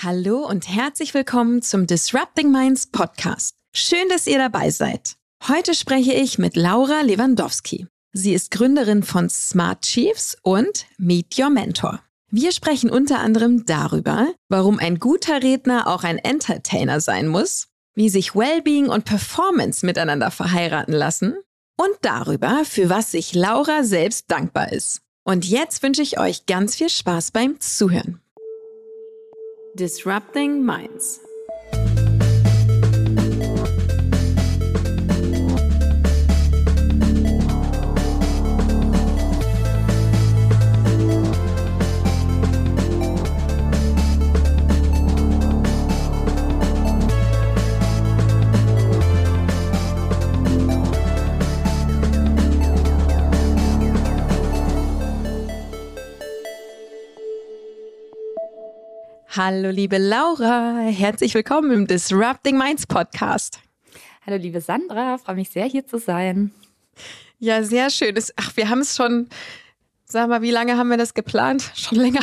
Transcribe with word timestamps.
Hallo 0.00 0.46
und 0.46 0.68
herzlich 0.68 1.12
willkommen 1.12 1.60
zum 1.60 1.88
Disrupting 1.88 2.52
Minds 2.52 2.86
Podcast. 2.86 3.56
Schön, 3.74 4.08
dass 4.08 4.28
ihr 4.28 4.38
dabei 4.38 4.70
seid. 4.70 5.16
Heute 5.48 5.74
spreche 5.74 6.12
ich 6.12 6.38
mit 6.38 6.54
Laura 6.54 7.00
Lewandowski. 7.00 7.88
Sie 8.12 8.32
ist 8.32 8.52
Gründerin 8.52 9.02
von 9.02 9.28
Smart 9.28 9.82
Chiefs 9.82 10.36
und 10.42 10.86
Meet 10.98 11.36
Your 11.40 11.50
Mentor. 11.50 12.00
Wir 12.30 12.52
sprechen 12.52 12.90
unter 12.90 13.18
anderem 13.18 13.66
darüber, 13.66 14.28
warum 14.48 14.78
ein 14.78 15.00
guter 15.00 15.42
Redner 15.42 15.88
auch 15.88 16.04
ein 16.04 16.18
Entertainer 16.18 17.00
sein 17.00 17.26
muss, 17.26 17.66
wie 17.96 18.08
sich 18.08 18.36
Wellbeing 18.36 18.86
und 18.86 19.04
Performance 19.04 19.84
miteinander 19.84 20.30
verheiraten 20.30 20.94
lassen 20.94 21.34
und 21.76 21.96
darüber, 22.02 22.64
für 22.64 22.88
was 22.88 23.10
sich 23.10 23.34
Laura 23.34 23.82
selbst 23.82 24.30
dankbar 24.30 24.70
ist. 24.70 25.00
Und 25.24 25.44
jetzt 25.44 25.82
wünsche 25.82 26.02
ich 26.02 26.20
euch 26.20 26.46
ganz 26.46 26.76
viel 26.76 26.88
Spaß 26.88 27.32
beim 27.32 27.58
Zuhören. 27.58 28.20
Disrupting 29.78 30.66
Minds. 30.66 31.20
Hallo, 59.38 59.70
liebe 59.70 59.98
Laura. 59.98 60.78
Herzlich 60.80 61.32
willkommen 61.32 61.70
im 61.70 61.86
Disrupting 61.86 62.58
Minds 62.58 62.88
Podcast. 62.88 63.60
Hallo, 64.26 64.36
liebe 64.36 64.60
Sandra. 64.60 65.16
Freue 65.16 65.36
mich 65.36 65.50
sehr, 65.50 65.66
hier 65.66 65.86
zu 65.86 65.98
sein. 65.98 66.50
Ja, 67.38 67.62
sehr 67.62 67.88
schön. 67.90 68.18
Ach, 68.34 68.56
wir 68.56 68.68
haben 68.68 68.80
es 68.80 68.96
schon. 68.96 69.28
Sag 70.06 70.28
mal, 70.28 70.42
wie 70.42 70.50
lange 70.50 70.76
haben 70.76 70.88
wir 70.88 70.96
das 70.96 71.14
geplant? 71.14 71.70
Schon 71.76 71.98
länger? 71.98 72.18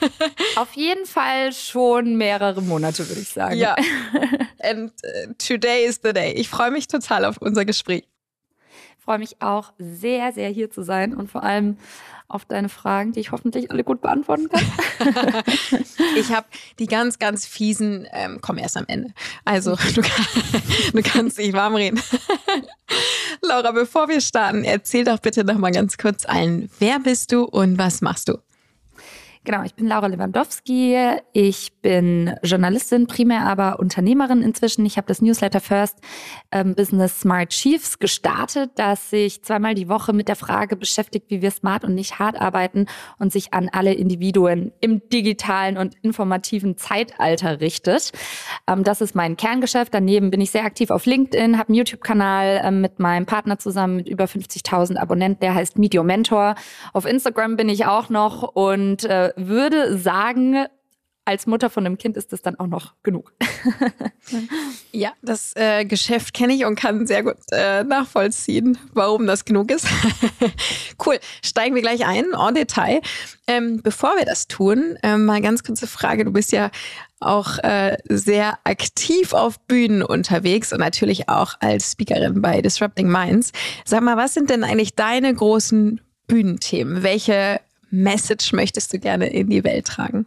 Auf 0.56 0.74
jeden 0.74 1.06
Fall 1.06 1.54
schon 1.54 2.16
mehrere 2.16 2.60
Monate, 2.60 3.08
würde 3.08 3.22
ich 3.22 3.30
sagen. 3.30 3.56
Ja. 3.56 3.74
And 4.62 4.92
uh, 4.92 5.32
today 5.38 5.86
is 5.86 6.00
the 6.02 6.12
day. 6.12 6.32
Ich 6.32 6.50
freue 6.50 6.70
mich 6.70 6.88
total 6.88 7.24
auf 7.24 7.38
unser 7.38 7.64
Gespräch. 7.64 8.06
Ich 8.98 9.04
freue 9.04 9.18
mich 9.18 9.40
auch 9.40 9.72
sehr, 9.78 10.32
sehr 10.32 10.50
hier 10.50 10.70
zu 10.70 10.82
sein 10.82 11.14
und 11.14 11.30
vor 11.30 11.42
allem 11.42 11.78
auf 12.30 12.44
deine 12.44 12.68
Fragen, 12.68 13.12
die 13.12 13.20
ich 13.20 13.32
hoffentlich 13.32 13.70
alle 13.70 13.84
gut 13.84 14.00
beantworten 14.00 14.48
kann. 14.48 14.64
ich 16.16 16.32
habe 16.32 16.46
die 16.78 16.86
ganz, 16.86 17.18
ganz 17.18 17.46
fiesen, 17.46 18.06
ähm, 18.12 18.38
komm 18.40 18.58
erst 18.58 18.76
am 18.76 18.84
Ende. 18.86 19.12
Also 19.44 19.76
du, 19.94 20.02
kann, 20.02 20.26
du 20.92 21.02
kannst 21.02 21.38
dich 21.38 21.52
warm 21.52 21.74
reden. 21.74 22.00
Laura, 23.42 23.72
bevor 23.72 24.08
wir 24.08 24.20
starten, 24.20 24.64
erzähl 24.64 25.04
doch 25.04 25.18
bitte 25.18 25.44
noch 25.44 25.58
mal 25.58 25.72
ganz 25.72 25.98
kurz 25.98 26.24
allen, 26.26 26.70
wer 26.78 26.98
bist 27.00 27.32
du 27.32 27.44
und 27.44 27.78
was 27.78 28.00
machst 28.00 28.28
du? 28.28 28.38
Genau, 29.42 29.62
ich 29.62 29.74
bin 29.74 29.86
Laura 29.86 30.06
Lewandowski. 30.06 30.98
Ich 31.32 31.72
bin 31.80 32.34
Journalistin, 32.42 33.06
primär 33.06 33.46
aber 33.46 33.80
Unternehmerin 33.80 34.42
inzwischen. 34.42 34.84
Ich 34.84 34.98
habe 34.98 35.06
das 35.06 35.22
Newsletter 35.22 35.60
First 35.60 35.96
ähm, 36.52 36.74
Business 36.74 37.20
Smart 37.20 37.48
Chiefs 37.48 37.98
gestartet, 37.98 38.72
das 38.74 39.08
sich 39.08 39.42
zweimal 39.42 39.74
die 39.74 39.88
Woche 39.88 40.12
mit 40.12 40.28
der 40.28 40.36
Frage 40.36 40.76
beschäftigt, 40.76 41.30
wie 41.30 41.40
wir 41.40 41.50
smart 41.52 41.84
und 41.84 41.94
nicht 41.94 42.18
hart 42.18 42.38
arbeiten 42.38 42.84
und 43.18 43.32
sich 43.32 43.54
an 43.54 43.70
alle 43.72 43.94
Individuen 43.94 44.72
im 44.82 45.08
digitalen 45.08 45.78
und 45.78 45.94
informativen 46.02 46.76
Zeitalter 46.76 47.62
richtet. 47.62 48.12
Ähm, 48.66 48.84
das 48.84 49.00
ist 49.00 49.14
mein 49.14 49.38
Kerngeschäft. 49.38 49.94
Daneben 49.94 50.30
bin 50.30 50.42
ich 50.42 50.50
sehr 50.50 50.66
aktiv 50.66 50.90
auf 50.90 51.06
LinkedIn, 51.06 51.56
habe 51.56 51.70
einen 51.70 51.76
YouTube-Kanal 51.76 52.60
ähm, 52.62 52.82
mit 52.82 52.98
meinem 52.98 53.24
Partner 53.24 53.58
zusammen 53.58 53.96
mit 53.96 54.08
über 54.08 54.24
50.000 54.24 54.98
Abonnenten, 54.98 55.40
der 55.40 55.54
heißt 55.54 55.78
Medio 55.78 56.04
Mentor. 56.04 56.56
Auf 56.92 57.06
Instagram 57.06 57.56
bin 57.56 57.70
ich 57.70 57.86
auch 57.86 58.10
noch 58.10 58.42
und 58.42 59.04
äh, 59.04 59.29
würde 59.36 59.98
sagen, 59.98 60.66
als 61.24 61.46
Mutter 61.46 61.70
von 61.70 61.86
einem 61.86 61.98
Kind 61.98 62.16
ist 62.16 62.32
das 62.32 62.42
dann 62.42 62.58
auch 62.58 62.66
noch 62.66 62.94
genug. 63.02 63.32
ja, 64.92 65.12
das 65.22 65.54
äh, 65.54 65.84
Geschäft 65.84 66.34
kenne 66.34 66.54
ich 66.54 66.64
und 66.64 66.74
kann 66.74 67.06
sehr 67.06 67.22
gut 67.22 67.36
äh, 67.52 67.84
nachvollziehen, 67.84 68.78
warum 68.94 69.26
das 69.26 69.44
genug 69.44 69.70
ist. 69.70 69.86
cool, 71.06 71.18
steigen 71.44 71.74
wir 71.74 71.82
gleich 71.82 72.04
ein, 72.04 72.24
en 72.32 72.54
Detail. 72.54 73.00
Ähm, 73.46 73.80
bevor 73.82 74.16
wir 74.16 74.24
das 74.24 74.48
tun, 74.48 74.96
äh, 75.02 75.16
mal 75.16 75.40
ganz 75.40 75.62
kurze 75.62 75.86
Frage. 75.86 76.24
Du 76.24 76.32
bist 76.32 76.52
ja 76.52 76.70
auch 77.20 77.58
äh, 77.58 77.98
sehr 78.08 78.58
aktiv 78.64 79.34
auf 79.34 79.60
Bühnen 79.60 80.02
unterwegs 80.02 80.72
und 80.72 80.80
natürlich 80.80 81.28
auch 81.28 81.54
als 81.60 81.92
Speakerin 81.92 82.40
bei 82.40 82.62
Disrupting 82.62 83.08
Minds. 83.08 83.52
Sag 83.84 84.02
mal, 84.02 84.16
was 84.16 84.34
sind 84.34 84.50
denn 84.50 84.64
eigentlich 84.64 84.94
deine 84.94 85.32
großen 85.32 86.00
Bühnenthemen? 86.26 87.02
Welche 87.02 87.60
Message 87.90 88.52
möchtest 88.52 88.92
du 88.92 88.98
gerne 88.98 89.28
in 89.28 89.50
die 89.50 89.64
Welt 89.64 89.86
tragen? 89.86 90.26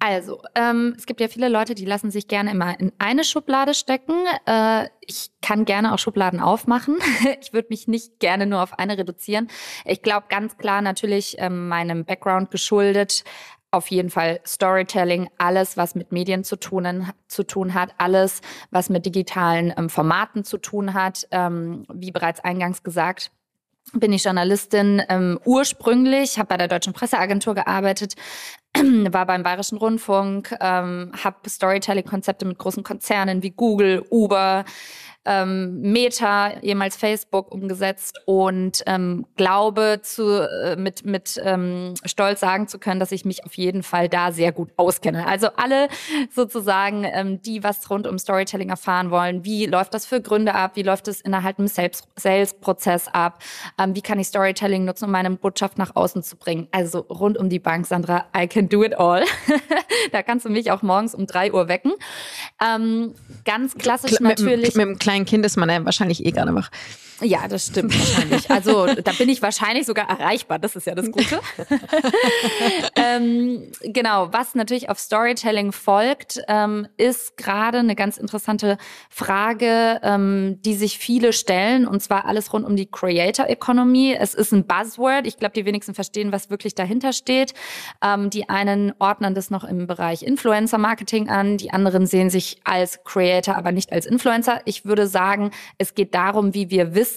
Also, 0.00 0.42
ähm, 0.54 0.94
es 0.96 1.06
gibt 1.06 1.20
ja 1.20 1.26
viele 1.26 1.48
Leute, 1.48 1.74
die 1.74 1.84
lassen 1.84 2.12
sich 2.12 2.28
gerne 2.28 2.52
immer 2.52 2.78
in 2.78 2.92
eine 2.98 3.24
Schublade 3.24 3.74
stecken. 3.74 4.14
Äh, 4.46 4.88
ich 5.00 5.30
kann 5.42 5.64
gerne 5.64 5.92
auch 5.92 5.98
Schubladen 5.98 6.38
aufmachen. 6.38 6.98
ich 7.40 7.52
würde 7.52 7.68
mich 7.70 7.88
nicht 7.88 8.20
gerne 8.20 8.46
nur 8.46 8.62
auf 8.62 8.78
eine 8.78 8.96
reduzieren. 8.96 9.48
Ich 9.84 10.02
glaube 10.02 10.26
ganz 10.28 10.56
klar 10.56 10.82
natürlich 10.82 11.34
ähm, 11.38 11.66
meinem 11.66 12.04
Background 12.04 12.52
geschuldet. 12.52 13.24
Auf 13.72 13.88
jeden 13.88 14.08
Fall 14.08 14.40
Storytelling, 14.46 15.28
alles, 15.36 15.76
was 15.76 15.96
mit 15.96 16.12
Medien 16.12 16.44
zu 16.44 16.56
tun, 16.56 17.10
zu 17.26 17.42
tun 17.42 17.74
hat, 17.74 17.90
alles, 17.98 18.40
was 18.70 18.88
mit 18.88 19.04
digitalen 19.04 19.74
ähm, 19.76 19.90
Formaten 19.90 20.44
zu 20.44 20.58
tun 20.58 20.94
hat. 20.94 21.26
Ähm, 21.32 21.86
wie 21.92 22.12
bereits 22.12 22.38
eingangs 22.38 22.84
gesagt, 22.84 23.32
bin 23.92 24.12
ich 24.12 24.24
Journalistin 24.24 25.02
ähm, 25.08 25.38
ursprünglich, 25.44 26.38
habe 26.38 26.48
bei 26.48 26.56
der 26.56 26.68
Deutschen 26.68 26.92
Presseagentur 26.92 27.54
gearbeitet, 27.54 28.14
war 28.74 29.26
beim 29.26 29.42
Bayerischen 29.42 29.78
Rundfunk, 29.78 30.54
ähm, 30.60 31.12
habe 31.22 31.48
Storytelling-Konzepte 31.48 32.44
mit 32.44 32.58
großen 32.58 32.82
Konzernen 32.82 33.42
wie 33.42 33.50
Google, 33.50 34.04
Uber, 34.10 34.64
ähm, 35.28 35.80
Meta, 35.82 36.58
ehemals 36.62 36.96
Facebook, 36.96 37.52
umgesetzt 37.52 38.20
und 38.24 38.82
ähm, 38.86 39.26
glaube 39.36 40.00
zu, 40.02 40.48
äh, 40.48 40.76
mit, 40.76 41.04
mit 41.04 41.38
ähm, 41.44 41.94
Stolz 42.04 42.40
sagen 42.40 42.66
zu 42.66 42.78
können, 42.78 42.98
dass 42.98 43.12
ich 43.12 43.26
mich 43.26 43.44
auf 43.44 43.54
jeden 43.54 43.82
Fall 43.82 44.08
da 44.08 44.32
sehr 44.32 44.52
gut 44.52 44.70
auskenne. 44.76 45.26
Also 45.26 45.48
alle 45.56 45.88
sozusagen, 46.34 47.04
ähm, 47.04 47.42
die 47.42 47.62
was 47.62 47.88
rund 47.90 48.06
um 48.06 48.18
Storytelling 48.18 48.70
erfahren 48.70 49.10
wollen, 49.10 49.44
wie 49.44 49.66
läuft 49.66 49.92
das 49.92 50.06
für 50.06 50.22
Gründe 50.22 50.54
ab, 50.54 50.72
wie 50.74 50.82
läuft 50.82 51.08
es 51.08 51.20
innerhalb 51.20 51.58
des 51.58 51.74
Sales-Prozess 52.16 53.08
ab, 53.08 53.42
ähm, 53.78 53.94
wie 53.94 54.02
kann 54.02 54.18
ich 54.18 54.28
Storytelling 54.28 54.86
nutzen, 54.86 55.04
um 55.04 55.10
meine 55.10 55.30
Botschaft 55.30 55.76
nach 55.76 55.94
außen 55.94 56.22
zu 56.22 56.36
bringen. 56.36 56.68
Also 56.70 57.00
rund 57.00 57.36
um 57.36 57.50
die 57.50 57.58
Bank, 57.58 57.86
Sandra, 57.86 58.26
I 58.36 58.46
can 58.46 58.68
do 58.68 58.82
it 58.82 58.98
all. 58.98 59.24
da 60.12 60.22
kannst 60.22 60.46
du 60.46 60.50
mich 60.50 60.70
auch 60.70 60.80
morgens 60.80 61.14
um 61.14 61.26
drei 61.26 61.52
Uhr 61.52 61.68
wecken. 61.68 61.92
Ähm, 62.64 63.14
ganz 63.44 63.76
klassisch 63.76 64.20
natürlich. 64.20 64.74
Mit, 64.74 64.76
mit 64.76 64.86
einem 64.86 64.98
kleinen 64.98 65.17
kleinen 65.18 65.26
Kind 65.26 65.46
ist 65.46 65.56
man 65.56 65.68
ja 65.68 65.84
wahrscheinlich 65.84 66.24
eh 66.24 66.30
gerade 66.30 66.54
wach. 66.54 66.70
Ja, 67.20 67.48
das 67.48 67.66
stimmt 67.66 67.98
wahrscheinlich. 67.98 68.50
Also 68.50 68.86
da 68.86 69.12
bin 69.12 69.28
ich 69.28 69.42
wahrscheinlich 69.42 69.86
sogar 69.86 70.08
erreichbar. 70.08 70.58
Das 70.58 70.76
ist 70.76 70.86
ja 70.86 70.94
das 70.94 71.10
Gute. 71.10 71.40
ähm, 72.96 73.72
genau, 73.82 74.32
was 74.32 74.54
natürlich 74.54 74.88
auf 74.88 74.98
Storytelling 74.98 75.72
folgt, 75.72 76.40
ähm, 76.46 76.86
ist 76.96 77.36
gerade 77.36 77.78
eine 77.78 77.96
ganz 77.96 78.18
interessante 78.18 78.78
Frage, 79.10 80.00
ähm, 80.02 80.58
die 80.62 80.74
sich 80.74 80.98
viele 80.98 81.32
stellen, 81.32 81.88
und 81.88 82.02
zwar 82.02 82.24
alles 82.24 82.52
rund 82.52 82.64
um 82.64 82.76
die 82.76 82.86
Creator 82.86 83.46
Economy. 83.48 84.16
Es 84.18 84.34
ist 84.34 84.52
ein 84.52 84.66
Buzzword. 84.66 85.26
Ich 85.26 85.38
glaube, 85.38 85.54
die 85.54 85.64
wenigsten 85.64 85.94
verstehen, 85.94 86.30
was 86.30 86.50
wirklich 86.50 86.76
dahinter 86.76 87.12
steht. 87.12 87.52
Ähm, 88.02 88.30
die 88.30 88.48
einen 88.48 88.92
ordnen 89.00 89.34
das 89.34 89.50
noch 89.50 89.64
im 89.64 89.88
Bereich 89.88 90.22
Influencer 90.22 90.78
Marketing 90.78 91.28
an, 91.28 91.56
die 91.56 91.72
anderen 91.72 92.06
sehen 92.06 92.30
sich 92.30 92.60
als 92.62 93.02
Creator, 93.02 93.56
aber 93.56 93.72
nicht 93.72 93.92
als 93.92 94.06
Influencer. 94.06 94.60
Ich 94.66 94.84
würde 94.84 95.08
sagen, 95.08 95.50
es 95.78 95.94
geht 95.94 96.14
darum, 96.14 96.54
wie 96.54 96.70
wir 96.70 96.94
wissen 96.94 97.07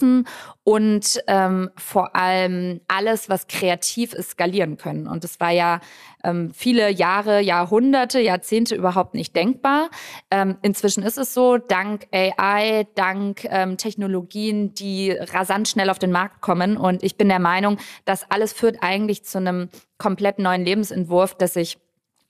und 0.63 1.21
ähm, 1.27 1.69
vor 1.75 2.15
allem 2.15 2.81
alles, 2.87 3.29
was 3.29 3.47
kreativ 3.47 4.13
ist, 4.13 4.31
skalieren 4.31 4.77
können. 4.77 5.07
Und 5.07 5.23
das 5.23 5.39
war 5.39 5.49
ja 5.51 5.79
ähm, 6.23 6.51
viele 6.53 6.89
Jahre, 6.91 7.41
Jahrhunderte, 7.41 8.19
Jahrzehnte 8.19 8.75
überhaupt 8.75 9.15
nicht 9.15 9.35
denkbar. 9.35 9.89
Ähm, 10.29 10.57
inzwischen 10.61 11.03
ist 11.03 11.17
es 11.17 11.33
so, 11.33 11.57
dank 11.57 12.07
AI, 12.11 12.87
dank 12.95 13.45
ähm, 13.45 13.77
Technologien, 13.77 14.73
die 14.73 15.11
rasant 15.11 15.67
schnell 15.67 15.89
auf 15.89 15.99
den 15.99 16.11
Markt 16.11 16.41
kommen. 16.41 16.77
Und 16.77 17.03
ich 17.03 17.17
bin 17.17 17.27
der 17.29 17.39
Meinung, 17.39 17.77
das 18.05 18.29
alles 18.29 18.53
führt 18.53 18.77
eigentlich 18.81 19.23
zu 19.23 19.39
einem 19.39 19.69
komplett 19.97 20.39
neuen 20.39 20.63
Lebensentwurf, 20.63 21.35
dass 21.35 21.53
sich 21.53 21.77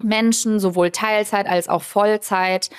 Menschen 0.03 0.59
sowohl 0.59 0.91
Teilzeit 0.91 1.47
als 1.47 1.69
auch 1.69 1.83
Vollzeit 1.83 2.69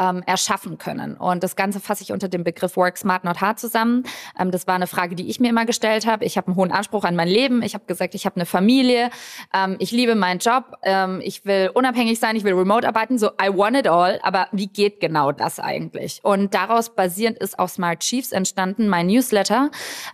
ähm, 0.00 0.22
erschaffen 0.26 0.78
können. 0.78 1.14
Und 1.14 1.44
das 1.44 1.54
Ganze 1.54 1.78
fasse 1.78 2.02
ich 2.02 2.12
unter 2.12 2.28
dem 2.28 2.42
Begriff 2.42 2.76
Work 2.76 2.96
Smart 2.96 3.22
Not 3.24 3.40
Hard 3.40 3.60
zusammen. 3.60 4.04
Ähm, 4.38 4.50
das 4.50 4.66
war 4.66 4.74
eine 4.74 4.86
Frage, 4.86 5.14
die 5.14 5.28
ich 5.28 5.38
mir 5.38 5.50
immer 5.50 5.66
gestellt 5.66 6.06
habe. 6.06 6.24
Ich 6.24 6.36
habe 6.36 6.48
einen 6.48 6.56
hohen 6.56 6.72
Anspruch 6.72 7.04
an 7.04 7.14
mein 7.14 7.28
Leben. 7.28 7.62
Ich 7.62 7.74
habe 7.74 7.84
gesagt, 7.86 8.14
ich 8.14 8.24
habe 8.24 8.36
eine 8.36 8.46
Familie. 8.46 9.10
Ähm, 9.54 9.76
ich 9.78 9.92
liebe 9.92 10.14
meinen 10.14 10.38
Job. 10.38 10.76
Ähm, 10.82 11.20
ich 11.22 11.44
will 11.44 11.70
unabhängig 11.74 12.18
sein. 12.18 12.34
Ich 12.34 12.44
will 12.44 12.54
remote 12.54 12.88
arbeiten. 12.88 13.18
So, 13.18 13.28
I 13.40 13.54
want 13.54 13.76
it 13.76 13.86
all. 13.86 14.18
Aber 14.22 14.48
wie 14.52 14.68
geht 14.68 15.00
genau 15.00 15.32
das 15.32 15.60
eigentlich? 15.60 16.20
Und 16.22 16.54
daraus 16.54 16.94
basierend 16.94 17.38
ist 17.38 17.58
auch 17.58 17.68
Smart 17.68 18.00
Chiefs 18.00 18.32
entstanden, 18.32 18.88
mein 18.88 19.06
Newsletter, 19.06 19.70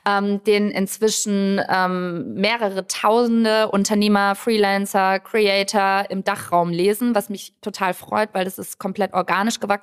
ähm, 0.06 0.42
den 0.44 0.70
inzwischen 0.70 1.60
ähm, 1.68 2.34
mehrere 2.34 2.86
tausende 2.88 3.68
Unternehmer, 3.68 4.34
Freelancer, 4.34 5.20
Creator 5.20 6.10
im 6.10 6.24
Dachraum 6.24 6.70
lesen, 6.70 7.14
was 7.14 7.28
mich 7.28 7.54
total 7.60 7.94
freut, 7.94 8.30
weil 8.32 8.44
das 8.44 8.58
ist 8.58 8.78
komplett 8.78 9.12
organisch 9.12 9.60
gewachsen. 9.60 9.75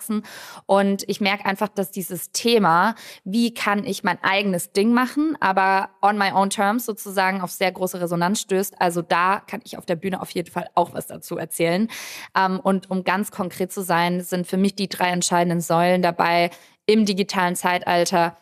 Und 0.65 1.03
ich 1.07 1.21
merke 1.21 1.45
einfach, 1.45 1.69
dass 1.69 1.91
dieses 1.91 2.31
Thema, 2.31 2.95
wie 3.23 3.53
kann 3.53 3.85
ich 3.85 4.03
mein 4.03 4.21
eigenes 4.23 4.71
Ding 4.71 4.93
machen, 4.93 5.37
aber 5.39 5.89
on 6.01 6.17
my 6.17 6.31
own 6.31 6.49
terms 6.49 6.85
sozusagen 6.85 7.41
auf 7.41 7.51
sehr 7.51 7.71
große 7.71 7.99
Resonanz 7.99 8.41
stößt. 8.41 8.81
Also 8.81 9.01
da 9.01 9.41
kann 9.45 9.61
ich 9.63 9.77
auf 9.77 9.85
der 9.85 9.95
Bühne 9.95 10.21
auf 10.21 10.31
jeden 10.31 10.51
Fall 10.51 10.69
auch 10.75 10.93
was 10.93 11.07
dazu 11.07 11.37
erzählen. 11.37 11.87
Ähm, 12.35 12.59
und 12.59 12.89
um 12.89 13.03
ganz 13.03 13.31
konkret 13.31 13.71
zu 13.71 13.81
sein, 13.81 14.21
sind 14.21 14.47
für 14.47 14.57
mich 14.57 14.75
die 14.75 14.89
drei 14.89 15.09
entscheidenden 15.09 15.61
Säulen 15.61 16.01
dabei 16.01 16.49
im 16.85 17.05
digitalen 17.05 17.55
Zeitalter. 17.55 18.37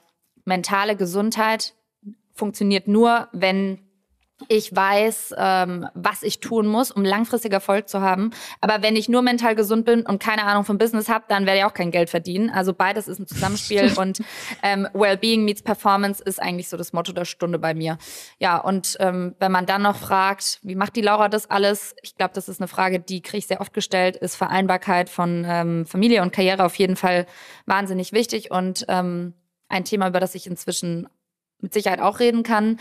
Mentale 0.45 0.95
Gesundheit 0.95 1.75
funktioniert 2.33 2.87
nur, 2.87 3.27
wenn 3.31 3.79
ich 4.47 4.75
weiß, 4.75 5.35
ähm, 5.37 5.87
was 5.93 6.23
ich 6.23 6.39
tun 6.39 6.67
muss, 6.67 6.91
um 6.91 7.03
langfristig 7.03 7.51
Erfolg 7.51 7.89
zu 7.89 8.01
haben. 8.01 8.31
Aber 8.59 8.81
wenn 8.81 8.95
ich 8.95 9.09
nur 9.09 9.21
mental 9.21 9.55
gesund 9.55 9.85
bin 9.85 10.05
und 10.05 10.21
keine 10.21 10.43
Ahnung 10.43 10.63
vom 10.63 10.77
Business 10.77 11.09
habe, 11.09 11.25
dann 11.27 11.45
werde 11.45 11.59
ich 11.59 11.65
auch 11.65 11.73
kein 11.73 11.91
Geld 11.91 12.09
verdienen. 12.09 12.49
Also 12.49 12.73
beides 12.73 13.07
ist 13.07 13.19
ein 13.19 13.27
Zusammenspiel 13.27 13.93
und 13.97 14.21
ähm, 14.63 14.87
Wellbeing 14.93 15.43
meets 15.43 15.61
Performance 15.61 16.23
ist 16.23 16.41
eigentlich 16.41 16.69
so 16.69 16.77
das 16.77 16.93
Motto 16.93 17.11
der 17.11 17.25
Stunde 17.25 17.59
bei 17.59 17.73
mir. 17.73 17.97
Ja, 18.39 18.57
und 18.57 18.97
ähm, 18.99 19.35
wenn 19.39 19.51
man 19.51 19.65
dann 19.65 19.81
noch 19.81 19.95
fragt, 19.95 20.59
wie 20.63 20.75
macht 20.75 20.95
die 20.95 21.01
Laura 21.01 21.29
das 21.29 21.49
alles? 21.49 21.95
Ich 22.01 22.15
glaube, 22.15 22.33
das 22.33 22.49
ist 22.49 22.59
eine 22.59 22.67
Frage, 22.67 22.99
die 22.99 23.21
kriege 23.21 23.39
ich 23.39 23.47
sehr 23.47 23.61
oft 23.61 23.73
gestellt. 23.73 24.15
Ist 24.15 24.35
Vereinbarkeit 24.35 25.09
von 25.09 25.45
ähm, 25.47 25.85
Familie 25.85 26.21
und 26.21 26.33
Karriere 26.33 26.63
auf 26.63 26.75
jeden 26.75 26.95
Fall 26.95 27.25
wahnsinnig 27.65 28.13
wichtig 28.13 28.51
und 28.51 28.85
ähm, 28.87 29.33
ein 29.69 29.85
Thema, 29.85 30.07
über 30.07 30.19
das 30.19 30.35
ich 30.35 30.47
inzwischen 30.47 31.07
mit 31.61 31.73
Sicherheit 31.73 32.01
auch 32.01 32.19
reden 32.19 32.43
kann 32.43 32.77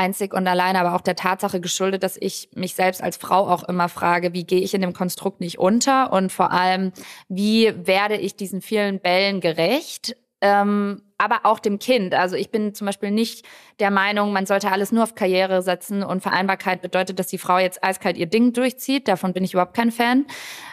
einzig 0.00 0.32
und 0.32 0.48
allein 0.48 0.76
aber 0.76 0.94
auch 0.94 1.02
der 1.02 1.14
Tatsache 1.14 1.60
geschuldet, 1.60 2.02
dass 2.02 2.16
ich 2.18 2.48
mich 2.54 2.74
selbst 2.74 3.02
als 3.02 3.18
Frau 3.18 3.46
auch 3.48 3.64
immer 3.64 3.90
frage, 3.90 4.32
wie 4.32 4.44
gehe 4.44 4.62
ich 4.62 4.72
in 4.72 4.80
dem 4.80 4.94
Konstrukt 4.94 5.40
nicht 5.40 5.58
unter 5.58 6.12
und 6.12 6.32
vor 6.32 6.52
allem, 6.52 6.92
wie 7.28 7.72
werde 7.86 8.16
ich 8.16 8.34
diesen 8.34 8.62
vielen 8.62 8.98
Bällen 8.98 9.40
gerecht? 9.40 10.16
Ähm, 10.40 11.02
aber 11.18 11.40
auch 11.42 11.58
dem 11.58 11.78
Kind. 11.78 12.14
Also 12.14 12.34
ich 12.34 12.50
bin 12.50 12.74
zum 12.74 12.86
Beispiel 12.86 13.10
nicht 13.10 13.44
der 13.78 13.90
Meinung, 13.90 14.32
man 14.32 14.46
sollte 14.46 14.72
alles 14.72 14.90
nur 14.90 15.02
auf 15.02 15.14
Karriere 15.14 15.60
setzen 15.60 16.02
und 16.02 16.22
Vereinbarkeit 16.22 16.80
bedeutet, 16.80 17.18
dass 17.18 17.26
die 17.26 17.36
Frau 17.36 17.58
jetzt 17.58 17.84
eiskalt 17.84 18.16
ihr 18.16 18.24
Ding 18.24 18.54
durchzieht. 18.54 19.06
Davon 19.06 19.34
bin 19.34 19.44
ich 19.44 19.52
überhaupt 19.52 19.76
kein 19.76 19.92
Fan. 19.92 20.24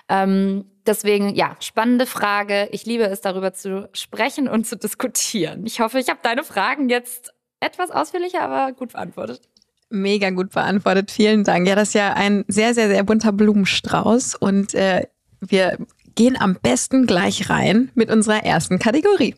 Ähm, 0.08 0.72
deswegen, 0.86 1.36
ja, 1.36 1.58
spannende 1.60 2.06
Frage. 2.06 2.70
Ich 2.72 2.86
liebe 2.86 3.04
es, 3.04 3.20
darüber 3.20 3.52
zu 3.52 3.90
sprechen 3.92 4.48
und 4.48 4.66
zu 4.66 4.78
diskutieren. 4.78 5.66
Ich 5.66 5.82
hoffe, 5.82 6.00
ich 6.00 6.08
habe 6.08 6.20
deine 6.24 6.46
Fragen 6.46 6.88
jetzt 6.88 7.34
etwas 7.60 7.92
ausführlicher, 7.92 8.42
aber 8.42 8.74
gut 8.74 8.94
beantwortet. 8.94 9.42
Mega 9.90 10.30
gut 10.32 10.52
beantwortet. 10.52 11.12
Vielen 11.12 11.44
Dank. 11.44 11.68
Ja, 11.68 11.76
das 11.76 11.90
ist 11.90 11.94
ja 11.94 12.14
ein 12.14 12.44
sehr, 12.48 12.74
sehr, 12.74 12.90
sehr 12.90 13.04
bunter 13.04 13.32
Blumenstrauß 13.32 14.36
und 14.36 14.74
äh, 14.74 15.08
wir 15.40 15.78
gehen 16.16 16.40
am 16.40 16.56
besten 16.56 17.06
gleich 17.06 17.50
rein 17.50 17.92
mit 17.94 18.10
unserer 18.10 18.44
ersten 18.44 18.80
Kategorie. 18.80 19.36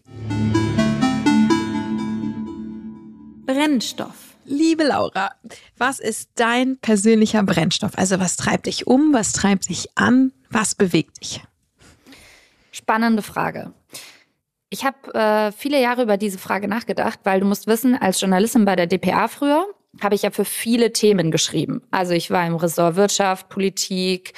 Brennstoff. 3.45 4.29
Liebe 4.45 4.83
Laura, 4.83 5.31
was 5.77 5.99
ist 5.99 6.31
dein 6.35 6.77
persönlicher 6.79 7.43
Brennstoff? 7.43 7.97
Also 7.97 8.19
was 8.19 8.35
treibt 8.35 8.65
dich 8.65 8.87
um, 8.87 9.13
was 9.13 9.33
treibt 9.33 9.69
dich 9.69 9.89
an, 9.95 10.31
was 10.49 10.73
bewegt 10.73 11.21
dich? 11.21 11.43
Spannende 12.71 13.21
Frage. 13.21 13.73
Ich 14.71 14.85
habe 14.85 15.13
äh, 15.15 15.51
viele 15.51 15.81
Jahre 15.81 16.03
über 16.03 16.17
diese 16.17 16.37
Frage 16.37 16.67
nachgedacht, 16.67 17.19
weil 17.23 17.39
du 17.39 17.45
musst 17.47 17.65
wissen, 17.65 17.95
als 17.95 18.21
Journalistin 18.21 18.65
bei 18.65 18.75
der 18.75 18.85
DPA 18.85 19.27
früher 19.27 19.65
habe 20.01 20.13
ich 20.13 20.21
ja 20.21 20.29
für 20.29 20.45
viele 20.45 20.93
Themen 20.93 21.31
geschrieben. 21.31 21.81
Also 21.89 22.13
ich 22.13 22.29
war 22.29 22.45
im 22.45 22.55
Ressort 22.55 22.95
Wirtschaft, 22.95 23.49
Politik, 23.49 24.33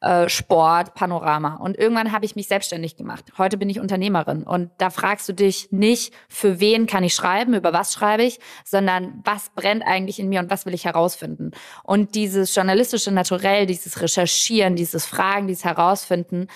äh, 0.00 0.28
Sport, 0.28 0.94
Panorama. 0.94 1.56
Und 1.56 1.76
irgendwann 1.76 2.12
habe 2.12 2.24
ich 2.24 2.34
mich 2.34 2.48
selbstständig 2.48 2.96
gemacht. 2.96 3.24
Heute 3.36 3.58
bin 3.58 3.68
ich 3.68 3.78
Unternehmerin. 3.78 4.42
Und 4.42 4.70
da 4.78 4.88
fragst 4.88 5.28
du 5.28 5.34
dich 5.34 5.70
nicht, 5.70 6.14
für 6.28 6.60
wen 6.60 6.86
kann 6.86 7.04
ich 7.04 7.14
schreiben, 7.14 7.54
über 7.54 7.74
was 7.74 7.92
schreibe 7.92 8.24
ich, 8.24 8.40
sondern 8.64 9.20
was 9.24 9.50
brennt 9.50 9.84
eigentlich 9.86 10.18
in 10.18 10.30
mir 10.30 10.40
und 10.40 10.50
was 10.50 10.64
will 10.64 10.74
ich 10.74 10.86
herausfinden. 10.86 11.50
Und 11.84 12.14
dieses 12.14 12.54
journalistische 12.54 13.12
Naturell, 13.12 13.66
dieses 13.66 14.00
Recherchieren, 14.00 14.76
dieses 14.76 15.04
Fragen, 15.04 15.46
dieses 15.46 15.64
Herausfinden, 15.64 16.48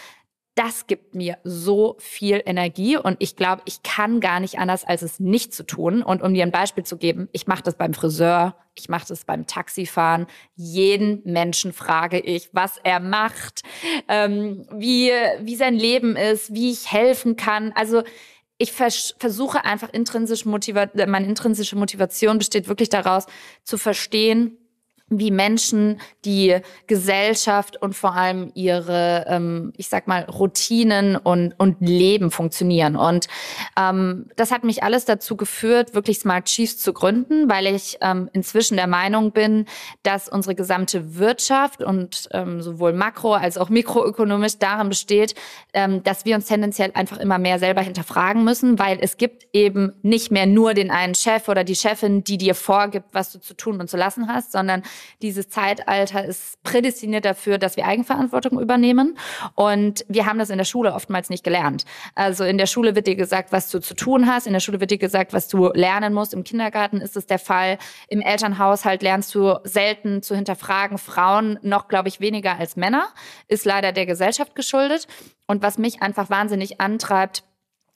das 0.60 0.86
gibt 0.86 1.14
mir 1.14 1.38
so 1.42 1.96
viel 1.98 2.42
Energie 2.44 2.98
und 2.98 3.16
ich 3.18 3.34
glaube, 3.34 3.62
ich 3.64 3.82
kann 3.82 4.20
gar 4.20 4.40
nicht 4.40 4.58
anders, 4.58 4.84
als 4.84 5.00
es 5.00 5.18
nicht 5.18 5.54
zu 5.54 5.64
tun. 5.64 6.02
Und 6.02 6.20
um 6.20 6.34
dir 6.34 6.42
ein 6.42 6.50
Beispiel 6.50 6.84
zu 6.84 6.98
geben, 6.98 7.30
ich 7.32 7.46
mache 7.46 7.62
das 7.62 7.76
beim 7.76 7.94
Friseur, 7.94 8.54
ich 8.74 8.90
mache 8.90 9.08
das 9.08 9.24
beim 9.24 9.46
Taxifahren. 9.46 10.26
Jeden 10.56 11.22
Menschen 11.24 11.72
frage 11.72 12.18
ich, 12.18 12.50
was 12.52 12.76
er 12.84 13.00
macht, 13.00 13.62
ähm, 14.06 14.66
wie, 14.70 15.10
wie 15.40 15.56
sein 15.56 15.76
Leben 15.76 16.14
ist, 16.14 16.52
wie 16.52 16.72
ich 16.72 16.92
helfen 16.92 17.36
kann. 17.36 17.72
Also 17.74 18.02
ich 18.58 18.72
vers 18.72 19.14
versuche 19.18 19.64
einfach 19.64 19.88
intrinsisch 19.94 20.44
motiviert, 20.44 20.90
meine 21.08 21.26
intrinsische 21.26 21.76
Motivation 21.76 22.36
besteht 22.36 22.68
wirklich 22.68 22.90
daraus, 22.90 23.24
zu 23.64 23.78
verstehen, 23.78 24.58
wie 25.10 25.30
Menschen 25.30 26.00
die 26.24 26.56
Gesellschaft 26.86 27.76
und 27.82 27.94
vor 27.94 28.14
allem 28.14 28.52
ihre, 28.54 29.26
ähm, 29.28 29.72
ich 29.76 29.88
sag 29.88 30.06
mal, 30.06 30.22
Routinen 30.22 31.16
und, 31.16 31.54
und 31.58 31.80
Leben 31.80 32.30
funktionieren. 32.30 32.96
Und 32.96 33.26
ähm, 33.78 34.30
das 34.36 34.52
hat 34.52 34.64
mich 34.64 34.82
alles 34.82 35.04
dazu 35.04 35.36
geführt, 35.36 35.94
wirklich 35.94 36.20
Smart 36.20 36.46
Chiefs 36.46 36.78
zu 36.78 36.92
gründen, 36.92 37.50
weil 37.50 37.66
ich 37.66 37.98
ähm, 38.00 38.30
inzwischen 38.32 38.76
der 38.76 38.86
Meinung 38.86 39.32
bin, 39.32 39.66
dass 40.04 40.28
unsere 40.28 40.54
gesamte 40.54 41.16
Wirtschaft 41.16 41.82
und 41.82 42.28
ähm, 42.32 42.62
sowohl 42.62 42.92
makro- 42.92 43.36
als 43.36 43.58
auch 43.58 43.68
mikroökonomisch 43.68 44.58
darin 44.58 44.88
besteht, 44.88 45.34
ähm, 45.72 46.02
dass 46.04 46.24
wir 46.24 46.36
uns 46.36 46.46
tendenziell 46.46 46.92
einfach 46.94 47.18
immer 47.18 47.38
mehr 47.38 47.58
selber 47.58 47.80
hinterfragen 47.80 48.44
müssen, 48.44 48.78
weil 48.78 48.98
es 49.00 49.16
gibt 49.16 49.48
eben 49.52 49.92
nicht 50.02 50.30
mehr 50.30 50.46
nur 50.46 50.74
den 50.74 50.90
einen 50.90 51.14
Chef 51.16 51.48
oder 51.48 51.64
die 51.64 51.74
Chefin, 51.74 52.22
die 52.22 52.38
dir 52.38 52.54
vorgibt, 52.54 53.08
was 53.12 53.32
du 53.32 53.40
zu 53.40 53.54
tun 53.54 53.80
und 53.80 53.90
zu 53.90 53.96
lassen 53.96 54.28
hast, 54.28 54.52
sondern 54.52 54.82
dieses 55.23 55.49
Zeitalter 55.49 56.25
ist 56.25 56.62
prädestiniert 56.62 57.25
dafür, 57.25 57.58
dass 57.58 57.76
wir 57.76 57.87
Eigenverantwortung 57.87 58.61
übernehmen. 58.61 59.19
Und 59.55 60.05
wir 60.08 60.26
haben 60.26 60.38
das 60.38 60.50
in 60.50 60.58
der 60.58 60.64
Schule 60.64 60.94
oftmals 60.94 61.31
nicht 61.31 61.44
gelernt. 61.44 61.84
Also 62.15 62.44
in 62.44 62.58
der 62.58 62.67
Schule 62.67 62.94
wird 62.94 63.06
dir 63.06 63.17
gesagt, 63.17 63.53
was 63.53 63.70
du 63.70 63.81
zu 63.81 63.94
tun 63.94 64.27
hast. 64.27 64.46
In 64.46 64.53
der 64.53 64.60
Schule 64.60 64.81
wird 64.81 64.91
dir 64.91 64.98
gesagt, 64.98 65.32
was 65.32 65.48
du 65.48 65.70
lernen 65.72 66.15
musst. 66.15 66.34
Im 66.34 66.44
Kindergarten 66.44 67.01
ist 67.01 67.17
es 67.17 67.27
der 67.27 67.39
Fall. 67.39 67.79
Im 68.08 68.20
Elternhaushalt 68.20 69.03
lernst 69.03 69.34
du 69.34 69.58
selten 69.65 70.22
zu 70.22 70.34
hinterfragen. 70.34 70.98
Frauen 70.98 71.58
noch, 71.63 71.89
glaube 71.89 72.08
ich, 72.08 72.20
weniger 72.20 72.58
als 72.58 72.77
Männer. 72.77 73.08
Ist 73.48 73.65
leider 73.65 73.93
der 73.93 74.06
Gesellschaft 74.06 74.55
geschuldet. 74.55 75.06
Und 75.46 75.63
was 75.63 75.79
mich 75.79 76.03
einfach 76.03 76.31
wahnsinnig 76.31 76.81
antreibt, 76.81 77.43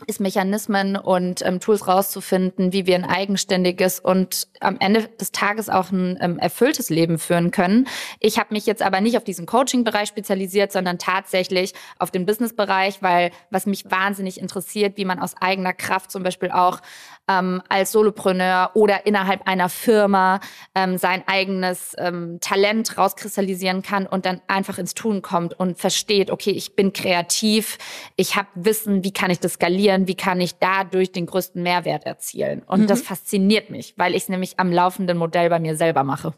ist 0.06 0.20
Mechanismen 0.20 0.96
und 0.96 1.42
ähm, 1.42 1.60
Tools 1.60 1.86
rauszufinden, 1.86 2.72
wie 2.72 2.86
wir 2.86 2.96
ein 2.96 3.04
eigenständiges 3.04 4.00
und 4.00 4.48
am 4.60 4.76
Ende 4.80 5.08
des 5.20 5.32
Tages 5.32 5.68
auch 5.68 5.90
ein 5.92 6.18
ähm, 6.20 6.38
erfülltes 6.38 6.90
Leben 6.90 7.18
führen 7.18 7.50
können. 7.50 7.86
Ich 8.20 8.38
habe 8.38 8.52
mich 8.52 8.66
jetzt 8.66 8.82
aber 8.82 9.00
nicht 9.00 9.16
auf 9.16 9.24
diesen 9.24 9.46
Coaching-Bereich 9.46 10.08
spezialisiert, 10.08 10.72
sondern 10.72 10.98
tatsächlich 10.98 11.74
auf 11.98 12.10
den 12.10 12.26
Business-Bereich, 12.26 13.02
weil 13.02 13.30
was 13.50 13.66
mich 13.66 13.90
wahnsinnig 13.90 14.40
interessiert, 14.40 14.96
wie 14.96 15.04
man 15.04 15.18
aus 15.18 15.34
eigener 15.40 15.72
Kraft 15.72 16.10
zum 16.10 16.22
Beispiel 16.22 16.50
auch 16.50 16.80
ähm, 17.28 17.62
als 17.68 17.92
Solopreneur 17.92 18.70
oder 18.74 19.06
innerhalb 19.06 19.46
einer 19.46 19.68
Firma 19.68 20.40
ähm, 20.74 20.98
sein 20.98 21.22
eigenes 21.26 21.94
ähm, 21.98 22.38
Talent 22.40 22.98
rauskristallisieren 22.98 23.82
kann 23.82 24.06
und 24.06 24.26
dann 24.26 24.40
einfach 24.46 24.78
ins 24.78 24.94
Tun 24.94 25.22
kommt 25.22 25.58
und 25.58 25.78
versteht, 25.78 26.30
okay, 26.30 26.50
ich 26.50 26.76
bin 26.76 26.92
kreativ, 26.92 27.78
ich 28.16 28.36
habe 28.36 28.48
Wissen, 28.54 29.04
wie 29.04 29.12
kann 29.12 29.30
ich 29.30 29.40
das 29.40 29.54
skalieren, 29.54 30.06
wie 30.06 30.16
kann 30.16 30.40
ich 30.40 30.58
dadurch 30.58 31.12
den 31.12 31.26
größten 31.26 31.62
Mehrwert 31.62 32.04
erzielen. 32.04 32.62
Und 32.62 32.82
mhm. 32.82 32.86
das 32.86 33.02
fasziniert 33.02 33.70
mich, 33.70 33.94
weil 33.96 34.14
ich 34.14 34.24
es 34.24 34.28
nämlich 34.28 34.58
am 34.58 34.70
laufenden 34.72 35.16
Modell 35.16 35.48
bei 35.48 35.58
mir 35.58 35.76
selber 35.76 36.04
mache. 36.04 36.34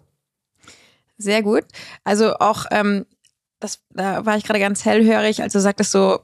Sehr 1.19 1.43
gut. 1.43 1.65
Also 2.05 2.35
auch, 2.35 2.67
ähm, 2.71 3.07
das, 3.59 3.81
da 3.91 4.27
war 4.27 4.37
ich 4.37 4.45
gerade 4.45 4.61
ganz 4.61 4.85
hellhörig, 4.85 5.43
als 5.43 5.55
du 5.55 5.61
sagtest 5.61 5.91
so, 5.91 6.21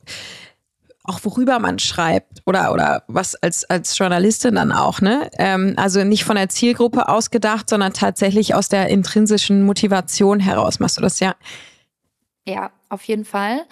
auch 1.05 1.21
worüber 1.25 1.59
man 1.59 1.79
schreibt 1.79 2.43
oder 2.47 2.73
oder 2.73 3.03
was 3.09 3.35
als 3.35 3.65
als 3.65 3.97
Journalistin 3.99 4.55
dann 4.55 4.73
auch 4.73 5.01
ne 5.01 5.31
ähm, 5.39 5.75
also 5.77 6.05
nicht 6.05 6.25
von 6.25 6.37
der 6.37 6.49
Zielgruppe 6.49 7.09
ausgedacht 7.09 7.69
sondern 7.69 7.93
tatsächlich 7.93 8.55
aus 8.55 8.69
der 8.69 8.89
intrinsischen 8.89 9.65
Motivation 9.65 10.41
heraus 10.41 10.79
machst 10.79 10.99
du 10.99 11.03
das 11.03 11.21
ja 11.21 11.35
ja 12.47 12.71
auf 12.93 13.05
jeden 13.05 13.25
Fall. 13.25 13.65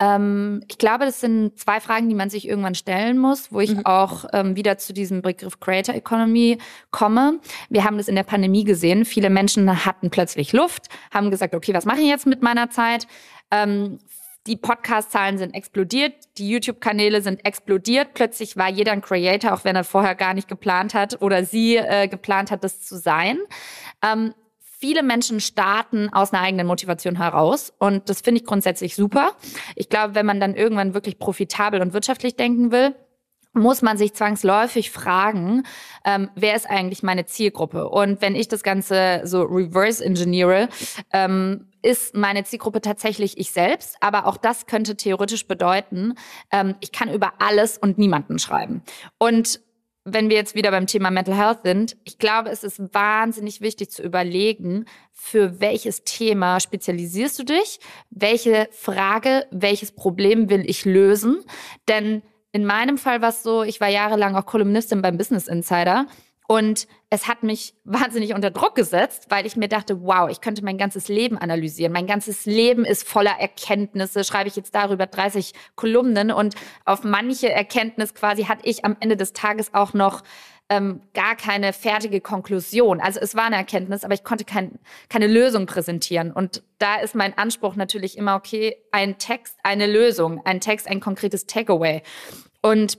Ähm, 0.00 0.64
ich 0.68 0.78
glaube, 0.78 1.04
das 1.04 1.20
sind 1.20 1.56
zwei 1.58 1.78
Fragen, 1.78 2.08
die 2.08 2.14
man 2.16 2.28
sich 2.28 2.48
irgendwann 2.48 2.74
stellen 2.74 3.18
muss, 3.18 3.52
wo 3.52 3.60
ich 3.60 3.72
mhm. 3.72 3.86
auch 3.86 4.24
ähm, 4.32 4.56
wieder 4.56 4.78
zu 4.78 4.92
diesem 4.92 5.22
Begriff 5.22 5.60
Creator 5.60 5.94
Economy 5.94 6.58
komme. 6.90 7.38
Wir 7.70 7.84
haben 7.84 7.98
das 7.98 8.08
in 8.08 8.16
der 8.16 8.24
Pandemie 8.24 8.64
gesehen. 8.64 9.04
Viele 9.04 9.30
Menschen 9.30 9.84
hatten 9.84 10.10
plötzlich 10.10 10.52
Luft, 10.52 10.88
haben 11.12 11.30
gesagt, 11.30 11.54
okay, 11.54 11.72
was 11.72 11.84
mache 11.84 12.00
ich 12.00 12.08
jetzt 12.08 12.26
mit 12.26 12.42
meiner 12.42 12.68
Zeit? 12.68 13.06
Die 14.46 14.56
Podcast-Zahlen 14.56 15.38
sind 15.38 15.54
explodiert, 15.54 16.12
die 16.36 16.50
YouTube-Kanäle 16.50 17.22
sind 17.22 17.46
explodiert. 17.46 18.12
Plötzlich 18.12 18.58
war 18.58 18.68
jeder 18.68 18.92
ein 18.92 19.00
Creator, 19.00 19.54
auch 19.54 19.64
wenn 19.64 19.74
er 19.74 19.84
vorher 19.84 20.14
gar 20.14 20.34
nicht 20.34 20.48
geplant 20.48 20.92
hat 20.92 21.22
oder 21.22 21.46
sie 21.46 21.76
äh, 21.76 22.08
geplant 22.08 22.50
hat, 22.50 22.62
das 22.62 22.82
zu 22.82 22.98
sein. 22.98 23.38
Ähm, 24.02 24.34
viele 24.60 25.02
Menschen 25.02 25.40
starten 25.40 26.12
aus 26.12 26.34
einer 26.34 26.42
eigenen 26.42 26.66
Motivation 26.66 27.16
heraus 27.16 27.72
und 27.78 28.10
das 28.10 28.20
finde 28.20 28.42
ich 28.42 28.46
grundsätzlich 28.46 28.96
super. 28.96 29.32
Ich 29.76 29.88
glaube, 29.88 30.14
wenn 30.14 30.26
man 30.26 30.40
dann 30.40 30.54
irgendwann 30.54 30.92
wirklich 30.92 31.18
profitabel 31.18 31.80
und 31.80 31.94
wirtschaftlich 31.94 32.36
denken 32.36 32.70
will, 32.70 32.94
muss 33.54 33.82
man 33.82 33.96
sich 33.96 34.14
zwangsläufig 34.14 34.90
fragen, 34.90 35.62
ähm, 36.04 36.30
wer 36.34 36.54
ist 36.54 36.68
eigentlich 36.68 37.02
meine 37.02 37.24
Zielgruppe? 37.24 37.88
Und 37.88 38.20
wenn 38.20 38.34
ich 38.34 38.48
das 38.48 38.62
Ganze 38.62 39.22
so 39.24 39.42
reverse 39.42 40.04
engineere, 40.04 40.68
ähm, 41.12 41.68
ist 41.82 42.14
meine 42.14 42.44
Zielgruppe 42.44 42.80
tatsächlich 42.80 43.38
ich 43.38 43.52
selbst. 43.52 43.96
Aber 44.00 44.26
auch 44.26 44.36
das 44.36 44.66
könnte 44.66 44.96
theoretisch 44.96 45.46
bedeuten, 45.46 46.14
ähm, 46.50 46.74
ich 46.80 46.92
kann 46.92 47.12
über 47.12 47.34
alles 47.38 47.78
und 47.78 47.98
niemanden 47.98 48.38
schreiben. 48.38 48.82
Und 49.18 49.60
wenn 50.04 50.28
wir 50.28 50.36
jetzt 50.36 50.54
wieder 50.54 50.70
beim 50.70 50.86
Thema 50.86 51.10
Mental 51.10 51.36
Health 51.36 51.60
sind, 51.64 51.96
ich 52.04 52.18
glaube, 52.18 52.50
es 52.50 52.62
ist 52.62 52.78
wahnsinnig 52.92 53.62
wichtig 53.62 53.90
zu 53.90 54.02
überlegen, 54.02 54.84
für 55.12 55.60
welches 55.60 56.04
Thema 56.04 56.60
spezialisierst 56.60 57.38
du 57.38 57.44
dich, 57.44 57.80
welche 58.10 58.68
Frage, 58.70 59.46
welches 59.50 59.92
Problem 59.92 60.50
will 60.50 60.68
ich 60.68 60.84
lösen. 60.84 61.42
Denn 61.88 62.22
in 62.54 62.64
meinem 62.64 62.98
Fall 62.98 63.20
war 63.20 63.30
es 63.30 63.42
so, 63.42 63.64
ich 63.64 63.80
war 63.80 63.88
jahrelang 63.88 64.36
auch 64.36 64.46
Kolumnistin 64.46 65.02
beim 65.02 65.18
Business 65.18 65.48
Insider 65.48 66.06
und 66.46 66.86
es 67.10 67.26
hat 67.26 67.42
mich 67.42 67.74
wahnsinnig 67.84 68.32
unter 68.32 68.52
Druck 68.52 68.76
gesetzt, 68.76 69.26
weil 69.28 69.44
ich 69.44 69.56
mir 69.56 69.66
dachte, 69.66 70.02
wow, 70.02 70.30
ich 70.30 70.40
könnte 70.40 70.64
mein 70.64 70.78
ganzes 70.78 71.08
Leben 71.08 71.36
analysieren. 71.36 71.92
Mein 71.92 72.06
ganzes 72.06 72.46
Leben 72.46 72.84
ist 72.84 73.08
voller 73.08 73.40
Erkenntnisse. 73.40 74.22
Schreibe 74.22 74.48
ich 74.48 74.54
jetzt 74.54 74.72
darüber 74.72 75.06
30 75.06 75.52
Kolumnen 75.74 76.30
und 76.30 76.54
auf 76.84 77.02
manche 77.02 77.50
Erkenntnis 77.50 78.14
quasi 78.14 78.44
hatte 78.44 78.64
ich 78.66 78.84
am 78.84 78.96
Ende 79.00 79.16
des 79.16 79.32
Tages 79.32 79.74
auch 79.74 79.92
noch 79.92 80.22
ähm, 80.68 81.02
gar 81.12 81.36
keine 81.36 81.72
fertige 81.72 82.20
Konklusion. 82.20 83.00
Also 83.00 83.20
es 83.20 83.34
war 83.34 83.44
eine 83.44 83.56
Erkenntnis, 83.56 84.04
aber 84.04 84.14
ich 84.14 84.24
konnte 84.24 84.44
kein, 84.44 84.78
keine 85.08 85.26
Lösung 85.26 85.66
präsentieren. 85.66 86.32
Und 86.32 86.62
da 86.78 86.96
ist 86.96 87.14
mein 87.14 87.36
Anspruch 87.36 87.76
natürlich 87.76 88.16
immer, 88.16 88.36
okay, 88.36 88.76
ein 88.90 89.18
Text, 89.18 89.56
eine 89.62 89.86
Lösung, 89.86 90.40
ein 90.44 90.60
Text, 90.60 90.88
ein 90.88 91.00
konkretes 91.00 91.46
Takeaway. 91.46 92.02
Und 92.62 92.98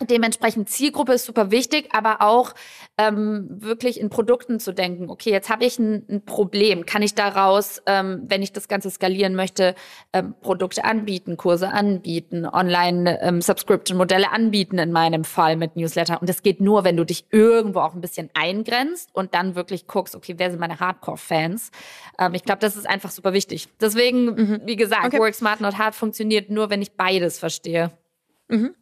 Dementsprechend 0.00 0.70
Zielgruppe 0.70 1.14
ist 1.14 1.24
super 1.24 1.50
wichtig, 1.50 1.88
aber 1.90 2.22
auch 2.22 2.54
ähm, 2.98 3.48
wirklich 3.50 3.98
in 3.98 4.10
Produkten 4.10 4.60
zu 4.60 4.72
denken. 4.72 5.10
Okay, 5.10 5.30
jetzt 5.30 5.50
habe 5.50 5.64
ich 5.64 5.76
ein, 5.80 6.06
ein, 6.08 6.24
Problem. 6.24 6.86
Kann 6.86 7.02
ich 7.02 7.16
daraus, 7.16 7.82
ähm, 7.86 8.22
wenn 8.28 8.40
ich 8.40 8.52
das 8.52 8.68
Ganze 8.68 8.90
skalieren 8.90 9.34
möchte, 9.34 9.74
ähm, 10.12 10.34
Produkte 10.40 10.84
anbieten, 10.84 11.36
Kurse 11.36 11.70
anbieten, 11.70 12.46
Online-Subscription-Modelle 12.46 14.26
ähm, 14.26 14.32
anbieten 14.32 14.78
in 14.78 14.92
meinem 14.92 15.24
Fall 15.24 15.56
mit 15.56 15.74
Newsletter. 15.74 16.20
Und 16.20 16.28
das 16.28 16.44
geht 16.44 16.60
nur, 16.60 16.84
wenn 16.84 16.96
du 16.96 17.02
dich 17.02 17.24
irgendwo 17.32 17.80
auch 17.80 17.94
ein 17.94 18.00
bisschen 18.00 18.30
eingrenzt 18.34 19.10
und 19.14 19.34
dann 19.34 19.56
wirklich 19.56 19.88
guckst, 19.88 20.14
okay, 20.14 20.34
wer 20.36 20.52
sind 20.52 20.60
meine 20.60 20.78
Hardcore-Fans? 20.78 21.72
Ähm, 22.20 22.34
ich 22.34 22.44
glaube, 22.44 22.60
das 22.60 22.76
ist 22.76 22.88
einfach 22.88 23.10
super 23.10 23.32
wichtig. 23.32 23.66
Deswegen, 23.80 24.26
mhm. 24.26 24.60
wie 24.64 24.76
gesagt, 24.76 25.06
okay. 25.06 25.18
Work 25.18 25.34
Smart 25.34 25.60
Not 25.60 25.76
Hard 25.76 25.96
funktioniert 25.96 26.50
nur, 26.50 26.70
wenn 26.70 26.82
ich 26.82 26.92
beides 26.92 27.40
verstehe. 27.40 27.90
Mhm. 28.48 28.74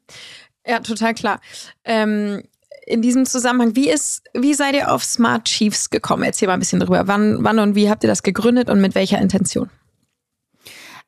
Ja, 0.66 0.80
total 0.80 1.14
klar. 1.14 1.40
Ähm, 1.84 2.42
in 2.86 3.02
diesem 3.02 3.26
Zusammenhang, 3.26 3.74
wie 3.74 3.90
ist, 3.90 4.22
wie 4.32 4.54
seid 4.54 4.74
ihr 4.74 4.92
auf 4.92 5.04
Smart 5.04 5.44
Chiefs 5.44 5.90
gekommen? 5.90 6.22
Erzähl 6.22 6.48
mal 6.48 6.54
ein 6.54 6.60
bisschen 6.60 6.80
drüber. 6.80 7.06
Wann, 7.06 7.42
wann 7.42 7.58
und 7.58 7.74
wie 7.74 7.90
habt 7.90 8.04
ihr 8.04 8.08
das 8.08 8.22
gegründet 8.22 8.70
und 8.70 8.80
mit 8.80 8.94
welcher 8.94 9.20
Intention? 9.20 9.70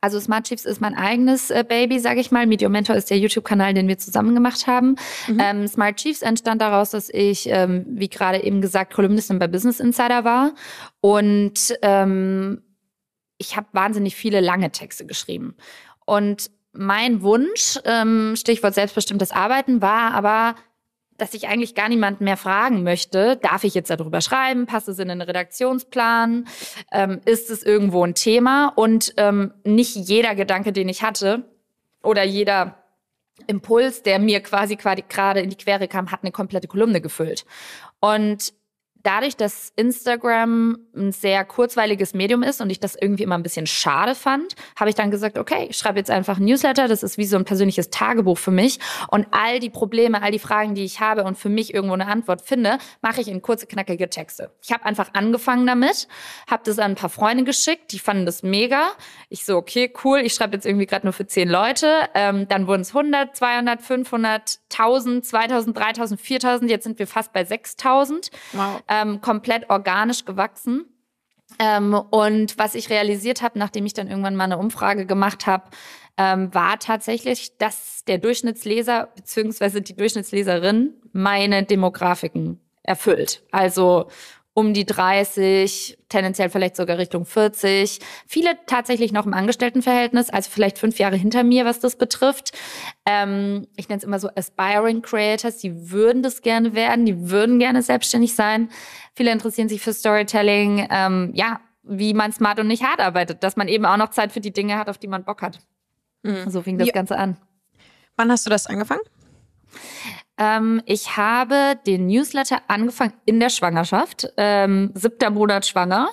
Also 0.00 0.20
Smart 0.20 0.46
Chiefs 0.46 0.64
ist 0.64 0.80
mein 0.80 0.94
eigenes 0.94 1.50
äh, 1.50 1.64
Baby, 1.68 1.98
sage 1.98 2.20
ich 2.20 2.30
mal. 2.30 2.46
Media 2.46 2.68
Mentor 2.68 2.94
ist 2.94 3.10
der 3.10 3.18
YouTube-Kanal, 3.18 3.74
den 3.74 3.88
wir 3.88 3.98
zusammen 3.98 4.34
gemacht 4.34 4.68
haben. 4.68 4.94
Mhm. 5.26 5.40
Ähm, 5.40 5.68
Smart 5.68 5.96
Chiefs 5.96 6.22
entstand 6.22 6.62
daraus, 6.62 6.90
dass 6.90 7.08
ich, 7.08 7.48
ähm, 7.48 7.84
wie 7.88 8.08
gerade 8.08 8.42
eben 8.42 8.60
gesagt, 8.60 8.94
Kolumnistin 8.94 9.40
bei 9.40 9.48
Business 9.48 9.80
Insider 9.80 10.24
war. 10.24 10.54
Und 11.00 11.76
ähm, 11.82 12.62
ich 13.38 13.56
habe 13.56 13.66
wahnsinnig 13.72 14.14
viele 14.14 14.40
lange 14.40 14.70
Texte 14.70 15.04
geschrieben. 15.04 15.56
Und 16.06 16.50
mein 16.72 17.22
Wunsch, 17.22 17.78
ähm, 17.84 18.34
Stichwort 18.36 18.74
selbstbestimmtes 18.74 19.32
Arbeiten, 19.32 19.82
war 19.82 20.12
aber, 20.12 20.54
dass 21.16 21.34
ich 21.34 21.48
eigentlich 21.48 21.74
gar 21.74 21.88
niemanden 21.88 22.24
mehr 22.24 22.36
fragen 22.36 22.82
möchte, 22.82 23.36
darf 23.36 23.64
ich 23.64 23.74
jetzt 23.74 23.90
darüber 23.90 24.20
schreiben, 24.20 24.66
passt 24.66 24.88
es 24.88 24.98
in 24.98 25.08
den 25.08 25.20
Redaktionsplan, 25.20 26.46
ähm, 26.92 27.20
ist 27.24 27.50
es 27.50 27.62
irgendwo 27.62 28.04
ein 28.04 28.14
Thema 28.14 28.72
und 28.76 29.14
ähm, 29.16 29.52
nicht 29.64 29.96
jeder 29.96 30.34
Gedanke, 30.34 30.72
den 30.72 30.88
ich 30.88 31.02
hatte 31.02 31.44
oder 32.02 32.24
jeder 32.24 32.76
Impuls, 33.46 34.02
der 34.02 34.18
mir 34.18 34.40
quasi 34.40 34.76
gerade 34.76 35.40
in 35.40 35.50
die 35.50 35.56
Quere 35.56 35.88
kam, 35.88 36.10
hat 36.10 36.22
eine 36.22 36.32
komplette 36.32 36.68
Kolumne 36.68 37.00
gefüllt. 37.00 37.44
Und 38.00 38.52
dadurch, 39.02 39.36
dass 39.36 39.72
Instagram 39.76 40.78
ein 40.98 41.12
sehr 41.12 41.44
kurzweiliges 41.44 42.14
Medium 42.14 42.42
ist 42.42 42.60
und 42.60 42.70
ich 42.70 42.80
das 42.80 42.94
irgendwie 42.94 43.22
immer 43.22 43.36
ein 43.36 43.42
bisschen 43.42 43.66
schade 43.66 44.14
fand, 44.14 44.54
habe 44.78 44.90
ich 44.90 44.96
dann 44.96 45.10
gesagt, 45.10 45.38
okay, 45.38 45.66
ich 45.70 45.76
schreibe 45.76 45.98
jetzt 45.98 46.10
einfach 46.10 46.38
ein 46.38 46.44
Newsletter, 46.44 46.88
das 46.88 47.02
ist 47.02 47.18
wie 47.18 47.24
so 47.24 47.36
ein 47.36 47.44
persönliches 47.44 47.90
Tagebuch 47.90 48.38
für 48.38 48.50
mich 48.50 48.78
und 49.08 49.26
all 49.30 49.60
die 49.60 49.70
Probleme, 49.70 50.22
all 50.22 50.32
die 50.32 50.38
Fragen, 50.38 50.74
die 50.74 50.84
ich 50.84 51.00
habe 51.00 51.24
und 51.24 51.38
für 51.38 51.48
mich 51.48 51.72
irgendwo 51.72 51.94
eine 51.94 52.06
Antwort 52.06 52.42
finde, 52.42 52.78
mache 53.02 53.20
ich 53.20 53.28
in 53.28 53.42
kurze, 53.42 53.66
knackige 53.66 54.10
Texte. 54.10 54.50
Ich 54.62 54.72
habe 54.72 54.84
einfach 54.84 55.10
angefangen 55.14 55.66
damit, 55.66 56.08
habe 56.50 56.62
das 56.64 56.78
an 56.78 56.92
ein 56.92 56.96
paar 56.96 57.10
Freunde 57.10 57.44
geschickt, 57.44 57.92
die 57.92 57.98
fanden 57.98 58.26
das 58.26 58.42
mega. 58.42 58.88
Ich 59.28 59.44
so, 59.44 59.56
okay, 59.56 59.92
cool, 60.04 60.18
ich 60.20 60.34
schreibe 60.34 60.54
jetzt 60.54 60.66
irgendwie 60.66 60.86
gerade 60.86 61.06
nur 61.06 61.12
für 61.12 61.26
zehn 61.26 61.48
Leute, 61.48 62.08
ähm, 62.14 62.48
dann 62.48 62.66
wurden 62.66 62.82
es 62.82 62.94
100, 62.94 63.36
200, 63.36 63.82
500, 63.82 64.58
1000, 64.72 65.24
2000, 65.24 65.76
3000, 65.76 66.20
4000, 66.20 66.70
jetzt 66.70 66.84
sind 66.84 66.98
wir 66.98 67.06
fast 67.06 67.32
bei 67.32 67.44
6000. 67.44 68.30
Wow 68.52 68.82
ähm, 68.88 69.20
komplett 69.20 69.70
organisch 69.70 70.24
gewachsen. 70.24 70.86
Ähm, 71.58 71.94
und 71.94 72.58
was 72.58 72.74
ich 72.74 72.90
realisiert 72.90 73.42
habe, 73.42 73.58
nachdem 73.58 73.86
ich 73.86 73.94
dann 73.94 74.08
irgendwann 74.08 74.36
mal 74.36 74.44
eine 74.44 74.58
Umfrage 74.58 75.06
gemacht 75.06 75.46
habe, 75.46 75.64
ähm, 76.16 76.52
war 76.52 76.78
tatsächlich, 76.78 77.56
dass 77.58 78.04
der 78.06 78.18
Durchschnittsleser 78.18 79.08
bzw. 79.14 79.80
die 79.80 79.96
Durchschnittsleserin 79.96 80.94
meine 81.12 81.64
Demografiken 81.64 82.60
erfüllt. 82.82 83.42
Also 83.52 84.08
um 84.58 84.74
die 84.74 84.84
30, 84.84 85.98
tendenziell 86.08 86.50
vielleicht 86.50 86.74
sogar 86.74 86.98
Richtung 86.98 87.24
40. 87.24 88.00
Viele 88.26 88.58
tatsächlich 88.66 89.12
noch 89.12 89.24
im 89.24 89.32
Angestelltenverhältnis, 89.32 90.30
also 90.30 90.50
vielleicht 90.50 90.78
fünf 90.78 90.98
Jahre 90.98 91.14
hinter 91.14 91.44
mir, 91.44 91.64
was 91.64 91.78
das 91.78 91.94
betrifft. 91.94 92.50
Ähm, 93.06 93.68
ich 93.76 93.88
nenne 93.88 93.98
es 93.98 94.04
immer 94.04 94.18
so 94.18 94.28
Aspiring 94.34 95.00
Creators, 95.00 95.58
die 95.58 95.92
würden 95.92 96.24
das 96.24 96.42
gerne 96.42 96.74
werden, 96.74 97.06
die 97.06 97.30
würden 97.30 97.60
gerne 97.60 97.82
selbstständig 97.82 98.34
sein. 98.34 98.68
Viele 99.14 99.30
interessieren 99.30 99.68
sich 99.68 99.80
für 99.80 99.92
Storytelling, 99.92 100.88
ähm, 100.90 101.30
ja, 101.34 101.60
wie 101.84 102.12
man 102.12 102.32
smart 102.32 102.58
und 102.58 102.66
nicht 102.66 102.82
hart 102.82 102.98
arbeitet, 102.98 103.44
dass 103.44 103.54
man 103.54 103.68
eben 103.68 103.86
auch 103.86 103.96
noch 103.96 104.10
Zeit 104.10 104.32
für 104.32 104.40
die 104.40 104.52
Dinge 104.52 104.76
hat, 104.76 104.88
auf 104.88 104.98
die 104.98 105.06
man 105.06 105.22
Bock 105.22 105.40
hat. 105.40 105.60
Mhm. 106.24 106.50
So 106.50 106.62
fing 106.62 106.78
das 106.78 106.88
ja. 106.88 106.94
Ganze 106.94 107.16
an. 107.16 107.36
Wann 108.16 108.28
hast 108.32 108.44
du 108.44 108.50
das 108.50 108.66
angefangen? 108.66 109.02
Ähm, 110.38 110.80
ich 110.86 111.16
habe 111.16 111.78
den 111.86 112.06
Newsletter 112.06 112.60
angefangen 112.68 113.14
in 113.24 113.40
der 113.40 113.50
Schwangerschaft, 113.50 114.32
ähm, 114.36 114.92
siebter 114.94 115.30
Monat 115.30 115.66
schwanger. 115.66 116.10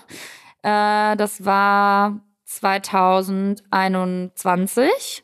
Äh, 0.64 1.16
das 1.16 1.46
war 1.46 2.20
2021. 2.46 5.24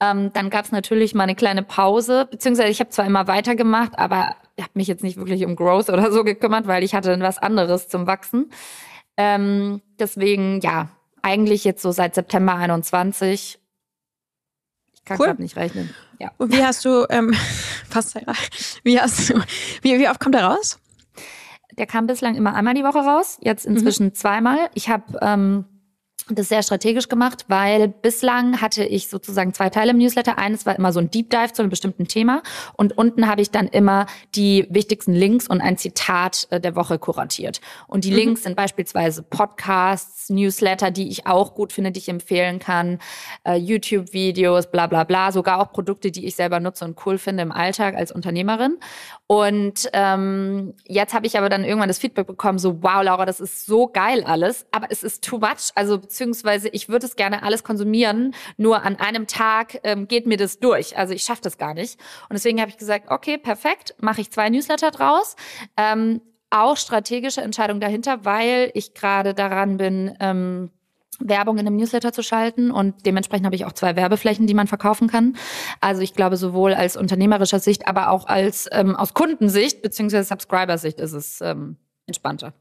Ähm, 0.00 0.32
dann 0.32 0.48
gab 0.48 0.64
es 0.64 0.72
natürlich 0.72 1.14
mal 1.14 1.24
eine 1.24 1.34
kleine 1.34 1.62
Pause, 1.62 2.26
beziehungsweise 2.30 2.70
ich 2.70 2.80
habe 2.80 2.88
zwar 2.90 3.04
immer 3.04 3.26
weitergemacht, 3.26 3.98
aber 3.98 4.36
ich 4.56 4.62
habe 4.62 4.72
mich 4.74 4.86
jetzt 4.86 5.02
nicht 5.02 5.18
wirklich 5.18 5.44
um 5.44 5.56
Growth 5.56 5.90
oder 5.90 6.10
so 6.10 6.24
gekümmert, 6.24 6.66
weil 6.66 6.82
ich 6.84 6.94
hatte 6.94 7.20
was 7.20 7.36
anderes 7.38 7.88
zum 7.88 8.06
Wachsen. 8.06 8.50
Ähm, 9.16 9.82
deswegen, 9.98 10.60
ja, 10.60 10.88
eigentlich 11.22 11.64
jetzt 11.64 11.82
so 11.82 11.90
seit 11.90 12.14
September 12.14 12.54
21. 12.54 13.58
Ich 15.08 15.10
kann 15.10 15.20
cool. 15.20 15.26
gerade 15.28 15.40
nicht 15.40 15.56
rechnen. 15.56 15.88
Ja. 16.18 16.32
Und 16.36 16.52
wie 16.52 16.62
hast 16.62 16.84
du, 16.84 17.06
ähm, 17.08 17.32
fast, 17.88 18.14
wie 18.82 19.00
hast 19.00 19.30
du, 19.30 19.40
wie, 19.80 19.98
wie 19.98 20.06
oft 20.06 20.20
kommt 20.20 20.34
er 20.34 20.44
raus? 20.44 20.78
Der 21.78 21.86
kam 21.86 22.06
bislang 22.06 22.34
immer 22.34 22.54
einmal 22.54 22.74
die 22.74 22.84
Woche 22.84 22.98
raus, 22.98 23.38
jetzt 23.40 23.64
inzwischen 23.64 24.08
mhm. 24.08 24.14
zweimal. 24.14 24.68
Ich 24.74 24.90
habe 24.90 25.18
ähm, 25.22 25.64
das 26.36 26.48
sehr 26.48 26.62
strategisch 26.62 27.08
gemacht, 27.08 27.44
weil 27.48 27.88
bislang 27.88 28.60
hatte 28.60 28.84
ich 28.84 29.08
sozusagen 29.08 29.54
zwei 29.54 29.70
Teile 29.70 29.92
im 29.92 29.98
Newsletter. 29.98 30.38
Eines 30.38 30.66
war 30.66 30.76
immer 30.76 30.92
so 30.92 31.00
ein 31.00 31.10
Deep 31.10 31.30
Dive 31.30 31.52
zu 31.52 31.62
einem 31.62 31.70
bestimmten 31.70 32.06
Thema 32.08 32.42
und 32.74 32.96
unten 32.96 33.28
habe 33.28 33.42
ich 33.42 33.50
dann 33.50 33.68
immer 33.68 34.06
die 34.34 34.66
wichtigsten 34.70 35.12
Links 35.12 35.48
und 35.48 35.60
ein 35.60 35.76
Zitat 35.76 36.46
äh, 36.50 36.60
der 36.60 36.76
Woche 36.76 36.98
kuratiert. 36.98 37.60
Und 37.86 38.04
die 38.04 38.10
mhm. 38.10 38.16
Links 38.16 38.42
sind 38.42 38.56
beispielsweise 38.56 39.22
Podcasts, 39.22 40.30
Newsletter, 40.30 40.90
die 40.90 41.08
ich 41.08 41.26
auch 41.26 41.54
gut 41.54 41.72
finde, 41.72 41.92
die 41.92 42.00
ich 42.00 42.08
empfehlen 42.08 42.58
kann, 42.58 42.98
äh, 43.44 43.56
YouTube-Videos, 43.56 44.70
bla 44.70 44.86
bla 44.86 45.04
bla, 45.04 45.32
sogar 45.32 45.60
auch 45.60 45.72
Produkte, 45.72 46.10
die 46.10 46.26
ich 46.26 46.36
selber 46.36 46.60
nutze 46.60 46.84
und 46.84 46.98
cool 47.06 47.18
finde 47.18 47.42
im 47.42 47.52
Alltag 47.52 47.94
als 47.94 48.12
Unternehmerin. 48.12 48.78
Und 49.30 49.90
ähm, 49.92 50.72
jetzt 50.86 51.12
habe 51.12 51.26
ich 51.26 51.36
aber 51.36 51.50
dann 51.50 51.62
irgendwann 51.62 51.88
das 51.88 51.98
Feedback 51.98 52.26
bekommen, 52.26 52.58
so 52.58 52.82
wow, 52.82 53.02
Laura, 53.02 53.26
das 53.26 53.40
ist 53.40 53.66
so 53.66 53.86
geil 53.86 54.24
alles, 54.24 54.66
aber 54.70 54.86
es 54.88 55.02
ist 55.02 55.22
too 55.22 55.36
much. 55.36 55.70
Also 55.74 55.98
beziehungsweise 55.98 56.70
ich 56.70 56.88
würde 56.88 57.04
es 57.04 57.14
gerne 57.14 57.42
alles 57.42 57.62
konsumieren, 57.62 58.34
nur 58.56 58.84
an 58.84 58.96
einem 58.96 59.26
Tag 59.26 59.80
ähm, 59.84 60.08
geht 60.08 60.26
mir 60.26 60.38
das 60.38 60.60
durch. 60.60 60.96
Also 60.96 61.12
ich 61.12 61.24
schaffe 61.24 61.42
das 61.42 61.58
gar 61.58 61.74
nicht. 61.74 62.00
Und 62.30 62.34
deswegen 62.34 62.58
habe 62.58 62.70
ich 62.70 62.78
gesagt, 62.78 63.10
okay, 63.10 63.36
perfekt, 63.36 63.94
mache 64.00 64.22
ich 64.22 64.30
zwei 64.30 64.48
Newsletter 64.48 64.90
draus. 64.90 65.36
Ähm, 65.76 66.22
auch 66.48 66.78
strategische 66.78 67.42
Entscheidung 67.42 67.80
dahinter, 67.80 68.24
weil 68.24 68.70
ich 68.72 68.94
gerade 68.94 69.34
daran 69.34 69.76
bin, 69.76 70.16
ähm, 70.20 70.70
Werbung 71.18 71.58
in 71.58 71.66
einem 71.66 71.76
Newsletter 71.76 72.12
zu 72.12 72.22
schalten 72.22 72.70
und 72.70 73.06
dementsprechend 73.06 73.46
habe 73.46 73.56
ich 73.56 73.64
auch 73.64 73.72
zwei 73.72 73.96
Werbeflächen, 73.96 74.46
die 74.46 74.54
man 74.54 74.66
verkaufen 74.66 75.08
kann. 75.08 75.36
Also 75.80 76.02
ich 76.02 76.14
glaube 76.14 76.36
sowohl 76.36 76.74
als 76.74 76.96
unternehmerischer 76.96 77.60
Sicht, 77.60 77.88
aber 77.88 78.10
auch 78.10 78.26
als 78.26 78.68
ähm, 78.72 78.94
aus 78.96 79.14
Kundensicht 79.14 79.82
beziehungsweise 79.82 80.28
Subscriber-Sicht 80.28 81.00
ist 81.00 81.12
es 81.12 81.40
ähm, 81.40 81.76
entspannter. 82.06 82.52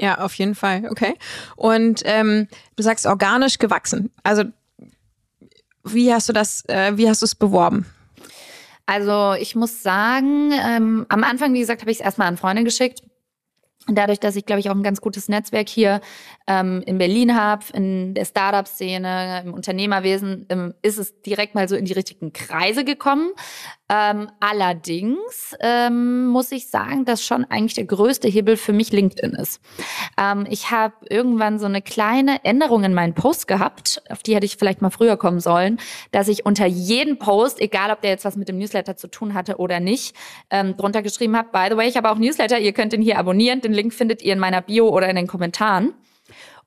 Ja, 0.00 0.18
auf 0.18 0.34
jeden 0.34 0.54
Fall. 0.54 0.88
Okay. 0.90 1.14
Und 1.56 2.02
ähm, 2.04 2.48
du 2.76 2.82
sagst 2.82 3.06
organisch 3.06 3.58
gewachsen. 3.58 4.10
Also 4.22 4.44
wie 5.84 6.12
hast 6.12 6.28
du 6.28 6.32
das? 6.32 6.64
Äh, 6.68 6.96
wie 6.96 7.08
hast 7.08 7.22
du 7.22 7.26
es 7.26 7.34
beworben? 7.34 7.86
Also 8.86 9.34
ich 9.40 9.54
muss 9.54 9.82
sagen, 9.82 10.52
ähm, 10.52 11.06
am 11.08 11.24
Anfang, 11.24 11.54
wie 11.54 11.60
gesagt, 11.60 11.82
habe 11.82 11.90
ich 11.90 11.98
es 11.98 12.04
erstmal 12.04 12.28
an 12.28 12.36
Freunde 12.36 12.64
geschickt 12.64 13.02
dadurch, 13.88 14.20
dass 14.20 14.36
ich, 14.36 14.46
glaube 14.46 14.60
ich, 14.60 14.70
auch 14.70 14.74
ein 14.74 14.82
ganz 14.82 15.00
gutes 15.00 15.28
Netzwerk 15.28 15.68
hier 15.68 16.00
ähm, 16.46 16.82
in 16.86 16.98
Berlin 16.98 17.36
habe, 17.36 17.64
in 17.72 18.14
der 18.14 18.24
Startup-Szene, 18.24 19.42
im 19.44 19.54
Unternehmerwesen, 19.54 20.46
ähm, 20.48 20.74
ist 20.82 20.98
es 20.98 21.20
direkt 21.22 21.54
mal 21.54 21.68
so 21.68 21.76
in 21.76 21.84
die 21.84 21.92
richtigen 21.92 22.32
Kreise 22.32 22.84
gekommen. 22.84 23.32
Ähm, 23.92 24.30
allerdings 24.40 25.54
ähm, 25.60 26.28
muss 26.28 26.50
ich 26.50 26.68
sagen, 26.68 27.04
dass 27.04 27.22
schon 27.22 27.44
eigentlich 27.44 27.74
der 27.74 27.84
größte 27.84 28.26
Hebel 28.26 28.56
für 28.56 28.72
mich 28.72 28.90
LinkedIn 28.90 29.32
ist. 29.32 29.60
Ähm, 30.18 30.46
ich 30.48 30.70
habe 30.70 30.94
irgendwann 31.10 31.58
so 31.58 31.66
eine 31.66 31.82
kleine 31.82 32.42
Änderung 32.42 32.84
in 32.84 32.94
meinen 32.94 33.12
Post 33.12 33.48
gehabt, 33.48 34.02
auf 34.08 34.22
die 34.22 34.34
hätte 34.34 34.46
ich 34.46 34.56
vielleicht 34.56 34.80
mal 34.80 34.88
früher 34.88 35.18
kommen 35.18 35.40
sollen, 35.40 35.78
dass 36.10 36.28
ich 36.28 36.46
unter 36.46 36.64
jeden 36.64 37.18
Post, 37.18 37.60
egal 37.60 37.90
ob 37.90 38.00
der 38.00 38.12
jetzt 38.12 38.24
was 38.24 38.36
mit 38.36 38.48
dem 38.48 38.56
Newsletter 38.56 38.96
zu 38.96 39.08
tun 39.08 39.34
hatte 39.34 39.58
oder 39.58 39.78
nicht, 39.78 40.16
ähm, 40.48 40.74
drunter 40.78 41.02
geschrieben 41.02 41.36
habe, 41.36 41.50
by 41.52 41.66
the 41.68 41.76
way, 41.76 41.86
ich 41.86 41.98
habe 41.98 42.10
auch 42.10 42.16
Newsletter, 42.16 42.58
ihr 42.58 42.72
könnt 42.72 42.94
ihn 42.94 43.02
hier 43.02 43.18
abonnieren, 43.18 43.60
den 43.60 43.74
Link 43.74 43.92
findet 43.92 44.22
ihr 44.22 44.32
in 44.32 44.38
meiner 44.38 44.62
Bio 44.62 44.88
oder 44.88 45.10
in 45.10 45.16
den 45.16 45.26
Kommentaren. 45.26 45.92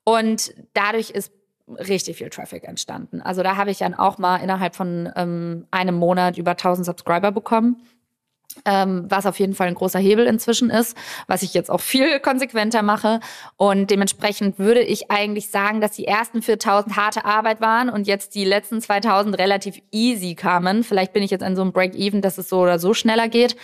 Und 0.03 0.53
dadurch 0.75 1.09
ist 1.09 1.31
richtig 1.67 2.17
viel 2.17 2.29
Traffic 2.29 2.63
entstanden. 2.63 3.21
Also 3.21 3.43
da 3.43 3.55
habe 3.55 3.71
ich 3.71 3.79
dann 3.79 3.93
auch 3.93 4.17
mal 4.17 4.37
innerhalb 4.37 4.75
von 4.75 5.11
ähm, 5.15 5.67
einem 5.71 5.95
Monat 5.95 6.37
über 6.37 6.51
1000 6.51 6.85
Subscriber 6.85 7.31
bekommen. 7.31 7.81
Ähm, 8.63 9.05
was 9.09 9.25
auf 9.25 9.37
jeden 9.37 9.53
Fall 9.53 9.67
ein 9.67 9.75
großer 9.75 9.99
Hebel 9.99 10.27
inzwischen 10.27 10.69
ist, 10.69 10.95
was 11.27 11.43
ich 11.43 11.53
jetzt 11.53 11.69
auch 11.69 11.81
viel 11.81 12.21
konsequenter 12.21 12.83
mache. 12.83 13.19
Und 13.57 13.91
dementsprechend 13.91 14.59
würde 14.59 14.81
ich 14.81 15.11
eigentlich 15.11 15.49
sagen, 15.49 15.81
dass 15.81 15.91
die 15.91 16.07
ersten 16.07 16.41
4000 16.41 16.95
harte 16.95 17.25
Arbeit 17.25 17.59
waren 17.59 17.89
und 17.89 18.07
jetzt 18.07 18.33
die 18.33 18.45
letzten 18.45 18.79
2000 18.79 19.37
relativ 19.37 19.81
easy 19.91 20.35
kamen. 20.35 20.85
Vielleicht 20.85 21.11
bin 21.11 21.21
ich 21.21 21.31
jetzt 21.31 21.43
an 21.43 21.57
so 21.57 21.63
einem 21.63 21.73
Break-Even, 21.73 22.21
dass 22.21 22.37
es 22.37 22.47
so 22.47 22.61
oder 22.61 22.79
so 22.79 22.93
schneller 22.93 23.27
geht. 23.27 23.57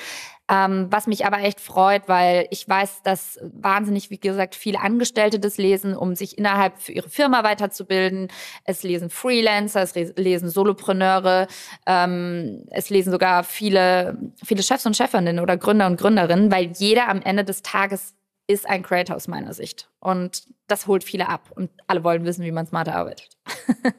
Ähm, 0.51 0.87
was 0.89 1.07
mich 1.07 1.25
aber 1.25 1.39
echt 1.39 1.61
freut, 1.61 2.09
weil 2.09 2.45
ich 2.49 2.67
weiß, 2.67 3.03
dass 3.03 3.39
wahnsinnig, 3.41 4.09
wie 4.09 4.19
gesagt, 4.19 4.53
viele 4.53 4.81
Angestellte 4.81 5.39
das 5.39 5.57
lesen, 5.57 5.95
um 5.95 6.13
sich 6.13 6.37
innerhalb 6.37 6.77
für 6.77 6.91
ihre 6.91 7.07
Firma 7.07 7.45
weiterzubilden. 7.45 8.27
Es 8.65 8.83
lesen 8.83 9.09
Freelancer, 9.09 9.81
es 9.81 9.95
lesen 9.95 10.49
Solopreneure, 10.49 11.47
ähm, 11.85 12.65
es 12.69 12.89
lesen 12.89 13.11
sogar 13.11 13.45
viele, 13.45 14.17
viele 14.43 14.61
Chefs 14.61 14.85
und 14.85 14.97
Chefinnen 14.97 15.39
oder 15.39 15.55
Gründer 15.55 15.87
und 15.87 15.97
Gründerinnen, 15.97 16.51
weil 16.51 16.73
jeder 16.75 17.07
am 17.07 17.21
Ende 17.21 17.45
des 17.45 17.61
Tages 17.61 18.13
ist 18.47 18.67
ein 18.67 18.83
Creator 18.83 19.15
aus 19.15 19.29
meiner 19.29 19.53
Sicht. 19.53 19.89
Und 20.01 20.43
das 20.67 20.85
holt 20.85 21.05
viele 21.05 21.29
ab. 21.29 21.49
Und 21.55 21.71
alle 21.87 22.03
wollen 22.03 22.25
wissen, 22.25 22.43
wie 22.43 22.51
man 22.51 22.67
smarter 22.67 22.95
arbeitet. 22.95 23.37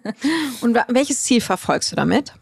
und 0.61 0.79
welches 0.89 1.23
Ziel 1.23 1.41
verfolgst 1.41 1.93
du 1.93 1.97
damit? 1.97 2.35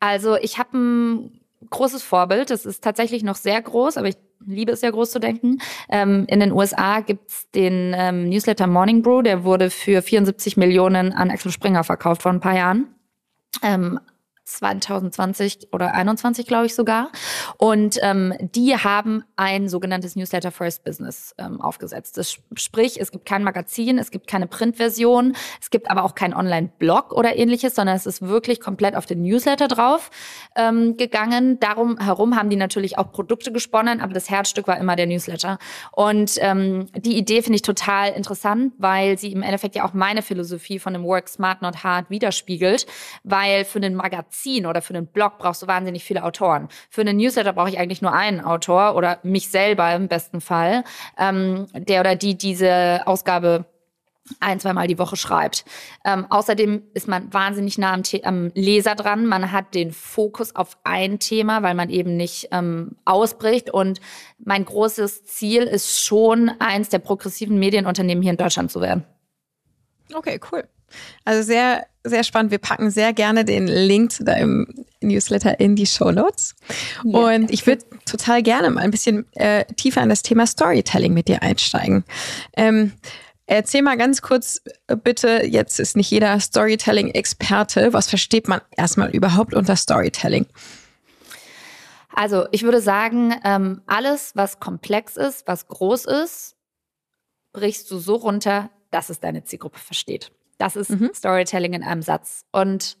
Also 0.00 0.36
ich 0.36 0.58
habe 0.58 0.76
ein 0.76 1.40
großes 1.70 2.02
Vorbild. 2.02 2.50
Das 2.50 2.66
ist 2.66 2.82
tatsächlich 2.82 3.22
noch 3.22 3.36
sehr 3.36 3.60
groß, 3.60 3.96
aber 3.96 4.08
ich 4.08 4.16
liebe 4.44 4.72
es 4.72 4.82
ja 4.82 4.90
groß 4.90 5.10
zu 5.10 5.18
denken. 5.18 5.58
Ähm, 5.88 6.24
in 6.28 6.40
den 6.40 6.52
USA 6.52 7.00
gibt's 7.00 7.50
den 7.50 7.94
ähm, 7.96 8.28
Newsletter 8.28 8.66
Morning 8.66 9.02
Brew, 9.02 9.22
der 9.22 9.44
wurde 9.44 9.70
für 9.70 10.02
74 10.02 10.56
Millionen 10.56 11.12
an 11.12 11.30
Axel 11.30 11.50
Springer 11.50 11.84
verkauft 11.84 12.22
vor 12.22 12.32
ein 12.32 12.40
paar 12.40 12.56
Jahren. 12.56 12.86
Ähm, 13.62 13.98
2020 14.46 15.68
oder 15.72 15.92
21, 15.92 16.46
glaube 16.46 16.66
ich 16.66 16.74
sogar. 16.74 17.10
Und 17.58 17.98
ähm, 18.00 18.32
die 18.40 18.76
haben 18.76 19.24
ein 19.34 19.68
sogenanntes 19.68 20.14
Newsletter 20.14 20.52
First 20.52 20.84
Business 20.84 21.34
ähm, 21.36 21.60
aufgesetzt. 21.60 22.16
Das 22.16 22.38
sprich, 22.54 23.00
es 23.00 23.10
gibt 23.10 23.26
kein 23.26 23.42
Magazin, 23.42 23.98
es 23.98 24.10
gibt 24.10 24.28
keine 24.28 24.46
Printversion, 24.46 25.34
es 25.60 25.70
gibt 25.70 25.90
aber 25.90 26.04
auch 26.04 26.14
kein 26.14 26.32
Online-Blog 26.32 27.12
oder 27.12 27.36
ähnliches, 27.36 27.74
sondern 27.74 27.96
es 27.96 28.06
ist 28.06 28.22
wirklich 28.22 28.60
komplett 28.60 28.94
auf 28.94 29.04
den 29.04 29.22
Newsletter 29.22 29.66
drauf 29.66 30.10
ähm, 30.54 30.96
gegangen. 30.96 31.58
Darum 31.58 31.98
herum 31.98 32.36
haben 32.36 32.48
die 32.48 32.56
natürlich 32.56 32.98
auch 32.98 33.10
Produkte 33.10 33.50
gesponnen, 33.50 34.00
aber 34.00 34.14
das 34.14 34.30
Herzstück 34.30 34.68
war 34.68 34.78
immer 34.78 34.94
der 34.94 35.06
Newsletter. 35.06 35.58
Und 35.90 36.36
ähm, 36.38 36.86
die 36.96 37.18
Idee 37.18 37.42
finde 37.42 37.56
ich 37.56 37.62
total 37.62 38.12
interessant, 38.12 38.74
weil 38.78 39.18
sie 39.18 39.32
im 39.32 39.42
Endeffekt 39.42 39.74
ja 39.74 39.84
auch 39.84 39.92
meine 39.92 40.22
Philosophie 40.22 40.78
von 40.78 40.92
dem 40.92 41.02
Work 41.02 41.28
Smart 41.28 41.62
Not 41.62 41.82
Hard 41.82 42.10
widerspiegelt, 42.10 42.86
weil 43.24 43.64
für 43.64 43.80
den 43.80 43.96
Magazin 43.96 44.35
Magazin 44.36 44.66
oder 44.66 44.82
für 44.82 44.94
einen 44.94 45.06
Blog 45.06 45.38
brauchst 45.38 45.62
du 45.62 45.66
wahnsinnig 45.66 46.04
viele 46.04 46.24
Autoren. 46.24 46.68
Für 46.90 47.00
einen 47.00 47.16
Newsletter 47.16 47.52
brauche 47.52 47.68
ich 47.68 47.78
eigentlich 47.78 48.02
nur 48.02 48.12
einen 48.12 48.40
Autor 48.40 48.94
oder 48.94 49.18
mich 49.22 49.50
selber 49.50 49.94
im 49.94 50.08
besten 50.08 50.40
Fall, 50.40 50.84
ähm, 51.18 51.66
der 51.74 52.00
oder 52.00 52.16
die 52.16 52.36
diese 52.36 53.02
Ausgabe 53.06 53.64
ein, 54.40 54.58
zweimal 54.58 54.88
die 54.88 54.98
Woche 54.98 55.16
schreibt. 55.16 55.64
Ähm, 56.04 56.26
außerdem 56.28 56.82
ist 56.94 57.06
man 57.06 57.32
wahnsinnig 57.32 57.78
nah 57.78 57.92
am, 57.92 58.02
am, 58.24 58.50
Leser 58.54 58.96
dran. 58.96 59.24
Man 59.24 59.52
hat 59.52 59.74
den 59.74 59.92
Fokus 59.92 60.56
auf 60.56 60.76
ein 60.82 61.20
Thema, 61.20 61.62
weil 61.62 61.74
man 61.74 61.90
eben 61.90 62.16
nicht 62.16 62.48
ähm, 62.50 62.96
ausbricht. 63.04 63.70
Und 63.70 64.00
mein 64.38 64.64
großes 64.64 65.26
Ziel 65.26 65.62
ist 65.62 66.02
schon, 66.02 66.50
eins 66.58 66.88
der 66.88 66.98
progressiven 66.98 67.60
Medienunternehmen 67.60 68.20
hier 68.22 68.32
in 68.32 68.36
Deutschland 68.36 68.72
zu 68.72 68.80
werden. 68.80 69.04
Okay, 70.12 70.40
cool. 70.50 70.68
Also 71.24 71.42
sehr, 71.42 71.86
sehr 72.04 72.24
spannend. 72.24 72.50
Wir 72.50 72.58
packen 72.58 72.90
sehr 72.90 73.12
gerne 73.12 73.44
den 73.44 73.66
Link 73.66 74.12
zu 74.12 74.24
deinem 74.24 74.66
Newsletter 75.00 75.58
in 75.60 75.76
die 75.76 75.86
Show 75.86 76.10
Notes. 76.10 76.54
Ja. 77.04 77.18
Und 77.18 77.50
ich 77.50 77.66
würde 77.66 77.84
total 78.04 78.42
gerne 78.42 78.70
mal 78.70 78.82
ein 78.82 78.90
bisschen 78.90 79.26
äh, 79.34 79.64
tiefer 79.76 80.02
in 80.02 80.08
das 80.08 80.22
Thema 80.22 80.46
Storytelling 80.46 81.12
mit 81.12 81.28
dir 81.28 81.42
einsteigen. 81.42 82.04
Ähm, 82.56 82.92
erzähl 83.46 83.82
mal 83.82 83.96
ganz 83.96 84.22
kurz 84.22 84.62
bitte, 85.02 85.44
jetzt 85.46 85.80
ist 85.80 85.96
nicht 85.96 86.10
jeder 86.10 86.38
Storytelling-Experte. 86.38 87.92
Was 87.92 88.08
versteht 88.08 88.48
man 88.48 88.60
erstmal 88.76 89.10
überhaupt 89.10 89.54
unter 89.54 89.76
Storytelling? 89.76 90.46
Also 92.16 92.46
ich 92.50 92.62
würde 92.62 92.80
sagen, 92.80 93.34
ähm, 93.44 93.82
alles, 93.86 94.32
was 94.34 94.58
komplex 94.58 95.18
ist, 95.18 95.46
was 95.46 95.68
groß 95.68 96.06
ist, 96.06 96.56
brichst 97.52 97.90
du 97.90 97.98
so 97.98 98.14
runter, 98.14 98.70
dass 98.90 99.10
es 99.10 99.20
deine 99.20 99.44
Zielgruppe 99.44 99.78
versteht. 99.78 100.32
Das 100.58 100.76
ist 100.76 100.90
mhm. 100.90 101.10
Storytelling 101.14 101.74
in 101.74 101.82
einem 101.82 102.02
Satz. 102.02 102.44
Und 102.52 102.96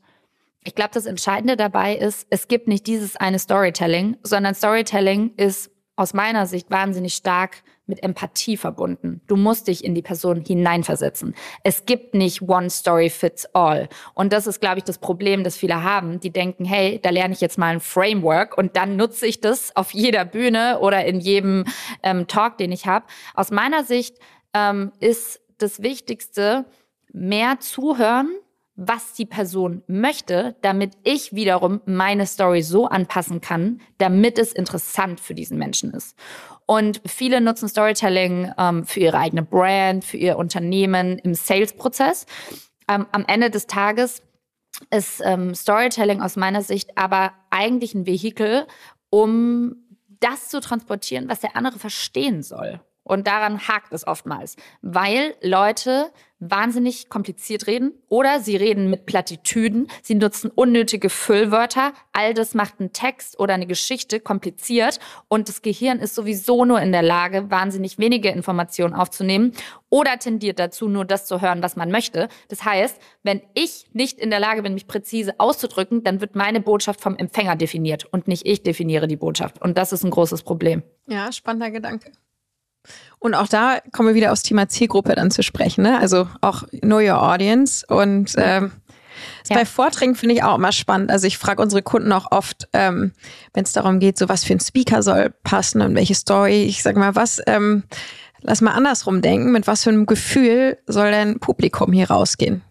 ich 0.64 0.74
glaube, 0.74 0.90
das 0.92 1.06
Entscheidende 1.06 1.56
dabei 1.56 1.96
ist, 1.96 2.26
es 2.30 2.48
gibt 2.48 2.68
nicht 2.68 2.86
dieses 2.86 3.16
eine 3.16 3.38
Storytelling, 3.38 4.16
sondern 4.22 4.54
Storytelling 4.54 5.34
ist 5.36 5.70
aus 5.96 6.12
meiner 6.12 6.46
Sicht 6.46 6.70
wahnsinnig 6.70 7.14
stark 7.14 7.62
mit 7.86 8.02
Empathie 8.02 8.56
verbunden. 8.56 9.22
Du 9.26 9.36
musst 9.36 9.68
dich 9.68 9.84
in 9.84 9.94
die 9.94 10.02
Person 10.02 10.44
hineinversetzen. 10.44 11.34
Es 11.62 11.86
gibt 11.86 12.14
nicht 12.14 12.42
one 12.42 12.68
story 12.68 13.08
fits 13.08 13.46
all. 13.54 13.88
Und 14.14 14.32
das 14.32 14.46
ist, 14.46 14.60
glaube 14.60 14.78
ich, 14.78 14.84
das 14.84 14.98
Problem, 14.98 15.44
das 15.44 15.56
viele 15.56 15.82
haben. 15.82 16.20
Die 16.20 16.30
denken, 16.30 16.64
hey, 16.64 17.00
da 17.02 17.10
lerne 17.10 17.32
ich 17.32 17.40
jetzt 17.40 17.58
mal 17.58 17.72
ein 17.72 17.80
Framework 17.80 18.58
und 18.58 18.76
dann 18.76 18.96
nutze 18.96 19.26
ich 19.26 19.40
das 19.40 19.74
auf 19.76 19.94
jeder 19.94 20.24
Bühne 20.24 20.80
oder 20.80 21.04
in 21.04 21.20
jedem 21.20 21.64
ähm, 22.02 22.26
Talk, 22.26 22.58
den 22.58 22.72
ich 22.72 22.86
habe. 22.86 23.06
Aus 23.34 23.50
meiner 23.50 23.84
Sicht 23.84 24.18
ähm, 24.52 24.92
ist 25.00 25.40
das 25.58 25.80
Wichtigste, 25.80 26.66
mehr 27.16 27.58
zuhören, 27.60 28.28
was 28.76 29.14
die 29.14 29.24
Person 29.24 29.82
möchte, 29.86 30.54
damit 30.60 30.92
ich 31.02 31.32
wiederum 31.32 31.80
meine 31.86 32.26
Story 32.26 32.60
so 32.60 32.86
anpassen 32.86 33.40
kann, 33.40 33.80
damit 33.96 34.38
es 34.38 34.52
interessant 34.52 35.18
für 35.18 35.34
diesen 35.34 35.56
Menschen 35.56 35.92
ist. 35.92 36.14
Und 36.66 37.00
viele 37.06 37.40
nutzen 37.40 37.68
Storytelling 37.68 38.52
ähm, 38.58 38.84
für 38.84 39.00
ihre 39.00 39.18
eigene 39.18 39.42
Brand, 39.42 40.04
für 40.04 40.18
ihr 40.18 40.36
Unternehmen 40.36 41.18
im 41.18 41.34
Sales-Prozess. 41.34 42.26
Ähm, 42.86 43.06
am 43.12 43.24
Ende 43.26 43.50
des 43.50 43.66
Tages 43.66 44.22
ist 44.90 45.22
ähm, 45.24 45.54
Storytelling 45.54 46.20
aus 46.20 46.36
meiner 46.36 46.60
Sicht 46.60 46.98
aber 46.98 47.32
eigentlich 47.48 47.94
ein 47.94 48.04
Vehikel, 48.04 48.66
um 49.08 49.76
das 50.20 50.48
zu 50.48 50.60
transportieren, 50.60 51.30
was 51.30 51.40
der 51.40 51.56
andere 51.56 51.78
verstehen 51.78 52.42
soll. 52.42 52.80
Und 53.04 53.26
daran 53.26 53.68
hakt 53.68 53.92
es 53.92 54.06
oftmals, 54.06 54.56
weil 54.82 55.34
Leute 55.40 56.10
wahnsinnig 56.38 57.08
kompliziert 57.08 57.66
reden 57.66 57.92
oder 58.08 58.40
sie 58.40 58.56
reden 58.56 58.90
mit 58.90 59.06
Plattitüden, 59.06 59.88
sie 60.02 60.14
nutzen 60.14 60.50
unnötige 60.54 61.08
Füllwörter. 61.08 61.92
All 62.12 62.34
das 62.34 62.54
macht 62.54 62.74
einen 62.78 62.92
Text 62.92 63.38
oder 63.38 63.54
eine 63.54 63.66
Geschichte 63.66 64.20
kompliziert 64.20 64.98
und 65.28 65.48
das 65.48 65.62
Gehirn 65.62 65.98
ist 65.98 66.14
sowieso 66.14 66.64
nur 66.64 66.80
in 66.80 66.92
der 66.92 67.02
Lage, 67.02 67.50
wahnsinnig 67.50 67.98
wenige 67.98 68.28
Informationen 68.28 68.94
aufzunehmen 68.94 69.52
oder 69.88 70.18
tendiert 70.18 70.58
dazu, 70.58 70.88
nur 70.88 71.04
das 71.04 71.26
zu 71.26 71.40
hören, 71.40 71.62
was 71.62 71.76
man 71.76 71.90
möchte. 71.90 72.28
Das 72.48 72.64
heißt, 72.64 73.00
wenn 73.22 73.42
ich 73.54 73.86
nicht 73.92 74.18
in 74.18 74.30
der 74.30 74.40
Lage 74.40 74.62
bin, 74.62 74.74
mich 74.74 74.86
präzise 74.86 75.34
auszudrücken, 75.38 76.02
dann 76.04 76.20
wird 76.20 76.34
meine 76.34 76.60
Botschaft 76.60 77.00
vom 77.00 77.16
Empfänger 77.16 77.56
definiert 77.56 78.04
und 78.04 78.28
nicht 78.28 78.46
ich 78.46 78.62
definiere 78.62 79.06
die 79.06 79.16
Botschaft. 79.16 79.62
Und 79.62 79.78
das 79.78 79.92
ist 79.92 80.04
ein 80.04 80.10
großes 80.10 80.42
Problem. 80.42 80.82
Ja, 81.06 81.32
spannender 81.32 81.70
Gedanke. 81.70 82.12
Und 83.18 83.34
auch 83.34 83.48
da 83.48 83.78
kommen 83.92 84.08
wir 84.08 84.14
wieder 84.14 84.32
aufs 84.32 84.42
Thema 84.42 84.68
Zielgruppe 84.68 85.14
dann 85.14 85.30
zu 85.30 85.42
sprechen. 85.42 85.82
Ne? 85.82 85.98
Also 85.98 86.28
auch 86.40 86.64
Know 86.80 86.98
Your 86.98 87.22
Audience. 87.22 87.84
Und 87.86 88.34
ähm, 88.36 88.72
ja. 89.48 89.56
bei 89.56 89.64
Vorträgen 89.64 90.14
finde 90.14 90.34
ich 90.34 90.42
auch 90.42 90.56
immer 90.56 90.72
spannend. 90.72 91.10
Also 91.10 91.26
ich 91.26 91.38
frage 91.38 91.62
unsere 91.62 91.82
Kunden 91.82 92.12
auch 92.12 92.30
oft, 92.30 92.68
ähm, 92.72 93.12
wenn 93.54 93.64
es 93.64 93.72
darum 93.72 93.98
geht, 93.98 94.18
so 94.18 94.28
was 94.28 94.44
für 94.44 94.52
ein 94.52 94.60
Speaker 94.60 95.02
soll 95.02 95.34
passen 95.44 95.80
und 95.80 95.94
welche 95.94 96.14
Story. 96.14 96.64
Ich 96.64 96.82
sage 96.82 96.98
mal, 96.98 97.14
was, 97.14 97.40
ähm, 97.46 97.84
lass 98.42 98.60
mal 98.60 98.72
andersrum 98.72 99.22
denken, 99.22 99.52
mit 99.52 99.66
was 99.66 99.84
für 99.84 99.90
einem 99.90 100.06
Gefühl 100.06 100.78
soll 100.86 101.10
dein 101.10 101.40
Publikum 101.40 101.92
hier 101.92 102.10
rausgehen? 102.10 102.62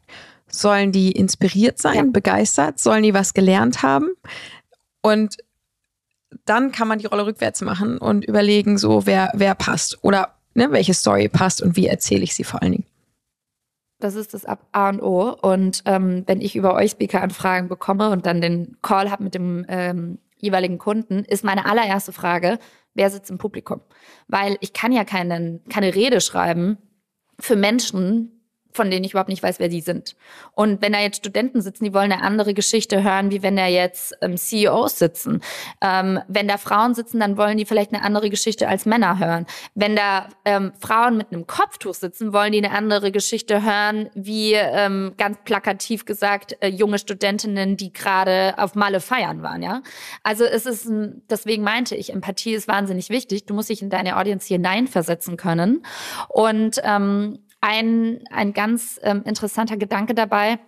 Sollen 0.47 0.91
die 0.91 1.12
inspiriert 1.12 1.80
sein, 1.80 1.95
ja. 1.95 2.12
begeistert? 2.12 2.80
Sollen 2.80 3.04
die 3.04 3.13
was 3.13 3.34
gelernt 3.34 3.84
haben? 3.84 4.10
Und 5.01 5.38
dann 6.45 6.71
kann 6.71 6.88
man 6.88 7.00
die 7.00 7.06
Rolle 7.06 7.26
rückwärts 7.26 7.62
machen 7.62 7.98
und 7.98 8.26
überlegen, 8.26 8.78
so 8.78 9.06
wer, 9.06 9.32
wer 9.34 9.56
passt 9.56 10.04
oder 10.04 10.36
ne, 10.54 10.71
welche 10.71 10.93
Story 10.93 11.30
passt 11.30 11.62
und 11.62 11.76
wie 11.76 11.88
erzähle 11.88 12.24
ich 12.24 12.36
sie 12.36 12.43
vor 12.43 12.62
allen 12.62 12.74
Dingen. 12.74 12.86
Das 14.00 14.15
ist 14.15 14.34
das 14.34 14.45
A 14.45 14.89
und 14.89 15.02
O. 15.02 15.30
Und 15.41 15.84
ähm, 15.86 16.24
wenn 16.28 16.41
ich 16.41 16.56
über 16.56 16.74
euch 16.74 16.91
Speaker-Anfragen 16.91 17.69
bekomme 17.69 18.10
und 18.10 18.26
dann 18.26 18.41
den 18.41 18.78
Call 18.82 19.10
habe 19.10 19.24
mit 19.24 19.36
dem 19.36 19.65
ähm, 19.69 20.19
jeweiligen 20.38 20.78
Kunden, 20.78 21.24
ist 21.24 21.43
meine 21.43 21.65
allererste 21.65 22.12
Frage, 22.12 22.60
wer 22.93 23.10
sitzt 23.10 23.32
im 23.32 23.38
Publikum? 23.38 23.82
Weil 24.28 24.58
ich 24.60 24.74
kann 24.74 24.91
ja 24.91 25.06
keinen, 25.06 25.63
keine 25.69 25.95
Rede 25.95 26.19
schreiben 26.19 26.78
für 27.39 27.56
Menschen, 27.56 28.35
von 28.76 28.92
denen 28.92 29.04
ich 29.04 29.12
überhaupt 29.12 29.30
nicht 29.30 29.44
weiß, 29.44 29.60
wer 29.60 29.70
die 29.70 29.82
sind. 29.82 30.16
Und 30.54 30.82
wenn 30.82 30.94
da 30.94 31.00
jetzt 31.00 31.18
Studenten 31.18 31.62
sitzen, 31.62 31.86
die 31.86 31.94
wollen 31.94 32.12
eine 32.12 32.22
andere 32.22 32.54
Geschichte 32.54 33.04
hören, 33.04 33.32
wie 33.32 33.42
wenn 33.42 33.56
da 33.56 33.68
jetzt 33.68 34.16
ähm, 34.22 34.38
CEOs 34.38 35.00
sitzen. 35.00 35.42
Ähm, 35.82 36.20
wenn 36.28 36.48
da 36.48 36.58
Frauen 36.58 36.94
sitzen, 36.94 37.20
dann 37.20 37.38
wollen 37.38 37.58
die 37.58 37.66
vielleicht 37.66 37.94
eine 37.94 38.04
andere 38.04 38.30
Geschichte 38.30 38.68
als 38.68 38.86
Männer 38.86 39.20
hören. 39.20 39.46
Wenn 39.74 39.96
da 39.96 40.30
ähm, 40.44 40.74
Frauen 40.80 41.18
mit 41.18 41.32
einem 41.32 41.48
Kopftuch 41.48 41.94
sitzen, 41.94 42.34
wollen 42.34 42.52
die 42.52 42.64
eine 42.64 42.76
andere 42.76 43.12
Geschichte 43.12 43.64
hören, 43.64 44.10
wie 44.14 44.54
ähm, 44.54 45.14
ganz 45.18 45.38
plakativ 45.44 46.06
gesagt 46.06 46.58
äh, 46.62 46.68
junge 46.68 47.00
Studentinnen, 47.00 47.78
die 47.78 47.94
gerade 47.94 48.56
auf 48.58 48.76
Malle 48.76 49.00
feiern 49.00 49.42
waren. 49.42 49.62
Ja, 49.62 49.82
also 50.24 50.44
es 50.44 50.66
ist 50.66 50.90
deswegen 51.30 51.64
meinte 51.64 51.96
ich, 51.96 52.12
Empathie 52.12 52.54
ist 52.54 52.68
wahnsinnig 52.68 53.10
wichtig. 53.10 53.46
Du 53.46 53.54
musst 53.54 53.70
dich 53.70 53.82
in 53.82 53.90
deine 53.90 54.18
Audience 54.18 54.48
hineinversetzen 54.48 55.38
können 55.38 55.84
und 56.30 56.82
ähm, 56.84 57.40
ein, 57.62 58.24
ein 58.30 58.54
ganz 58.54 59.00
ähm, 59.04 59.24
interessanter 59.26 59.78
Gedanke 59.78 60.13
dabei. 60.13 60.60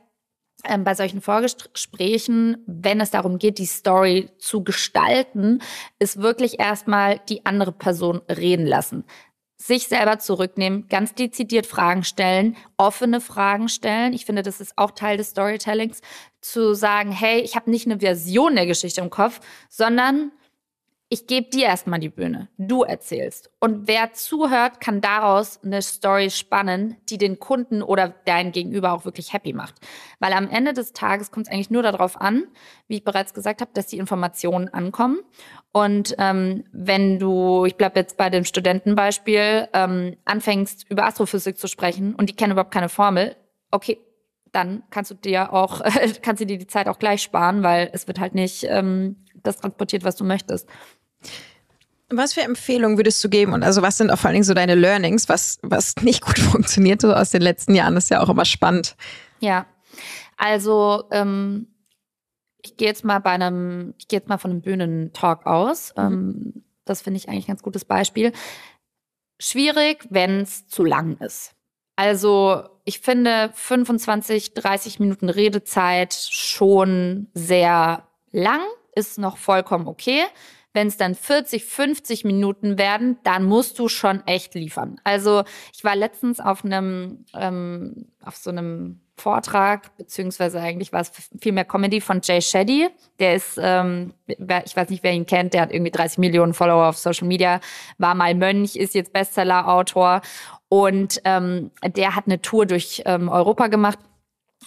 Ähm, 0.63 0.84
bei 0.84 0.95
solchen 0.95 1.21
Vorgesprächen, 1.21 2.58
wenn 2.65 3.00
es 3.00 3.12
darum 3.12 3.38
geht, 3.38 3.60
die 3.60 3.67
Story 3.67 4.30
zu 4.39 4.63
gestalten, 4.63 5.62
ist 6.00 6.21
wirklich 6.21 6.60
erstmal 6.60 7.19
die 7.30 7.45
andere 7.45 7.71
Person 7.71 8.21
reden 8.30 8.65
lassen. 8.65 9.04
Sich 9.60 9.88
selber 9.88 10.19
zurücknehmen, 10.19 10.88
ganz 10.88 11.13
dezidiert 11.13 11.65
Fragen 11.65 12.04
stellen, 12.04 12.56
offene 12.78 13.21
Fragen 13.21 13.69
stellen. 13.69 14.13
Ich 14.13 14.26
finde, 14.26 14.43
das 14.43 14.60
ist 14.60 14.78
auch 14.78 14.91
Teil 14.91 15.17
des 15.17 15.32
Storytellings, 15.32 16.02
zu 16.41 16.73
sagen, 16.73 17.12
hey, 17.12 17.39
ich 17.41 17.56
habe 17.56 17.69
nicht 17.69 17.86
eine 17.86 18.00
Version 18.00 18.56
der 18.56 18.67
Geschichte 18.67 19.02
im 19.02 19.10
Kopf, 19.10 19.39
sondern 19.69 20.32
ich 21.10 21.26
gebe 21.26 21.50
dir 21.50 21.67
erstmal 21.67 22.00
die 22.00 22.10
Bühne. 22.10 22.50
Du 22.58 22.84
erzählst. 22.84 23.50
Und 23.62 23.88
wer 23.88 24.12
zuhört, 24.12 24.82
kann 24.82 25.00
daraus 25.00 25.63
eine 25.63 25.82
Story 25.82 26.30
spannen, 26.30 26.98
die 27.10 27.17
den 27.17 27.39
Kunden 27.39 27.82
oder 27.82 28.13
dein 28.26 28.52
Gegenüber 28.52 28.91
auch 28.91 29.06
wirklich 29.06 29.32
happy 29.32 29.54
macht. 29.54 29.76
Weil 30.20 30.34
am 30.34 30.50
Ende 30.50 30.74
des 30.74 30.91
Tages 30.91 31.32
kommt 31.32 31.48
es 31.48 31.54
eigentlich 31.54 31.70
nur 31.70 31.82
darauf 31.82 32.20
an, 32.20 32.48
wie 32.89 32.98
ich 32.98 33.06
bereits 33.06 33.34
gesagt 33.34 33.62
habe, 33.62 33.72
dass 33.74 33.88
die 33.88 34.00
Informationen 34.00 34.67
ankommen. 34.67 35.20
Und 35.72 36.13
ähm, 36.17 36.65
wenn 36.74 37.20
du, 37.20 37.63
ich 37.65 37.78
bleibe 37.78 38.00
jetzt 38.00 38.17
bei 38.17 38.30
dem 38.30 38.43
Studentenbeispiel, 38.43 39.70
ähm, 39.74 40.17
anfängst 40.26 40.89
über 40.89 41.06
Astrophysik 41.06 41.58
zu 41.58 41.67
sprechen 41.67 42.15
und 42.15 42.30
die 42.30 42.36
kennen 42.36 42.52
überhaupt 42.52 42.74
keine 42.74 42.89
Formel, 42.89 43.38
okay, 43.72 43.98
dann 44.52 44.84
kannst 44.89 45.12
du 45.12 45.15
dir 45.15 45.54
auch, 45.54 45.82
kannst 46.22 46.41
du 46.41 46.46
dir 46.46 46.58
die 46.58 46.67
Zeit 46.67 46.89
auch 46.89 47.00
gleich 47.00 47.22
sparen, 47.22 47.63
weil 47.63 47.89
es 47.93 48.08
wird 48.08 48.20
halt 48.20 48.36
nicht 48.36 48.65
ähm, 48.67 49.24
das 49.43 49.58
transportiert, 49.58 50.04
was 50.04 50.15
du 50.15 50.24
möchtest. 50.24 50.67
Was 52.10 52.34
für 52.34 52.41
Empfehlungen 52.41 52.98
würdest 52.98 53.24
du 53.24 53.30
geben? 53.30 53.54
Und 53.54 53.63
also 53.63 53.82
was 53.82 53.98
sind 53.98 54.12
auch 54.12 54.17
vor 54.17 54.30
allen 54.30 54.36
Dingen 54.36 54.43
so 54.43 54.54
deine 54.54 54.76
Learnings, 54.76 55.28
was, 55.28 55.60
was 55.62 55.96
nicht 56.02 56.22
gut 56.22 56.39
funktioniert 56.52 57.02
so 57.02 57.13
aus 57.13 57.32
den 57.32 57.41
letzten 57.41 57.76
Jahren? 57.76 57.96
Das 57.96 58.06
ist 58.06 58.10
ja 58.10 58.22
auch 58.22 58.30
immer 58.30 58.46
spannend. 58.46 58.96
Ja, 59.39 59.65
also 60.38 61.04
ähm, 61.12 61.67
ich 62.62 62.78
gehe 62.78 62.88
jetzt 62.88 63.04
mal 63.04 63.20
bei 63.20 63.32
einem, 63.32 63.93
ich 63.98 64.08
gehe 64.08 64.20
jetzt 64.20 64.30
mal 64.30 64.38
von 64.38 64.52
einem 64.52 64.62
Bühnentalk 64.62 65.46
aus. 65.46 65.93
Mhm. 65.98 66.04
Ähm, 66.04 66.63
das 66.86 67.02
finde 67.02 67.17
ich 67.17 67.28
eigentlich 67.28 67.46
ein 67.46 67.54
ganz 67.54 67.63
gutes 67.63 67.86
Beispiel. 67.86 68.32
Schwierig, 69.39 70.08
wenn 70.10 70.41
es 70.41 70.67
zu 70.67 70.84
lang 70.84 71.17
ist. 71.17 71.54
Also 71.96 72.63
ich 72.86 73.00
finde 73.00 73.52
25, 73.54 74.54
30 74.54 75.00
Minuten 75.00 75.30
Redezeit 75.30 76.13
schon 76.13 77.28
sehr 77.34 78.08
lang, 78.32 78.62
ist 78.96 79.17
noch 79.17 79.38
vollkommen 79.38 79.88
okay. 79.88 80.24
Wenn 80.77 80.89
es 80.89 80.97
dann 80.97 81.15
40, 81.15 81.65
50 81.65 82.23
Minuten 82.23 82.77
werden, 82.77 83.17
dann 83.23 83.45
musst 83.45 83.79
du 83.79 83.87
schon 83.87 84.21
echt 84.27 84.53
liefern. 84.53 85.01
Also 85.03 85.43
ich 85.73 85.83
war 85.83 85.95
letztens 85.95 86.39
auf 86.39 86.63
einem, 86.63 87.25
ähm, 87.33 88.05
auf 88.23 88.35
so 88.35 88.51
einem 88.51 89.01
Vortrag, 89.15 89.97
beziehungsweise 89.97 90.59
eigentlich 90.61 90.93
war 90.93 91.01
es 91.01 91.11
viel 91.41 91.51
mehr 91.51 91.65
Comedy 91.65 91.99
von 91.99 92.21
Jay 92.23 92.43
Shetty. 92.43 92.89
Der 93.17 93.33
ist, 93.33 93.59
ähm, 93.59 94.13
ich 94.27 94.37
weiß 94.77 94.91
nicht, 94.91 95.01
wer 95.01 95.13
ihn 95.13 95.25
kennt, 95.25 95.55
der 95.55 95.61
hat 95.63 95.71
irgendwie 95.71 95.89
30 95.89 96.19
Millionen 96.19 96.53
Follower 96.53 96.89
auf 96.89 96.97
Social 96.99 97.27
Media, 97.27 97.59
war 97.97 98.13
mal 98.13 98.35
Mönch, 98.35 98.75
ist 98.75 98.93
jetzt 98.93 99.13
Bestseller-Autor 99.13 100.21
und 100.69 101.19
ähm, 101.23 101.71
der 101.87 102.15
hat 102.15 102.27
eine 102.27 102.39
Tour 102.39 102.67
durch 102.67 103.01
ähm, 103.07 103.29
Europa 103.29 103.65
gemacht 103.65 103.97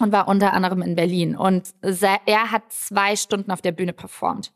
und 0.00 0.10
war 0.10 0.26
unter 0.26 0.54
anderem 0.54 0.82
in 0.82 0.96
Berlin. 0.96 1.36
Und 1.36 1.68
er 1.82 2.50
hat 2.50 2.64
zwei 2.72 3.14
Stunden 3.14 3.52
auf 3.52 3.62
der 3.62 3.70
Bühne 3.70 3.92
performt 3.92 4.50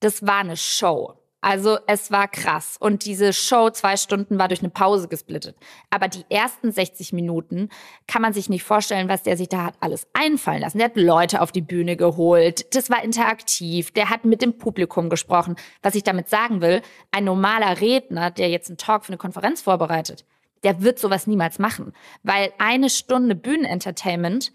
das 0.00 0.26
war 0.26 0.38
eine 0.38 0.56
Show. 0.56 1.14
Also 1.44 1.76
es 1.86 2.10
war 2.10 2.26
krass. 2.26 2.78
Und 2.80 3.04
diese 3.04 3.34
Show, 3.34 3.68
zwei 3.68 3.98
Stunden, 3.98 4.38
war 4.38 4.48
durch 4.48 4.60
eine 4.60 4.70
Pause 4.70 5.08
gesplittet. 5.08 5.56
Aber 5.90 6.08
die 6.08 6.24
ersten 6.30 6.72
60 6.72 7.12
Minuten 7.12 7.68
kann 8.06 8.22
man 8.22 8.32
sich 8.32 8.48
nicht 8.48 8.62
vorstellen, 8.62 9.10
was 9.10 9.24
der 9.24 9.36
sich 9.36 9.50
da 9.50 9.64
hat 9.64 9.74
alles 9.80 10.06
einfallen 10.14 10.62
lassen. 10.62 10.78
Der 10.78 10.86
hat 10.86 10.96
Leute 10.96 11.42
auf 11.42 11.52
die 11.52 11.60
Bühne 11.60 11.98
geholt. 11.98 12.74
Das 12.74 12.88
war 12.88 13.04
interaktiv. 13.04 13.90
Der 13.90 14.08
hat 14.08 14.24
mit 14.24 14.40
dem 14.40 14.56
Publikum 14.56 15.10
gesprochen. 15.10 15.56
Was 15.82 15.94
ich 15.94 16.02
damit 16.02 16.30
sagen 16.30 16.62
will, 16.62 16.80
ein 17.10 17.24
normaler 17.24 17.78
Redner, 17.78 18.30
der 18.30 18.48
jetzt 18.48 18.70
einen 18.70 18.78
Talk 18.78 19.04
für 19.04 19.10
eine 19.10 19.18
Konferenz 19.18 19.60
vorbereitet, 19.60 20.24
der 20.62 20.80
wird 20.80 20.98
sowas 20.98 21.26
niemals 21.26 21.58
machen. 21.58 21.92
Weil 22.22 22.54
eine 22.56 22.88
Stunde 22.88 23.34
Bühnenentertainment 23.34 24.50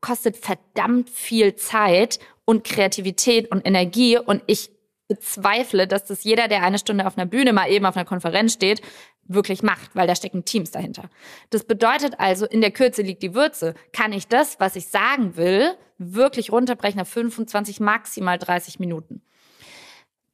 kostet 0.00 0.36
verdammt 0.36 1.10
viel 1.10 1.56
Zeit 1.56 2.18
und 2.44 2.64
Kreativität 2.64 3.50
und 3.50 3.66
Energie. 3.66 4.18
Und 4.18 4.42
ich 4.46 4.70
bezweifle, 5.08 5.86
dass 5.86 6.04
das 6.04 6.24
jeder, 6.24 6.48
der 6.48 6.62
eine 6.62 6.78
Stunde 6.78 7.06
auf 7.06 7.16
einer 7.16 7.26
Bühne 7.26 7.52
mal 7.52 7.70
eben 7.70 7.86
auf 7.86 7.96
einer 7.96 8.04
Konferenz 8.04 8.52
steht, 8.52 8.82
wirklich 9.24 9.62
macht, 9.62 9.94
weil 9.94 10.06
da 10.06 10.14
stecken 10.14 10.44
Teams 10.44 10.70
dahinter. 10.70 11.10
Das 11.50 11.64
bedeutet 11.64 12.14
also, 12.18 12.46
in 12.46 12.60
der 12.60 12.70
Kürze 12.70 13.02
liegt 13.02 13.22
die 13.22 13.34
Würze. 13.34 13.74
Kann 13.92 14.12
ich 14.12 14.28
das, 14.28 14.60
was 14.60 14.76
ich 14.76 14.86
sagen 14.86 15.36
will, 15.36 15.74
wirklich 15.98 16.52
runterbrechen 16.52 17.00
auf 17.00 17.08
25, 17.08 17.80
maximal 17.80 18.38
30 18.38 18.78
Minuten? 18.78 19.22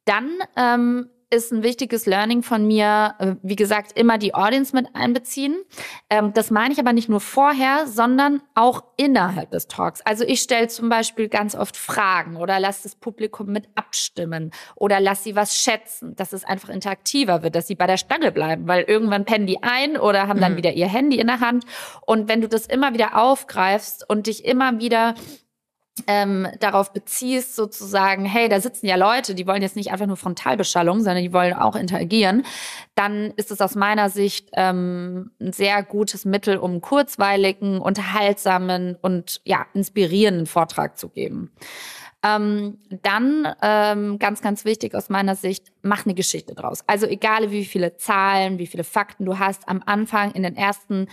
Dann 0.05 0.29
ähm, 0.57 1.09
ist 1.33 1.51
ein 1.51 1.63
wichtiges 1.63 2.05
Learning 2.05 2.43
von 2.43 2.65
mir, 2.65 3.15
äh, 3.19 3.35
wie 3.41 3.55
gesagt, 3.55 3.97
immer 3.97 4.17
die 4.17 4.35
Audience 4.35 4.75
mit 4.75 4.87
einbeziehen. 4.93 5.55
Ähm, 6.09 6.31
das 6.33 6.51
meine 6.51 6.73
ich 6.73 6.79
aber 6.79 6.93
nicht 6.93 7.09
nur 7.09 7.19
vorher, 7.19 7.87
sondern 7.87 8.41
auch 8.55 8.83
innerhalb 8.97 9.51
des 9.51 9.67
Talks. 9.67 10.01
Also 10.01 10.23
ich 10.23 10.41
stelle 10.41 10.67
zum 10.67 10.89
Beispiel 10.89 11.27
ganz 11.27 11.55
oft 11.55 11.75
Fragen 11.75 12.37
oder 12.37 12.59
lasse 12.59 12.83
das 12.83 12.95
Publikum 12.95 13.47
mit 13.47 13.67
abstimmen 13.75 14.51
oder 14.75 14.99
lass 14.99 15.23
sie 15.23 15.35
was 15.35 15.57
schätzen, 15.57 16.15
dass 16.15 16.33
es 16.33 16.45
einfach 16.45 16.69
interaktiver 16.69 17.43
wird, 17.43 17.55
dass 17.55 17.67
sie 17.67 17.75
bei 17.75 17.87
der 17.87 17.97
Stange 17.97 18.31
bleiben, 18.31 18.67
weil 18.67 18.83
irgendwann 18.83 19.25
pennen 19.25 19.47
die 19.47 19.63
ein 19.63 19.97
oder 19.97 20.27
haben 20.27 20.39
dann 20.39 20.53
mhm. 20.53 20.57
wieder 20.57 20.73
ihr 20.73 20.87
Handy 20.87 21.19
in 21.19 21.27
der 21.27 21.39
Hand. 21.39 21.65
Und 22.05 22.29
wenn 22.29 22.41
du 22.41 22.47
das 22.47 22.67
immer 22.67 22.93
wieder 22.93 23.17
aufgreifst 23.17 24.07
und 24.07 24.27
dich 24.27 24.45
immer 24.45 24.79
wieder 24.79 25.15
ähm, 26.07 26.47
darauf 26.59 26.91
beziehst, 26.91 27.55
sozusagen, 27.55 28.25
hey, 28.25 28.49
da 28.49 28.59
sitzen 28.59 28.87
ja 28.87 28.95
Leute, 28.95 29.35
die 29.35 29.45
wollen 29.45 29.61
jetzt 29.61 29.75
nicht 29.75 29.91
einfach 29.91 30.07
nur 30.07 30.17
Frontalbeschallung, 30.17 31.01
sondern 31.01 31.21
die 31.21 31.33
wollen 31.33 31.53
auch 31.53 31.75
interagieren, 31.75 32.45
dann 32.95 33.31
ist 33.35 33.51
es 33.51 33.61
aus 33.61 33.75
meiner 33.75 34.09
Sicht 34.09 34.49
ähm, 34.53 35.31
ein 35.39 35.53
sehr 35.53 35.83
gutes 35.83 36.25
Mittel, 36.25 36.57
um 36.57 36.81
kurzweiligen, 36.81 37.79
unterhaltsamen 37.79 38.97
und 39.01 39.41
ja, 39.43 39.65
inspirierenden 39.73 40.47
Vortrag 40.47 40.97
zu 40.97 41.09
geben. 41.09 41.51
Ähm, 42.23 42.77
dann 42.89 43.47
ähm, 43.61 44.17
ganz, 44.17 44.41
ganz 44.41 44.63
wichtig 44.63 44.95
aus 44.95 45.09
meiner 45.09 45.35
Sicht, 45.35 45.73
mach 45.81 46.05
eine 46.05 46.13
Geschichte 46.13 46.55
draus. 46.55 46.83
Also 46.87 47.05
egal 47.05 47.51
wie 47.51 47.65
viele 47.65 47.97
Zahlen, 47.97 48.59
wie 48.59 48.67
viele 48.67 48.85
Fakten 48.85 49.25
du 49.25 49.39
hast, 49.39 49.67
am 49.67 49.83
Anfang 49.85 50.31
in 50.31 50.43
den 50.43 50.55
ersten 50.55 51.07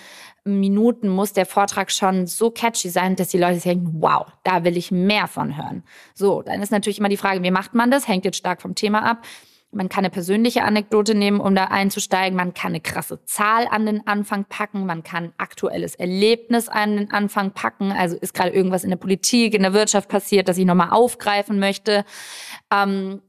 Minuten 0.45 1.09
muss 1.09 1.33
der 1.33 1.47
Vortrag 1.47 1.91
schon 1.91 2.27
so 2.27 2.51
catchy 2.51 2.89
sein, 2.89 3.17
dass 3.17 3.29
die 3.29 3.39
Leute 3.39 3.61
denken, 3.61 3.97
wow, 4.01 4.27
da 4.45 4.65
will 4.65 4.77
ich 4.77 4.91
mehr 4.91 5.27
von 5.27 5.57
hören. 5.57 5.83
So, 6.15 6.43
dann 6.43 6.63
ist 6.63 6.71
natürlich 6.71 7.01
immer 7.01 7.09
die 7.09 7.17
Frage, 7.17 7.43
wie 7.43 7.51
macht 7.51 7.75
man 7.75 7.91
das? 7.91 8.07
Hängt 8.07 8.25
jetzt 8.25 8.39
stark 8.39 8.63
vom 8.63 8.75
Thema 8.75 9.03
ab. 9.03 9.23
Man 9.73 9.89
kann 9.89 10.01
eine 10.01 10.11
persönliche 10.11 10.65
Anekdote 10.65 11.15
nehmen, 11.15 11.41
um 11.41 11.55
da 11.55 11.67
einzusteigen. 11.67 12.37
Man 12.37 12.55
kann 12.55 12.73
eine 12.73 12.81
krasse 12.81 13.25
Zahl 13.25 13.69
an 13.71 13.87
den 13.87 14.05
Anfang 14.07 14.45
packen. 14.45 14.85
Man 14.85 15.05
kann 15.05 15.33
aktuelles 15.39 15.95
Erlebnis 15.95 16.69
an 16.69 16.97
den 16.97 17.11
Anfang 17.13 17.53
packen. 17.53 17.93
Also 17.93 18.17
ist 18.17 18.35
gerade 18.35 18.51
irgendwas 18.51 18.83
in 18.83 18.91
der 18.91 18.97
Politik, 18.97 19.55
in 19.55 19.63
der 19.63 19.73
Wirtschaft 19.73 20.09
passiert, 20.09 20.49
das 20.49 20.59
ich 20.59 20.67
nochmal 20.67 20.91
aufgreifen 20.91 21.61
möchte. 21.61 22.05
Ähm, 22.73 23.23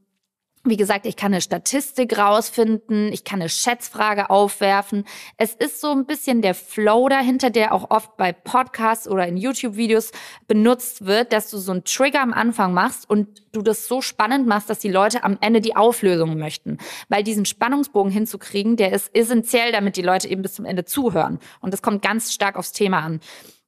wie 0.64 0.76
gesagt, 0.76 1.06
ich 1.06 1.16
kann 1.16 1.32
eine 1.32 1.40
Statistik 1.40 2.16
rausfinden, 2.16 3.12
ich 3.12 3.24
kann 3.24 3.40
eine 3.40 3.48
Schätzfrage 3.48 4.30
aufwerfen. 4.30 5.04
Es 5.36 5.54
ist 5.54 5.80
so 5.80 5.90
ein 5.90 6.06
bisschen 6.06 6.40
der 6.40 6.54
Flow 6.54 7.08
dahinter, 7.08 7.50
der 7.50 7.74
auch 7.74 7.90
oft 7.90 8.16
bei 8.16 8.32
Podcasts 8.32 9.08
oder 9.08 9.26
in 9.26 9.36
YouTube-Videos 9.36 10.12
benutzt 10.46 11.04
wird, 11.04 11.32
dass 11.32 11.50
du 11.50 11.58
so 11.58 11.72
einen 11.72 11.82
Trigger 11.82 12.22
am 12.22 12.32
Anfang 12.32 12.74
machst 12.74 13.10
und 13.10 13.42
du 13.50 13.62
das 13.62 13.88
so 13.88 14.00
spannend 14.00 14.46
machst, 14.46 14.70
dass 14.70 14.78
die 14.78 14.90
Leute 14.90 15.24
am 15.24 15.36
Ende 15.40 15.60
die 15.60 15.74
Auflösung 15.74 16.38
möchten. 16.38 16.78
Weil 17.08 17.24
diesen 17.24 17.44
Spannungsbogen 17.44 18.12
hinzukriegen, 18.12 18.76
der 18.76 18.92
ist 18.92 19.12
essentiell, 19.14 19.72
damit 19.72 19.96
die 19.96 20.02
Leute 20.02 20.28
eben 20.28 20.42
bis 20.42 20.54
zum 20.54 20.64
Ende 20.64 20.84
zuhören. 20.84 21.40
Und 21.60 21.72
das 21.72 21.82
kommt 21.82 22.02
ganz 22.02 22.32
stark 22.32 22.56
aufs 22.56 22.72
Thema 22.72 23.00
an. 23.00 23.20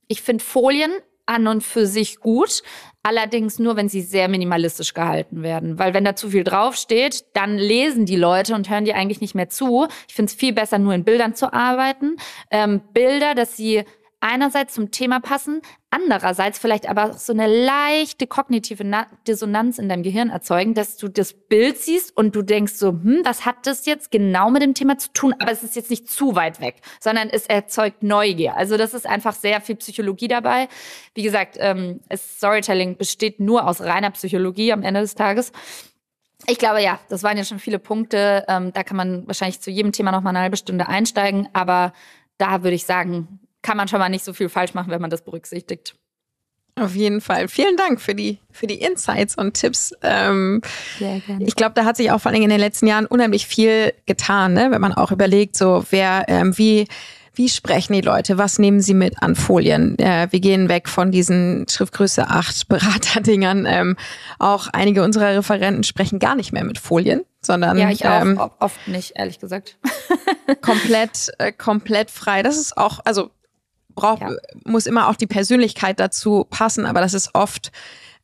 Ich 0.06 0.22
finde 0.22 0.44
Folien 0.44 0.92
an 1.26 1.46
und 1.46 1.62
für 1.62 1.86
sich 1.86 2.20
gut, 2.20 2.62
allerdings 3.02 3.58
nur, 3.58 3.76
wenn 3.76 3.88
sie 3.88 4.00
sehr 4.00 4.28
minimalistisch 4.28 4.94
gehalten 4.94 5.42
werden. 5.42 5.78
Weil 5.78 5.94
wenn 5.94 6.04
da 6.04 6.16
zu 6.16 6.30
viel 6.30 6.44
draufsteht, 6.44 7.24
dann 7.34 7.56
lesen 7.58 8.06
die 8.06 8.16
Leute 8.16 8.54
und 8.54 8.70
hören 8.70 8.84
die 8.84 8.94
eigentlich 8.94 9.20
nicht 9.20 9.34
mehr 9.34 9.48
zu. 9.48 9.86
Ich 10.08 10.14
finde 10.14 10.30
es 10.30 10.36
viel 10.36 10.52
besser, 10.52 10.78
nur 10.78 10.94
in 10.94 11.04
Bildern 11.04 11.34
zu 11.34 11.52
arbeiten. 11.52 12.16
Ähm, 12.50 12.80
Bilder, 12.92 13.34
dass 13.34 13.56
sie 13.56 13.84
einerseits 14.24 14.72
zum 14.72 14.90
Thema 14.90 15.20
passen, 15.20 15.60
andererseits 15.90 16.58
vielleicht 16.58 16.88
aber 16.88 17.12
so 17.12 17.34
eine 17.34 17.46
leichte 17.46 18.26
kognitive 18.26 18.82
Dissonanz 19.28 19.78
in 19.78 19.90
deinem 19.90 20.02
Gehirn 20.02 20.30
erzeugen, 20.30 20.72
dass 20.72 20.96
du 20.96 21.08
das 21.08 21.34
Bild 21.34 21.76
siehst 21.76 22.16
und 22.16 22.34
du 22.34 22.40
denkst 22.40 22.72
so, 22.72 22.88
hm, 22.88 23.20
was 23.22 23.44
hat 23.44 23.66
das 23.66 23.84
jetzt 23.84 24.10
genau 24.10 24.50
mit 24.50 24.62
dem 24.62 24.72
Thema 24.72 24.96
zu 24.96 25.12
tun? 25.12 25.34
Aber 25.38 25.52
es 25.52 25.62
ist 25.62 25.76
jetzt 25.76 25.90
nicht 25.90 26.10
zu 26.10 26.34
weit 26.34 26.58
weg, 26.60 26.76
sondern 27.00 27.28
es 27.28 27.46
erzeugt 27.46 28.02
Neugier. 28.02 28.56
Also 28.56 28.78
das 28.78 28.94
ist 28.94 29.06
einfach 29.06 29.34
sehr 29.34 29.60
viel 29.60 29.76
Psychologie 29.76 30.28
dabei. 30.28 30.68
Wie 31.14 31.22
gesagt, 31.22 31.58
ähm, 31.60 32.00
Storytelling 32.16 32.96
besteht 32.96 33.40
nur 33.40 33.68
aus 33.68 33.82
reiner 33.82 34.10
Psychologie 34.12 34.72
am 34.72 34.82
Ende 34.82 35.02
des 35.02 35.14
Tages. 35.14 35.52
Ich 36.46 36.58
glaube, 36.58 36.82
ja, 36.82 36.98
das 37.10 37.22
waren 37.22 37.36
ja 37.36 37.44
schon 37.44 37.58
viele 37.58 37.78
Punkte. 37.78 38.46
Ähm, 38.48 38.72
da 38.72 38.84
kann 38.84 38.96
man 38.96 39.26
wahrscheinlich 39.26 39.60
zu 39.60 39.70
jedem 39.70 39.92
Thema 39.92 40.12
noch 40.12 40.22
mal 40.22 40.30
eine 40.30 40.40
halbe 40.40 40.56
Stunde 40.56 40.88
einsteigen. 40.88 41.46
Aber 41.52 41.92
da 42.38 42.62
würde 42.62 42.74
ich 42.74 42.86
sagen, 42.86 43.40
kann 43.64 43.76
man 43.76 43.88
schon 43.88 43.98
mal 43.98 44.08
nicht 44.08 44.24
so 44.24 44.32
viel 44.32 44.48
falsch 44.48 44.74
machen, 44.74 44.90
wenn 44.90 45.00
man 45.00 45.10
das 45.10 45.24
berücksichtigt. 45.24 45.96
Auf 46.76 46.94
jeden 46.94 47.20
Fall. 47.20 47.48
Vielen 47.48 47.76
Dank 47.76 48.00
für 48.00 48.14
die, 48.14 48.38
für 48.50 48.66
die 48.66 48.80
Insights 48.80 49.36
und 49.36 49.54
Tipps. 49.54 49.94
Ähm, 50.02 50.60
Sehr 50.98 51.20
gerne. 51.20 51.44
Ich 51.44 51.54
glaube, 51.54 51.74
da 51.74 51.84
hat 51.84 51.96
sich 51.96 52.10
auch 52.10 52.20
vor 52.20 52.32
allem 52.32 52.42
in 52.42 52.50
den 52.50 52.58
letzten 52.58 52.88
Jahren 52.88 53.06
unheimlich 53.06 53.46
viel 53.46 53.92
getan, 54.06 54.54
ne? 54.54 54.68
wenn 54.70 54.80
man 54.80 54.92
auch 54.92 55.12
überlegt, 55.12 55.56
so 55.56 55.84
wer, 55.90 56.24
ähm, 56.26 56.58
wie, 56.58 56.88
wie 57.32 57.48
sprechen 57.48 57.92
die 57.92 58.00
Leute? 58.00 58.38
Was 58.38 58.58
nehmen 58.58 58.80
sie 58.80 58.94
mit 58.94 59.22
an 59.22 59.36
Folien? 59.36 59.96
Äh, 60.00 60.26
wir 60.30 60.40
gehen 60.40 60.68
weg 60.68 60.88
von 60.88 61.12
diesen 61.12 61.66
Schriftgröße 61.68 62.28
8 62.28 62.68
Beraterdingern. 62.68 63.66
Ähm, 63.68 63.96
auch 64.40 64.66
einige 64.72 65.04
unserer 65.04 65.36
Referenten 65.36 65.84
sprechen 65.84 66.18
gar 66.18 66.34
nicht 66.34 66.52
mehr 66.52 66.64
mit 66.64 66.78
Folien, 66.78 67.22
sondern 67.40 67.78
ja, 67.78 67.88
ich 67.90 68.04
auch 68.04 68.20
ähm, 68.20 68.40
oft 68.58 68.88
nicht, 68.88 69.12
ehrlich 69.14 69.38
gesagt. 69.38 69.78
komplett, 70.60 71.30
äh, 71.38 71.52
komplett 71.52 72.10
frei. 72.10 72.42
Das 72.42 72.56
ist 72.56 72.76
auch, 72.76 72.98
also 73.04 73.30
braucht, 73.94 74.22
ja. 74.22 74.30
muss 74.64 74.86
immer 74.86 75.08
auch 75.08 75.16
die 75.16 75.26
Persönlichkeit 75.26 76.00
dazu 76.00 76.46
passen, 76.48 76.86
aber 76.86 77.00
das 77.00 77.14
ist 77.14 77.34
oft, 77.34 77.72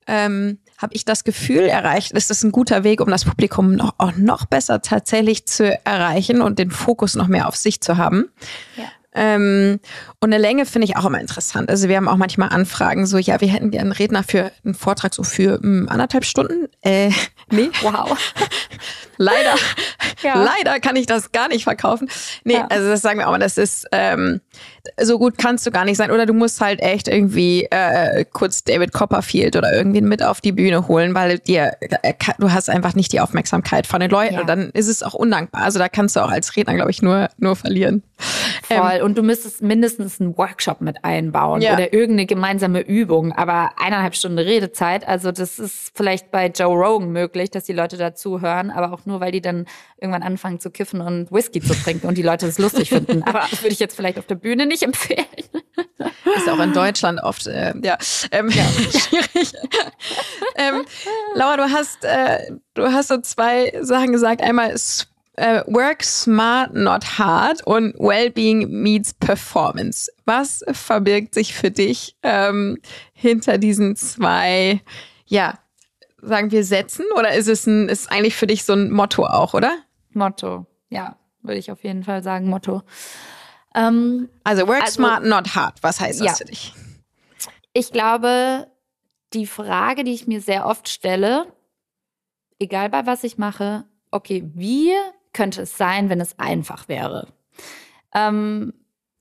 ähm, 0.06 0.58
habe 0.78 0.94
ich 0.94 1.04
das 1.04 1.24
Gefühl 1.24 1.62
erreicht, 1.62 2.12
ist 2.12 2.30
das 2.30 2.42
ein 2.42 2.52
guter 2.52 2.84
Weg, 2.84 3.00
um 3.00 3.08
das 3.08 3.24
Publikum 3.24 3.74
noch, 3.74 3.94
auch 3.98 4.16
noch 4.16 4.46
besser 4.46 4.80
tatsächlich 4.80 5.46
zu 5.46 5.78
erreichen 5.84 6.40
und 6.40 6.58
den 6.58 6.70
Fokus 6.70 7.14
noch 7.14 7.28
mehr 7.28 7.48
auf 7.48 7.56
sich 7.56 7.80
zu 7.80 7.96
haben. 7.96 8.30
Ja. 8.76 8.84
Ähm, 9.12 9.80
und 10.20 10.32
eine 10.32 10.40
Länge 10.40 10.66
finde 10.66 10.86
ich 10.86 10.96
auch 10.96 11.04
immer 11.04 11.20
interessant. 11.20 11.68
Also 11.68 11.88
wir 11.88 11.96
haben 11.96 12.08
auch 12.08 12.16
manchmal 12.16 12.50
Anfragen, 12.50 13.06
so 13.06 13.18
ja, 13.18 13.40
wir 13.40 13.48
hätten 13.48 13.70
gerne 13.70 13.90
einen 13.90 13.92
Redner 13.92 14.22
für 14.22 14.52
einen 14.64 14.74
Vortrag 14.74 15.14
so 15.14 15.24
für 15.24 15.58
mh, 15.58 15.62
hm, 15.62 15.88
anderthalb 15.88 16.24
Stunden. 16.24 16.68
Äh, 16.82 17.10
nee. 17.50 17.70
Wow. 17.82 18.16
leider, 19.16 19.54
ja. 20.22 20.34
leider 20.34 20.78
kann 20.78 20.94
ich 20.94 21.06
das 21.06 21.32
gar 21.32 21.48
nicht 21.48 21.64
verkaufen. 21.64 22.08
Nee, 22.44 22.54
ja. 22.54 22.66
also 22.68 22.88
das 22.88 23.02
sagen 23.02 23.18
wir 23.18 23.26
auch 23.26 23.32
mal, 23.32 23.38
das 23.38 23.58
ist 23.58 23.86
ähm, 23.90 24.40
so 25.00 25.18
gut 25.18 25.38
kannst 25.38 25.66
du 25.66 25.72
gar 25.72 25.84
nicht 25.84 25.96
sein. 25.96 26.12
Oder 26.12 26.26
du 26.26 26.32
musst 26.32 26.60
halt 26.60 26.80
echt 26.80 27.08
irgendwie 27.08 27.64
äh, 27.70 28.24
kurz 28.32 28.62
David 28.62 28.92
Copperfield 28.92 29.56
oder 29.56 29.72
irgendwen 29.72 30.08
mit 30.08 30.22
auf 30.22 30.40
die 30.40 30.52
Bühne 30.52 30.86
holen, 30.86 31.14
weil 31.14 31.38
dir 31.40 31.72
äh, 31.80 32.14
du 32.38 32.52
hast 32.52 32.70
einfach 32.70 32.94
nicht 32.94 33.12
die 33.12 33.20
Aufmerksamkeit 33.20 33.88
von 33.88 34.00
den 34.00 34.10
Leuten 34.10 34.34
ja. 34.34 34.40
und 34.42 34.46
dann 34.46 34.70
ist 34.70 34.88
es 34.88 35.02
auch 35.02 35.14
undankbar. 35.14 35.62
Also 35.62 35.80
da 35.80 35.88
kannst 35.88 36.14
du 36.14 36.20
auch 36.20 36.30
als 36.30 36.54
Redner, 36.54 36.74
glaube 36.74 36.92
ich, 36.92 37.02
nur, 37.02 37.28
nur 37.38 37.56
verlieren. 37.56 38.04
Voll. 38.62 38.76
Ähm, 38.94 39.04
und 39.04 39.18
du 39.18 39.22
müsstest 39.22 39.62
mindestens 39.62 40.20
einen 40.20 40.36
Workshop 40.36 40.80
mit 40.80 41.04
einbauen 41.04 41.62
ja. 41.62 41.74
oder 41.74 41.92
irgendeine 41.92 42.26
gemeinsame 42.26 42.80
Übung. 42.80 43.32
Aber 43.32 43.72
eineinhalb 43.78 44.14
Stunden 44.14 44.38
Redezeit, 44.38 45.06
also 45.06 45.32
das 45.32 45.58
ist 45.58 45.92
vielleicht 45.94 46.30
bei 46.30 46.46
Joe 46.46 46.74
Rogan 46.74 47.10
möglich, 47.10 47.50
dass 47.50 47.64
die 47.64 47.72
Leute 47.72 47.96
dazu 47.96 48.40
hören, 48.40 48.70
aber 48.70 48.92
auch 48.92 49.06
nur, 49.06 49.20
weil 49.20 49.32
die 49.32 49.40
dann 49.40 49.66
irgendwann 49.98 50.22
anfangen 50.22 50.60
zu 50.60 50.70
kiffen 50.70 51.00
und 51.00 51.30
Whisky 51.30 51.60
zu 51.60 51.74
trinken 51.74 52.06
und 52.06 52.16
die 52.16 52.22
Leute 52.22 52.46
das 52.46 52.58
lustig 52.58 52.88
finden. 52.88 53.22
Aber 53.30 53.44
das 53.50 53.62
würde 53.62 53.72
ich 53.72 53.78
jetzt 53.78 53.94
vielleicht 53.94 54.18
auf 54.18 54.26
der 54.26 54.34
Bühne 54.34 54.66
nicht 54.66 54.82
empfehlen. 54.82 55.26
Ist 56.36 56.48
auch 56.48 56.58
in 56.60 56.72
Deutschland 56.72 57.20
oft, 57.22 57.46
äh, 57.46 57.74
ja, 57.82 57.98
ähm, 58.30 58.48
ja. 58.48 58.64
schwierig. 58.98 59.52
ähm, 60.56 60.84
Laura, 61.34 61.56
du 61.56 61.70
hast, 61.70 62.04
äh, 62.04 62.52
du 62.74 62.92
hast 62.92 63.08
so 63.08 63.20
zwei 63.20 63.72
Sachen 63.82 64.12
gesagt. 64.12 64.40
Einmal 64.42 64.72
äh, 65.40 65.64
Work 65.66 66.04
smart, 66.04 66.74
not 66.74 67.18
hard 67.18 67.66
und 67.66 67.94
Wellbeing 67.98 68.68
meets 68.70 69.14
Performance. 69.14 70.12
Was 70.26 70.62
verbirgt 70.70 71.34
sich 71.34 71.54
für 71.54 71.70
dich 71.70 72.16
ähm, 72.22 72.78
hinter 73.12 73.58
diesen 73.58 73.96
zwei, 73.96 74.82
ja, 75.26 75.58
sagen 76.20 76.50
wir 76.50 76.64
Sätzen 76.64 77.06
oder 77.16 77.32
ist 77.32 77.48
es 77.48 77.66
ein, 77.66 77.88
ist 77.88 78.12
eigentlich 78.12 78.36
für 78.36 78.46
dich 78.46 78.64
so 78.64 78.74
ein 78.74 78.90
Motto 78.90 79.24
auch, 79.24 79.54
oder? 79.54 79.78
Motto, 80.12 80.66
ja, 80.90 81.16
würde 81.42 81.58
ich 81.58 81.70
auf 81.70 81.82
jeden 81.84 82.04
Fall 82.04 82.22
sagen, 82.22 82.48
Motto. 82.48 82.82
Ähm, 83.74 84.28
also 84.44 84.68
work 84.68 84.82
also, 84.82 84.94
smart, 84.94 85.24
not 85.24 85.54
hard. 85.54 85.82
Was 85.82 86.00
heißt 86.00 86.20
das 86.20 86.26
ja. 86.26 86.34
für 86.34 86.44
dich? 86.44 86.74
Ich 87.72 87.92
glaube, 87.92 88.66
die 89.32 89.46
Frage, 89.46 90.04
die 90.04 90.12
ich 90.12 90.26
mir 90.26 90.40
sehr 90.40 90.66
oft 90.66 90.88
stelle, 90.88 91.46
egal 92.58 92.90
bei 92.90 93.06
was 93.06 93.24
ich 93.24 93.38
mache, 93.38 93.84
okay, 94.10 94.42
wie 94.54 94.92
könnte 95.32 95.62
es 95.62 95.76
sein, 95.76 96.08
wenn 96.08 96.20
es 96.20 96.38
einfach 96.38 96.88
wäre? 96.88 97.28
Ähm, 98.14 98.72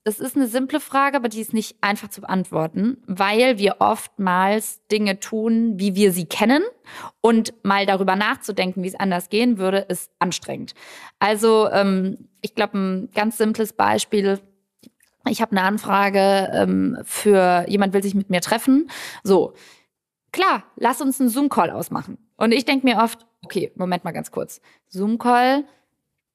das 0.05 0.19
ist 0.19 0.35
eine 0.35 0.47
simple 0.47 0.79
Frage, 0.79 1.17
aber 1.17 1.29
die 1.29 1.41
ist 1.41 1.53
nicht 1.53 1.77
einfach 1.81 2.07
zu 2.07 2.21
beantworten, 2.21 2.97
weil 3.05 3.57
wir 3.57 3.75
oftmals 3.79 4.81
Dinge 4.87 5.19
tun, 5.19 5.73
wie 5.77 5.93
wir 5.93 6.13
sie 6.13 6.25
kennen. 6.25 6.63
Und 7.21 7.53
mal 7.63 7.85
darüber 7.85 8.15
nachzudenken, 8.15 8.81
wie 8.81 8.87
es 8.87 8.99
anders 8.99 9.29
gehen 9.29 9.57
würde, 9.57 9.79
ist 9.79 10.11
anstrengend. 10.17 10.73
Also 11.19 11.69
ähm, 11.69 12.29
ich 12.41 12.55
glaube, 12.55 12.77
ein 12.77 13.09
ganz 13.13 13.37
simples 13.37 13.73
Beispiel. 13.73 14.39
Ich 15.27 15.41
habe 15.41 15.51
eine 15.51 15.61
Anfrage 15.61 16.49
ähm, 16.53 16.97
für 17.03 17.65
jemand 17.67 17.93
will 17.93 18.01
sich 18.01 18.15
mit 18.15 18.29
mir 18.29 18.41
treffen. 18.41 18.89
So, 19.23 19.53
klar, 20.31 20.63
lass 20.77 21.01
uns 21.01 21.19
einen 21.19 21.29
Zoom-Call 21.29 21.69
ausmachen. 21.69 22.17
Und 22.37 22.53
ich 22.53 22.65
denke 22.65 22.87
mir 22.87 22.97
oft, 22.97 23.27
okay, 23.43 23.71
Moment 23.75 24.05
mal 24.05 24.11
ganz 24.11 24.31
kurz. 24.31 24.61
Zoom-Call, 24.87 25.65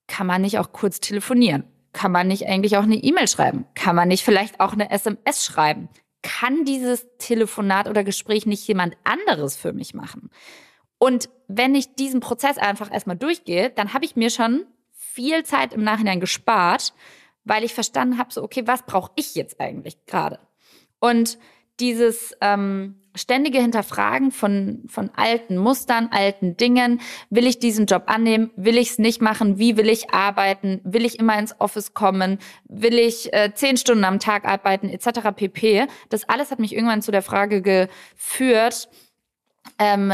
kann 0.06 0.26
man 0.26 0.42
nicht 0.42 0.58
auch 0.58 0.72
kurz 0.72 1.00
telefonieren? 1.00 1.64
Kann 1.92 2.12
man 2.12 2.26
nicht 2.26 2.46
eigentlich 2.46 2.76
auch 2.76 2.82
eine 2.82 2.96
E-Mail 2.96 3.28
schreiben? 3.28 3.66
Kann 3.74 3.96
man 3.96 4.08
nicht 4.08 4.24
vielleicht 4.24 4.60
auch 4.60 4.72
eine 4.72 4.90
SMS 4.90 5.44
schreiben? 5.44 5.88
Kann 6.22 6.64
dieses 6.64 7.06
Telefonat 7.18 7.88
oder 7.88 8.02
Gespräch 8.02 8.46
nicht 8.46 8.66
jemand 8.66 8.96
anderes 9.04 9.56
für 9.56 9.72
mich 9.72 9.94
machen? 9.94 10.30
Und 10.98 11.28
wenn 11.48 11.74
ich 11.74 11.94
diesen 11.94 12.20
Prozess 12.20 12.58
einfach 12.58 12.90
erstmal 12.92 13.16
durchgehe, 13.16 13.70
dann 13.70 13.92
habe 13.92 14.04
ich 14.04 14.16
mir 14.16 14.30
schon 14.30 14.64
viel 14.90 15.44
Zeit 15.44 15.72
im 15.72 15.84
Nachhinein 15.84 16.20
gespart, 16.20 16.94
weil 17.44 17.62
ich 17.62 17.74
verstanden 17.74 18.18
habe, 18.18 18.32
so, 18.32 18.42
okay, 18.42 18.62
was 18.66 18.84
brauche 18.84 19.12
ich 19.16 19.34
jetzt 19.34 19.60
eigentlich 19.60 20.06
gerade? 20.06 20.40
Und 20.98 21.38
dieses 21.78 22.34
ähm, 22.40 22.96
ständige 23.14 23.60
Hinterfragen 23.60 24.30
von, 24.30 24.82
von 24.88 25.10
alten 25.16 25.56
Mustern, 25.56 26.08
alten 26.10 26.56
Dingen. 26.56 27.00
Will 27.30 27.46
ich 27.46 27.58
diesen 27.58 27.86
Job 27.86 28.04
annehmen? 28.06 28.50
Will 28.56 28.76
ich 28.76 28.90
es 28.90 28.98
nicht 28.98 29.22
machen? 29.22 29.58
Wie 29.58 29.76
will 29.76 29.88
ich 29.88 30.10
arbeiten? 30.10 30.80
Will 30.84 31.04
ich 31.04 31.18
immer 31.18 31.38
ins 31.38 31.58
Office 31.60 31.94
kommen? 31.94 32.38
Will 32.68 32.98
ich 32.98 33.32
äh, 33.32 33.52
zehn 33.54 33.76
Stunden 33.76 34.04
am 34.04 34.18
Tag 34.18 34.44
arbeiten? 34.44 34.88
Etc. 34.88 35.20
pp. 35.34 35.86
Das 36.08 36.28
alles 36.28 36.50
hat 36.50 36.58
mich 36.58 36.74
irgendwann 36.74 37.02
zu 37.02 37.12
der 37.12 37.22
Frage 37.22 37.62
geführt, 37.62 38.88
ähm, 39.78 40.12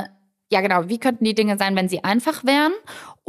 ja 0.52 0.60
genau, 0.60 0.88
wie 0.88 0.98
könnten 0.98 1.24
die 1.24 1.34
Dinge 1.34 1.56
sein, 1.58 1.76
wenn 1.76 1.88
sie 1.88 2.02
einfach 2.02 2.44
wären? 2.44 2.72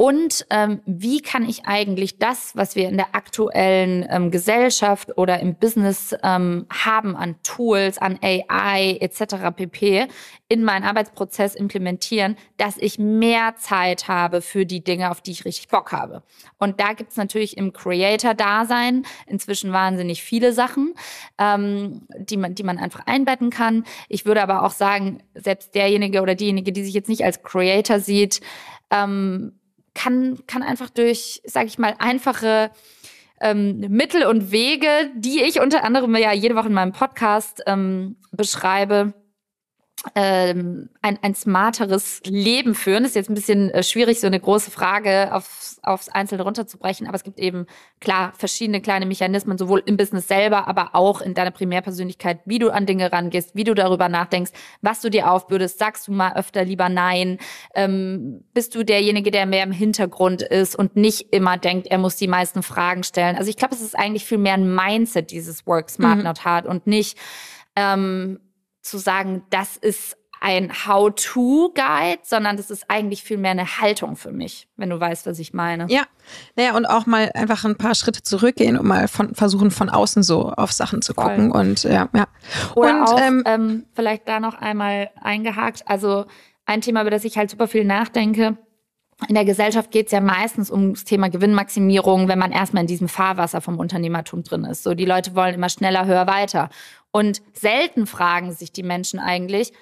Und 0.02 0.46
ähm, 0.50 0.80
wie 0.84 1.20
kann 1.20 1.48
ich 1.48 1.64
eigentlich 1.64 2.18
das, 2.18 2.56
was 2.56 2.74
wir 2.74 2.88
in 2.88 2.96
der 2.96 3.14
aktuellen 3.14 4.04
ähm, 4.10 4.32
Gesellschaft 4.32 5.16
oder 5.16 5.38
im 5.38 5.54
Business 5.54 6.12
ähm, 6.24 6.66
haben 6.72 7.14
an 7.14 7.36
Tools, 7.44 7.98
an 7.98 8.18
AI 8.20 8.98
etc. 9.00 9.54
pp. 9.54 10.08
in 10.48 10.64
meinen 10.64 10.82
Arbeitsprozess 10.82 11.54
implementieren, 11.54 12.34
dass 12.56 12.78
ich 12.78 12.98
mehr 12.98 13.54
Zeit 13.54 14.08
habe 14.08 14.42
für 14.42 14.66
die 14.66 14.82
Dinge, 14.82 15.08
auf 15.08 15.20
die 15.20 15.30
ich 15.30 15.44
richtig 15.44 15.68
Bock 15.68 15.92
habe. 15.92 16.24
Und 16.58 16.80
da 16.80 16.94
gibt's 16.94 17.16
natürlich 17.16 17.56
im 17.56 17.72
Creator-Dasein 17.72 19.06
inzwischen 19.28 19.72
wahnsinnig 19.72 20.24
viele 20.24 20.52
Sachen, 20.52 20.94
ähm, 21.38 22.08
die, 22.18 22.38
man, 22.38 22.56
die 22.56 22.64
man 22.64 22.78
einfach 22.78 23.06
einbetten 23.06 23.50
kann. 23.50 23.84
Ich 24.08 24.26
würde 24.26 24.42
aber 24.42 24.64
auch 24.64 24.72
sagen, 24.72 25.22
selbst 25.36 25.76
derjenige 25.76 26.22
oder 26.22 26.34
diejenige, 26.34 26.72
die 26.72 26.82
sich 26.82 26.94
jetzt 26.94 27.08
nicht 27.08 27.22
als 27.22 27.44
Creator 27.44 28.00
sieht, 28.00 28.40
ähm, 28.90 29.52
kann, 29.94 30.38
kann 30.46 30.62
einfach 30.62 30.90
durch, 30.90 31.42
sage 31.44 31.66
ich 31.66 31.78
mal, 31.78 31.94
einfache 31.98 32.70
ähm, 33.40 33.80
Mittel 33.88 34.24
und 34.24 34.52
Wege, 34.52 35.10
die 35.16 35.42
ich 35.42 35.60
unter 35.60 35.84
anderem 35.84 36.14
ja 36.16 36.32
jede 36.32 36.54
Woche 36.54 36.68
in 36.68 36.74
meinem 36.74 36.92
Podcast 36.92 37.62
ähm, 37.66 38.16
beschreibe, 38.30 39.14
ähm, 40.14 40.88
ein, 41.00 41.18
ein 41.22 41.34
smarteres 41.34 42.20
Leben 42.24 42.74
führen. 42.74 43.04
Das 43.04 43.10
ist 43.12 43.16
jetzt 43.16 43.30
ein 43.30 43.34
bisschen 43.34 43.70
äh, 43.70 43.82
schwierig, 43.82 44.20
so 44.20 44.26
eine 44.26 44.40
große 44.40 44.70
Frage 44.70 45.32
aufs, 45.32 45.78
aufs 45.82 46.08
Einzelne 46.08 46.42
runterzubrechen, 46.42 47.06
aber 47.06 47.14
es 47.14 47.22
gibt 47.22 47.38
eben 47.38 47.66
klar 48.00 48.32
verschiedene 48.36 48.80
kleine 48.80 49.06
Mechanismen, 49.06 49.58
sowohl 49.58 49.82
im 49.86 49.96
Business 49.96 50.26
selber, 50.26 50.66
aber 50.66 50.90
auch 50.94 51.20
in 51.20 51.34
deiner 51.34 51.52
Primärpersönlichkeit, 51.52 52.40
wie 52.46 52.58
du 52.58 52.70
an 52.70 52.86
Dinge 52.86 53.12
rangehst, 53.12 53.54
wie 53.54 53.64
du 53.64 53.74
darüber 53.74 54.08
nachdenkst, 54.08 54.50
was 54.80 55.00
du 55.00 55.08
dir 55.08 55.30
aufbürdest, 55.30 55.78
sagst 55.78 56.08
du 56.08 56.12
mal 56.12 56.34
öfter 56.34 56.64
lieber 56.64 56.88
Nein, 56.88 57.38
ähm, 57.74 58.44
bist 58.54 58.74
du 58.74 58.84
derjenige, 58.84 59.30
der 59.30 59.46
mehr 59.46 59.62
im 59.62 59.72
Hintergrund 59.72 60.42
ist 60.42 60.74
und 60.74 60.96
nicht 60.96 61.32
immer 61.32 61.58
denkt, 61.58 61.86
er 61.86 61.98
muss 61.98 62.16
die 62.16 62.28
meisten 62.28 62.62
Fragen 62.62 63.04
stellen. 63.04 63.36
Also 63.36 63.50
ich 63.50 63.56
glaube, 63.56 63.74
es 63.74 63.80
ist 63.80 63.96
eigentlich 63.96 64.24
viel 64.24 64.38
mehr 64.38 64.54
ein 64.54 64.74
Mindset, 64.74 65.30
dieses 65.30 65.66
Work 65.66 65.90
Smart 65.90 66.18
mhm. 66.18 66.24
Not 66.24 66.44
Hard 66.44 66.66
und 66.66 66.86
nicht 66.86 67.16
ähm, 67.76 68.38
zu 68.82 68.98
sagen, 68.98 69.42
das 69.50 69.76
ist 69.76 70.16
ein 70.42 70.72
How-to-Guide, 70.86 72.22
sondern 72.24 72.56
das 72.56 72.70
ist 72.70 72.86
eigentlich 72.88 73.22
viel 73.22 73.38
mehr 73.38 73.52
eine 73.52 73.78
Haltung 73.80 74.16
für 74.16 74.32
mich, 74.32 74.66
wenn 74.76 74.90
du 74.90 74.98
weißt, 74.98 75.24
was 75.26 75.38
ich 75.38 75.54
meine. 75.54 75.86
Ja, 75.88 76.02
naja, 76.56 76.74
und 76.76 76.84
auch 76.84 77.06
mal 77.06 77.30
einfach 77.34 77.64
ein 77.64 77.76
paar 77.76 77.94
Schritte 77.94 78.24
zurückgehen 78.24 78.76
und 78.76 78.84
mal 78.84 79.06
von, 79.06 79.36
versuchen, 79.36 79.70
von 79.70 79.88
außen 79.88 80.24
so 80.24 80.50
auf 80.50 80.72
Sachen 80.72 81.00
zu 81.00 81.14
gucken. 81.14 81.52
Voll. 81.52 81.60
Und 81.60 81.84
ja, 81.84 82.08
ja. 82.12 82.26
Oder 82.74 82.94
und, 82.94 83.02
auch, 83.02 83.20
ähm, 83.20 83.44
ähm, 83.46 83.86
vielleicht 83.94 84.26
da 84.26 84.40
noch 84.40 84.54
einmal 84.54 85.10
eingehakt, 85.20 85.84
also 85.86 86.26
ein 86.66 86.80
Thema, 86.80 87.02
über 87.02 87.10
das 87.10 87.24
ich 87.24 87.38
halt 87.38 87.50
super 87.50 87.68
viel 87.68 87.84
nachdenke, 87.84 88.58
in 89.28 89.34
der 89.34 89.44
Gesellschaft 89.44 89.90
geht 89.90 90.06
es 90.06 90.12
ja 90.12 90.20
meistens 90.20 90.70
ums 90.70 91.04
Thema 91.04 91.28
Gewinnmaximierung, 91.28 92.28
wenn 92.28 92.38
man 92.38 92.50
erstmal 92.50 92.82
in 92.82 92.86
diesem 92.86 93.08
Fahrwasser 93.08 93.60
vom 93.60 93.78
Unternehmertum 93.78 94.42
drin 94.42 94.64
ist. 94.64 94.82
So, 94.82 94.94
die 94.94 95.04
Leute 95.04 95.34
wollen 95.34 95.54
immer 95.54 95.68
schneller, 95.68 96.06
höher, 96.06 96.26
weiter. 96.26 96.70
Und 97.12 97.42
selten 97.52 98.06
fragen 98.06 98.52
sich 98.52 98.72
die 98.72 98.82
Menschen 98.82 99.20
eigentlich, 99.20 99.72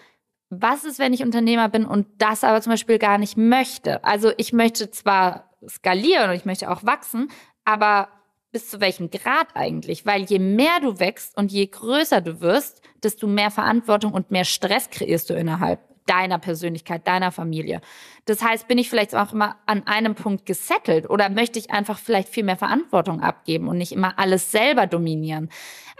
was 0.51 0.85
ist, 0.85 0.99
wenn 0.99 1.13
ich 1.13 1.23
Unternehmer 1.23 1.69
bin 1.69 1.85
und 1.87 2.09
das 2.19 2.43
aber 2.43 2.61
zum 2.61 2.73
Beispiel 2.73 2.99
gar 2.99 3.19
nicht 3.19 3.37
möchte? 3.37 4.05
Also 4.05 4.33
ich 4.37 4.53
möchte 4.53 4.91
zwar 4.91 5.51
skalieren 5.69 6.31
und 6.31 6.37
ich 6.37 6.45
möchte 6.45 6.71
auch 6.71 6.85
wachsen, 6.85 7.31
aber 7.65 8.09
bis 8.53 8.69
zu 8.69 8.81
welchem 8.81 9.11
Grad 9.11 9.49
eigentlich? 9.55 10.07
Weil 10.07 10.25
je 10.25 10.41
mehr 10.41 10.81
du 10.81 10.99
wächst 10.99 11.37
und 11.37 11.53
je 11.53 11.67
größer 11.67 12.21
du 12.21 12.41
wirst, 12.41 12.83
desto 13.03 13.29
mehr 13.29 13.53
Verantwortung 13.53 14.13
und 14.13 14.33
mehr 14.33 14.45
Stress 14.45 14.91
kreierst 14.91 15.31
du 15.31 15.35
innerhalb 15.35 15.79
deiner 16.07 16.39
Persönlichkeit, 16.41 17.07
deiner 17.07 17.31
Familie. 17.31 17.81
Das 18.25 18.43
heißt, 18.43 18.67
bin 18.67 18.79
ich 18.79 18.91
vielleicht 18.91 19.15
auch 19.15 19.33
immer 19.33 19.57
an 19.67 19.87
einem 19.87 20.17
Punkt 20.17 20.45
gesettelt 20.45 21.09
oder 21.09 21.29
möchte 21.29 21.61
ich 21.61 21.71
einfach 21.71 21.99
vielleicht 21.99 22.29
viel 22.29 22.43
mehr 22.43 22.57
Verantwortung 22.57 23.21
abgeben 23.21 23.69
und 23.69 23.79
nicht 23.79 23.93
immer 23.93 24.19
alles 24.19 24.51
selber 24.51 24.89
dominieren? 24.89 25.51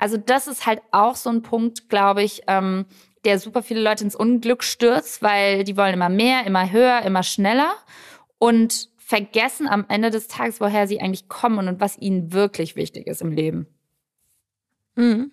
Also 0.01 0.17
das 0.17 0.47
ist 0.47 0.67
halt 0.67 0.81
auch 0.93 1.15
so 1.15 1.29
ein 1.29 1.43
Punkt, 1.43 1.91
glaube 1.91 2.23
ich, 2.23 2.43
ähm, 2.47 2.87
der 3.27 3.39
super 3.39 3.63
viele 3.63 3.83
Leute 3.83 4.03
ins 4.03 4.17
Unglück 4.17 4.65
stürzt, 4.65 5.23
weil 5.23 5.63
die 5.63 5.77
wollen 5.77 5.93
immer 5.93 6.09
mehr, 6.09 6.47
immer 6.47 6.71
höher, 6.73 7.03
immer 7.03 7.23
schneller 7.23 7.73
und 8.39 8.89
vergessen 8.97 9.69
am 9.69 9.85
Ende 9.89 10.11
des 10.11 10.27
Tages, 10.27 10.59
woher 10.59 10.89
sie 10.89 11.03
eigentlich 11.03 11.29
kommen 11.29 11.69
und 11.69 11.81
was 11.81 11.99
ihnen 11.99 12.33
wirklich 12.33 12.77
wichtig 12.77 13.07
ist 13.07 13.21
im 13.21 13.31
Leben. 13.31 13.67
Mhm. 14.95 15.33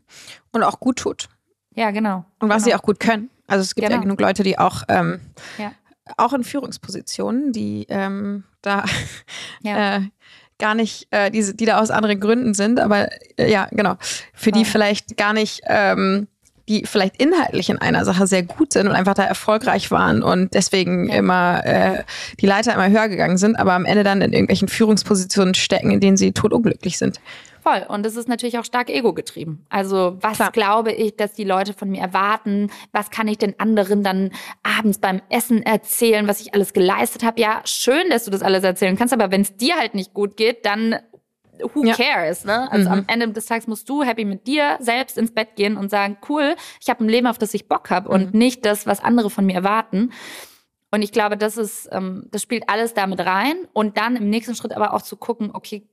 Und 0.52 0.64
auch 0.64 0.82
gut 0.82 1.00
tut. 1.00 1.30
Ja, 1.74 1.92
genau. 1.92 2.26
Und 2.40 2.50
was 2.50 2.64
genau. 2.64 2.66
sie 2.66 2.76
auch 2.76 2.84
gut 2.84 3.00
können. 3.00 3.30
Also 3.48 3.62
es 3.62 3.74
gibt 3.74 3.88
genau. 3.88 3.98
ja 4.00 4.04
genug 4.04 4.20
Leute, 4.20 4.44
die 4.44 4.60
auch, 4.60 4.84
ähm, 4.90 5.22
ja. 5.58 5.72
auch 6.18 6.34
in 6.34 6.44
Führungspositionen, 6.44 7.54
die 7.54 7.86
ähm, 7.88 8.44
da 8.62 8.84
ja. 9.62 9.98
äh, 9.98 10.02
gar 10.60 10.76
nicht, 10.76 11.08
äh, 11.12 11.32
die, 11.32 11.56
die 11.56 11.66
da 11.66 11.80
aus 11.80 11.92
anderen 11.92 12.20
Gründen 12.20 12.54
sind, 12.54 12.80
aber 12.80 13.10
äh, 13.38 13.52
ja, 13.52 13.68
genau, 13.72 13.96
für 14.34 14.52
die 14.52 14.66
vielleicht 14.66 15.18
gar 15.18 15.34
nicht, 15.34 15.62
ähm, 15.66 16.28
die 16.68 16.86
vielleicht 16.86 17.22
inhaltlich 17.22 17.70
in 17.70 17.78
einer 17.78 18.04
Sache 18.04 18.28
sehr 18.28 18.44
gut 18.44 18.74
sind 18.74 18.88
und 18.88 18.94
einfach 18.94 19.14
da 19.14 19.24
erfolgreich 19.24 19.90
waren 19.92 20.22
und 20.22 20.54
deswegen 20.54 21.10
ja. 21.10 21.16
immer 21.16 21.66
äh, 21.66 22.04
die 22.42 22.46
Leiter 22.46 22.74
immer 22.74 22.90
höher 22.90 23.08
gegangen 23.08 23.38
sind, 23.38 23.56
aber 23.56 23.74
am 23.74 23.86
Ende 23.86 24.04
dann 24.04 24.22
in 24.22 24.34
irgendwelchen 24.34 24.68
Führungspositionen 24.68 25.54
stecken, 25.54 25.92
in 25.92 26.00
denen 26.00 26.18
sie 26.18 26.34
totunglücklich 26.34 26.98
sind. 26.98 27.22
Voll. 27.68 27.86
Und 27.90 28.06
es 28.06 28.16
ist 28.16 28.30
natürlich 28.30 28.58
auch 28.58 28.64
stark 28.64 28.90
ego-getrieben. 28.90 29.66
Also 29.68 30.18
was 30.22 30.38
Klar. 30.38 30.52
glaube 30.52 30.94
ich, 30.94 31.18
dass 31.18 31.34
die 31.34 31.44
Leute 31.44 31.74
von 31.74 31.90
mir 31.90 32.00
erwarten? 32.00 32.72
Was 32.94 33.10
kann 33.10 33.28
ich 33.28 33.38
den 33.38 33.60
anderen 33.60 34.04
dann 34.04 34.32
abends 34.64 35.00
beim 35.00 35.22
Essen 35.30 35.64
erzählen, 35.64 36.30
was 36.30 36.40
ich 36.40 36.54
alles 36.54 36.72
geleistet 36.72 37.24
habe? 37.26 37.42
Ja, 37.42 37.62
schön, 37.66 38.10
dass 38.10 38.24
du 38.24 38.32
das 38.32 38.42
alles 38.42 38.64
erzählen 38.64 38.96
kannst, 38.96 39.14
aber 39.14 39.32
wenn 39.32 39.42
es 39.42 39.58
dir 39.58 39.76
halt 39.76 39.96
nicht 39.96 40.14
gut 40.14 40.38
geht, 40.38 40.66
dann 40.66 40.96
who 41.74 41.84
ja. 41.84 41.94
cares? 41.94 42.46
Ne? 42.46 42.72
Also 42.72 42.88
mhm. 42.88 43.00
am 43.00 43.06
Ende 43.08 43.28
des 43.30 43.48
Tages 43.48 43.68
musst 43.68 43.90
du 43.90 44.02
happy 44.02 44.24
mit 44.24 44.48
dir 44.48 44.78
selbst 44.80 45.18
ins 45.18 45.34
Bett 45.34 45.58
gehen 45.58 45.76
und 45.76 45.90
sagen, 45.90 46.18
cool, 46.30 46.56
ich 46.80 46.90
habe 46.90 47.04
ein 47.04 47.10
Leben, 47.10 47.28
auf 47.28 47.38
das 47.38 47.54
ich 47.54 47.68
Bock 47.68 47.90
habe 47.90 48.08
mhm. 48.08 48.16
und 48.16 48.34
nicht 48.34 48.66
das, 48.66 48.88
was 48.88 49.04
andere 49.04 49.30
von 49.30 49.46
mir 49.46 49.56
erwarten. 49.56 50.14
Und 50.92 51.02
ich 51.02 51.12
glaube, 51.12 51.36
das 51.36 51.58
ist, 51.58 51.90
ähm, 51.92 52.30
das 52.32 52.42
spielt 52.42 52.70
alles 52.70 52.94
damit 52.94 53.20
rein. 53.20 53.58
Und 53.74 53.98
dann 53.98 54.16
im 54.16 54.30
nächsten 54.30 54.56
Schritt 54.56 54.74
aber 54.74 54.94
auch 54.94 55.02
zu 55.02 55.18
gucken, 55.18 55.52
okay, 55.54 55.86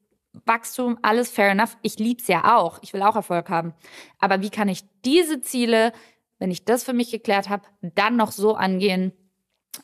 Wachstum, 0.45 0.99
alles 1.03 1.31
fair 1.31 1.51
enough. 1.51 1.77
Ich 1.83 1.99
lieb's 1.99 2.27
ja 2.29 2.57
auch. 2.57 2.79
Ich 2.83 2.93
will 2.93 3.03
auch 3.03 3.17
Erfolg 3.17 3.49
haben. 3.49 3.75
Aber 4.19 4.43
wie 4.43 4.51
kann 4.51 4.69
ich 4.69 4.83
diese 5.05 5.41
Ziele, 5.41 5.93
wenn 6.39 6.51
ich 6.51 6.65
das 6.65 6.85
für 6.85 6.93
mich 6.93 7.11
geklärt 7.11 7.49
habe, 7.49 7.65
dann 7.81 8.17
noch 8.17 8.33
so 8.33 8.55
angehen, 8.55 9.13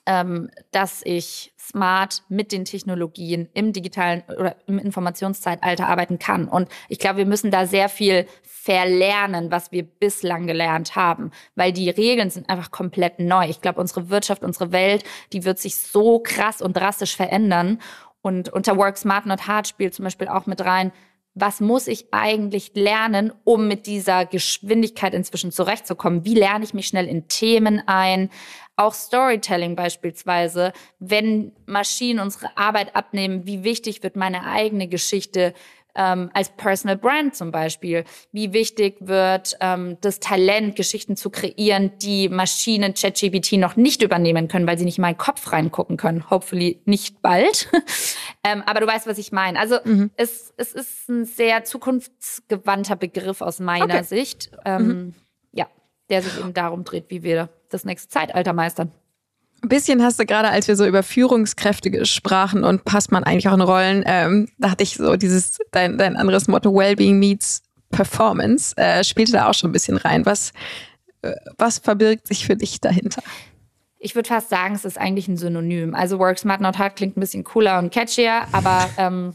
ähm, 0.07 0.51
dass 0.71 1.03
ich 1.05 1.53
smart 1.59 2.23
mit 2.29 2.53
den 2.53 2.65
Technologien 2.65 3.49
im 3.55 3.73
digitalen 3.73 4.23
oder 4.29 4.57
im 4.67 4.79
Informationszeitalter 4.79 5.89
arbeiten 5.89 6.19
kann. 6.19 6.49
Und 6.49 6.69
ich 6.89 6.99
glaube, 6.99 7.19
wir 7.19 7.27
müssen 7.27 7.51
da 7.51 7.67
sehr 7.67 7.89
viel 7.89 8.27
verlernen, 8.43 9.51
was 9.51 9.73
wir 9.73 9.85
bislang 9.85 10.47
gelernt 10.47 10.97
haben, 10.97 11.31
weil 11.55 11.73
die 11.73 11.91
Regeln 11.91 12.31
sind 12.31 12.49
einfach 12.49 12.71
komplett 12.71 13.19
neu. 13.19 13.49
Ich 13.49 13.61
glaube, 13.61 13.81
unsere 13.81 14.11
Wirtschaft, 14.11 14.43
unsere 14.43 14.73
Welt, 14.73 15.05
die 15.33 15.45
wird 15.45 15.59
sich 15.59 15.77
so 15.77 16.21
krass 16.21 16.61
und 16.61 16.77
drastisch 16.77 17.17
verändern. 17.17 17.81
Und 18.23 18.49
unter 18.51 18.77
Work 18.77 18.99
Smart 18.99 19.27
Not 19.27 19.47
Hard 19.47 19.69
spielt 19.69 19.95
zum 19.95 20.05
Beispiel 20.05 20.29
auch 20.29 20.47
mit 20.47 20.61
rein, 20.63 20.93
was 21.35 21.61
muss 21.61 21.87
ich 21.87 22.13
eigentlich 22.13 22.73
lernen, 22.75 23.33
um 23.45 23.69
mit 23.69 23.87
dieser 23.87 24.27
Geschwindigkeit 24.27 25.15
inzwischen 25.15 25.53
zurechtzukommen? 25.53 26.25
Wie 26.25 26.35
lerne 26.35 26.65
ich 26.65 26.75
mich 26.75 26.89
schnell 26.89 27.07
in 27.07 27.29
Themen 27.29 27.83
ein? 27.87 28.31
Auch 28.75 28.95
Storytelling 28.95 29.77
beispielsweise. 29.77 30.73
Wenn 30.99 31.53
Maschinen 31.67 32.19
unsere 32.19 32.57
Arbeit 32.57 32.97
abnehmen, 32.97 33.47
wie 33.47 33.63
wichtig 33.63 34.03
wird 34.03 34.17
meine 34.17 34.45
eigene 34.45 34.89
Geschichte? 34.89 35.55
Ähm, 35.95 36.31
als 36.35 36.51
Personal 36.51 36.97
Brand 36.97 37.35
zum 37.35 37.51
Beispiel. 37.51 38.05
Wie 38.33 38.53
wichtig 38.53 38.97
wird 39.01 39.57
ähm, 39.61 39.97
das 40.01 40.21
Talent, 40.21 40.77
Geschichten 40.77 41.17
zu 41.17 41.31
kreieren, 41.31 41.93
die 41.99 42.29
Maschinen 42.29 42.95
ChatGPT 42.95 43.53
noch 43.53 43.77
nicht 43.77 44.03
übernehmen 44.03 44.49
können, 44.49 44.67
weil 44.67 44.79
sie 44.79 44.85
nicht 44.85 44.99
in 44.99 45.03
meinen 45.03 45.19
Kopf 45.19 45.53
reingucken 45.53 45.97
können. 45.97 46.31
Hopefully 46.31 46.81
nicht 46.85 47.23
bald. 47.23 47.69
ähm, 48.45 48.63
aber 48.67 48.81
du 48.81 48.87
weißt, 48.87 49.07
was 49.07 49.19
ich 49.19 49.33
meine. 49.33 49.59
Also 49.59 49.79
mhm. 49.85 50.11
es, 50.17 50.53
es 50.57 50.73
ist 50.73 51.09
ein 51.09 51.25
sehr 51.25 51.65
zukunftsgewandter 51.65 52.97
Begriff 52.97 53.41
aus 53.41 53.61
meiner 53.61 53.85
okay. 53.85 54.03
Sicht. 54.03 54.51
Ähm, 54.65 54.87
mhm. 54.87 55.15
Ja, 55.53 55.67
der 56.09 56.23
sich 56.23 56.39
eben 56.39 56.55
darum 56.55 56.85
dreht, 56.85 57.07
wie 57.09 57.23
wir 57.23 57.49
das 57.69 57.85
nächste 57.85 58.09
Zeitalter 58.09 58.53
meistern. 58.53 58.93
Ein 59.63 59.69
bisschen 59.69 60.03
hast 60.03 60.19
du 60.19 60.25
gerade, 60.25 60.49
als 60.49 60.69
wir 60.69 60.77
so 60.77 60.87
über 60.87 61.03
Führungskräfte 61.03 61.91
gesprochen 61.91 62.65
und 62.65 62.85
passt 62.85 63.13
man 63.13 63.25
eigentlich 63.25 63.49
auch 63.49 63.55
in 63.55 63.61
Rollen, 63.61 64.03
ähm, 64.07 64.49
da 64.59 64.71
hatte 64.71 64.83
ich 64.83 64.95
so 64.95 65.17
dieses, 65.17 65.59
dein, 65.71 65.99
dein 65.99 66.17
anderes 66.17 66.49
Motto, 66.49 66.75
Wellbeing 66.75 67.19
meets 67.19 67.63
Performance, 67.91 68.77
äh, 68.77 69.05
spielte 69.05 69.33
da 69.33 69.49
auch 69.49 69.55
schon 69.55 69.71
ein 69.71 69.73
bisschen 69.73 69.97
rein. 69.97 70.25
Was, 70.25 70.53
äh, 71.23 71.35
was 71.59 71.79
verbirgt 71.79 72.27
sich 72.27 72.47
für 72.47 72.57
dich 72.57 72.81
dahinter? 72.81 73.23
Ich 73.99 74.15
würde 74.15 74.29
fast 74.29 74.49
sagen, 74.49 74.75
es 74.75 74.87
ist 74.87 74.99
eigentlich 74.99 75.29
ein 75.29 75.37
Synonym. 75.37 75.95
Also 75.95 76.19
Work 76.19 76.39
Smart 76.39 76.63
Not 76.63 76.79
Hard 76.79 76.97
klingt 76.97 77.19
ein 77.19 77.21
bisschen 77.21 77.45
cooler 77.45 77.79
und 77.79 77.93
catchier, 77.93 78.47
aber 78.53 78.89
ähm, 78.97 79.35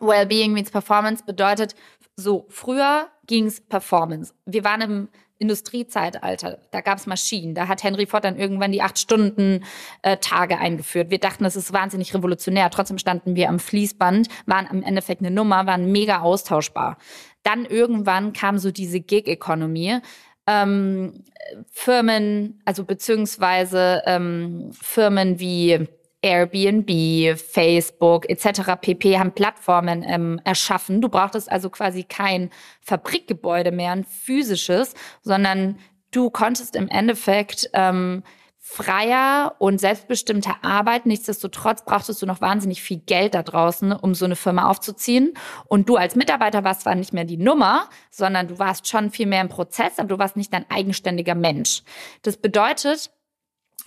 Wellbeing 0.00 0.52
meets 0.52 0.70
Performance 0.70 1.24
bedeutet, 1.24 1.74
so 2.16 2.46
früher 2.50 3.08
ging 3.26 3.46
es 3.46 3.60
Performance. 3.60 4.34
Wir 4.44 4.64
waren 4.64 4.80
im 4.82 5.08
Industriezeitalter, 5.38 6.58
da 6.70 6.80
gab 6.80 6.98
es 6.98 7.06
Maschinen, 7.06 7.54
da 7.54 7.68
hat 7.68 7.82
Henry 7.82 8.06
Ford 8.06 8.24
dann 8.24 8.38
irgendwann 8.38 8.72
die 8.72 8.82
acht 8.82 8.98
Stunden 8.98 9.64
äh, 10.02 10.16
Tage 10.16 10.58
eingeführt. 10.58 11.10
Wir 11.10 11.18
dachten, 11.18 11.44
das 11.44 11.56
ist 11.56 11.72
wahnsinnig 11.72 12.14
revolutionär. 12.14 12.70
Trotzdem 12.70 12.98
standen 12.98 13.36
wir 13.36 13.48
am 13.48 13.58
Fließband, 13.58 14.28
waren 14.46 14.66
im 14.70 14.82
Endeffekt 14.82 15.20
eine 15.20 15.30
Nummer, 15.30 15.66
waren 15.66 15.92
mega 15.92 16.20
austauschbar. 16.20 16.96
Dann 17.42 17.64
irgendwann 17.66 18.32
kam 18.32 18.58
so 18.58 18.70
diese 18.70 19.00
Gig-Economy. 19.00 20.00
Ähm, 20.46 21.24
Firmen, 21.70 22.60
also 22.64 22.84
beziehungsweise 22.84 24.02
ähm, 24.06 24.70
Firmen 24.72 25.38
wie 25.38 25.86
Airbnb, 26.22 27.38
Facebook 27.38 28.28
etc. 28.28 28.72
pp. 28.80 29.18
haben 29.18 29.32
Plattformen 29.32 30.04
ähm, 30.06 30.40
erschaffen. 30.44 31.00
Du 31.00 31.08
brauchtest 31.08 31.50
also 31.50 31.70
quasi 31.70 32.04
kein 32.04 32.50
Fabrikgebäude 32.80 33.70
mehr, 33.70 33.92
ein 33.92 34.04
physisches, 34.04 34.94
sondern 35.22 35.78
du 36.10 36.30
konntest 36.30 36.74
im 36.76 36.88
Endeffekt 36.88 37.70
ähm, 37.74 38.22
freier 38.68 39.54
und 39.60 39.80
selbstbestimmter 39.80 40.56
arbeiten. 40.62 41.08
Nichtsdestotrotz 41.08 41.84
brauchtest 41.84 42.20
du 42.20 42.26
noch 42.26 42.40
wahnsinnig 42.40 42.82
viel 42.82 42.98
Geld 42.98 43.34
da 43.34 43.44
draußen, 43.44 43.92
um 43.92 44.16
so 44.16 44.24
eine 44.24 44.34
Firma 44.34 44.68
aufzuziehen. 44.68 45.34
Und 45.66 45.88
du 45.88 45.94
als 45.96 46.16
Mitarbeiter 46.16 46.64
warst 46.64 46.80
zwar 46.80 46.96
nicht 46.96 47.12
mehr 47.12 47.24
die 47.24 47.36
Nummer, 47.36 47.88
sondern 48.10 48.48
du 48.48 48.58
warst 48.58 48.88
schon 48.88 49.12
viel 49.12 49.26
mehr 49.26 49.40
im 49.40 49.48
Prozess, 49.48 50.00
aber 50.00 50.08
du 50.08 50.18
warst 50.18 50.36
nicht 50.36 50.52
ein 50.52 50.68
eigenständiger 50.68 51.36
Mensch. 51.36 51.84
Das 52.22 52.38
bedeutet, 52.38 53.12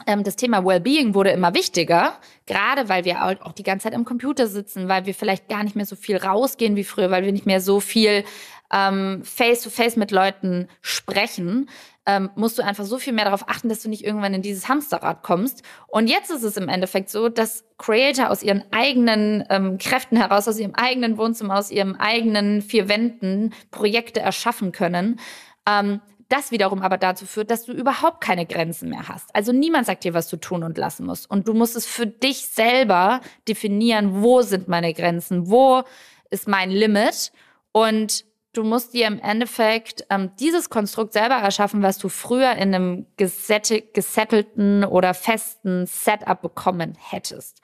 das 0.06 0.36
Thema 0.36 0.66
Wellbeing 0.66 1.14
wurde 1.14 1.32
immer 1.32 1.54
wichtiger, 1.54 2.14
gerade 2.45 2.89
weil 2.89 3.06
wir 3.06 3.24
auch 3.24 3.54
die 3.54 3.64
ganze 3.64 3.84
Zeit 3.84 3.93
am 3.93 4.06
Computer 4.06 4.47
sitzen, 4.47 4.88
weil 4.88 5.06
wir 5.06 5.14
vielleicht 5.14 5.50
gar 5.50 5.64
nicht 5.64 5.76
mehr 5.76 5.86
so 5.86 5.95
viel 5.95 6.18
rausgehen 6.18 6.76
wie 6.76 6.84
früher, 6.84 7.12
weil 7.12 7.24
wir 7.24 7.32
nicht 7.32 7.45
mehr 7.45 7.62
so 7.62 7.80
viel 7.80 8.24
ähm, 8.72 9.22
face-to-face 9.24 9.95
mit 9.95 10.12
Leuten 10.12 10.68
sprechen, 10.82 11.70
ähm, 12.06 12.30
musst 12.36 12.58
du 12.58 12.64
einfach 12.64 12.86
so 12.86 12.97
viel 12.97 13.14
mehr 13.14 13.26
darauf 13.26 13.47
achten, 13.50 13.70
dass 13.70 13.82
du 13.82 13.89
nicht 13.89 14.04
irgendwann 14.04 14.34
in 14.34 14.41
dieses 14.41 14.68
Hamsterrad 14.68 15.22
kommst. 15.22 15.64
Und 15.88 16.10
jetzt 16.10 16.32
ist 16.32 16.43
es 16.43 16.58
im 16.58 16.70
Endeffekt 16.70 17.10
so, 17.10 17.30
dass 17.30 17.66
Creator 17.78 18.30
aus 18.30 18.41
ihren 18.41 18.64
eigenen 18.72 19.43
ähm, 19.50 19.78
Kräften 19.78 20.18
heraus, 20.18 20.47
aus 20.47 20.60
ihrem 20.60 20.76
eigenen 20.76 21.18
Wohnzimmer, 21.18 21.58
aus 21.58 21.72
ihrem 21.72 21.95
eigenen 21.95 22.62
vier 22.62 22.89
Wänden 22.89 23.54
Projekte 23.72 24.22
erschaffen 24.22 24.72
können, 24.72 25.20
ähm, 25.68 26.02
das 26.30 26.51
wiederum 26.51 26.82
aber 26.82 26.97
dazu 26.97 27.25
führt, 27.25 27.51
dass 27.51 27.65
du 27.65 27.73
überhaupt 27.73 28.21
keine 28.21 28.45
Grenzen 28.45 28.89
mehr 28.89 29.07
hast. 29.07 29.36
Also 29.36 29.51
niemand 29.51 29.88
sagt 29.88 30.03
dir, 30.03 30.13
was 30.13 30.30
du 30.30 30.38
tun 30.38 30.63
und 30.63 30.77
lassen 30.77 31.05
musst. 31.05 31.30
Und 31.30 31.47
du 31.47 31.53
musst 31.53 31.75
es 31.75 31.86
für 31.86 32.05
dich 32.05 32.47
selber 32.47 33.21
definieren, 33.47 34.21
wo 34.21 34.41
sind 34.43 34.67
meine 34.67 34.93
Grenzen, 34.93 35.49
wo 35.49 35.84
ist 36.30 36.47
mein 36.47 36.69
Limit. 36.69 37.32
Und 37.71 38.25
du 38.53 38.63
musst 38.63 38.93
dir 38.93 39.07
im 39.07 39.19
Endeffekt 39.19 40.05
ähm, 40.09 40.32
dieses 40.39 40.69
Konstrukt 40.69 41.13
selber 41.13 41.36
erschaffen, 41.36 41.82
was 41.82 41.97
du 41.97 42.09
früher 42.09 42.51
in 42.53 42.73
einem 42.75 43.05
gesettelten 43.17 44.84
oder 44.84 45.13
festen 45.13 45.88
Setup 45.88 46.41
bekommen 46.41 46.95
hättest. 46.99 47.61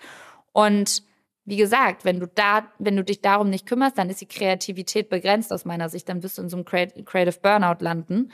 Und 0.53 1.03
wie 1.45 1.57
gesagt, 1.57 2.05
wenn 2.05 2.19
du 2.19 2.27
da, 2.27 2.65
wenn 2.79 2.95
du 2.95 3.03
dich 3.03 3.21
darum 3.21 3.49
nicht 3.49 3.67
kümmerst, 3.67 3.97
dann 3.97 4.09
ist 4.09 4.21
die 4.21 4.27
Kreativität 4.27 5.09
begrenzt 5.09 5.53
aus 5.53 5.63
meiner 5.63 5.89
Sicht. 5.89 6.09
Dann 6.09 6.23
wirst 6.23 6.37
du 6.37 6.41
in 6.41 6.49
so 6.49 6.57
einem 6.57 6.65
Creative 6.65 7.39
Burnout 7.41 7.83
landen. 7.83 8.31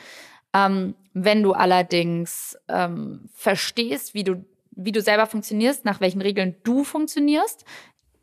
Ähm, 0.54 0.96
wenn 1.14 1.44
du 1.44 1.54
allerdings 1.54 2.58
ähm, 2.70 3.30
verstehst, 3.34 4.14
wie 4.14 4.24
du, 4.24 4.46
wie 4.72 4.94
du 4.94 5.02
selber 5.02 5.26
funktionierst, 5.26 5.84
nach 5.84 6.00
welchen 6.00 6.22
Regeln 6.22 6.56
du 6.64 6.84
funktionierst, 6.84 7.66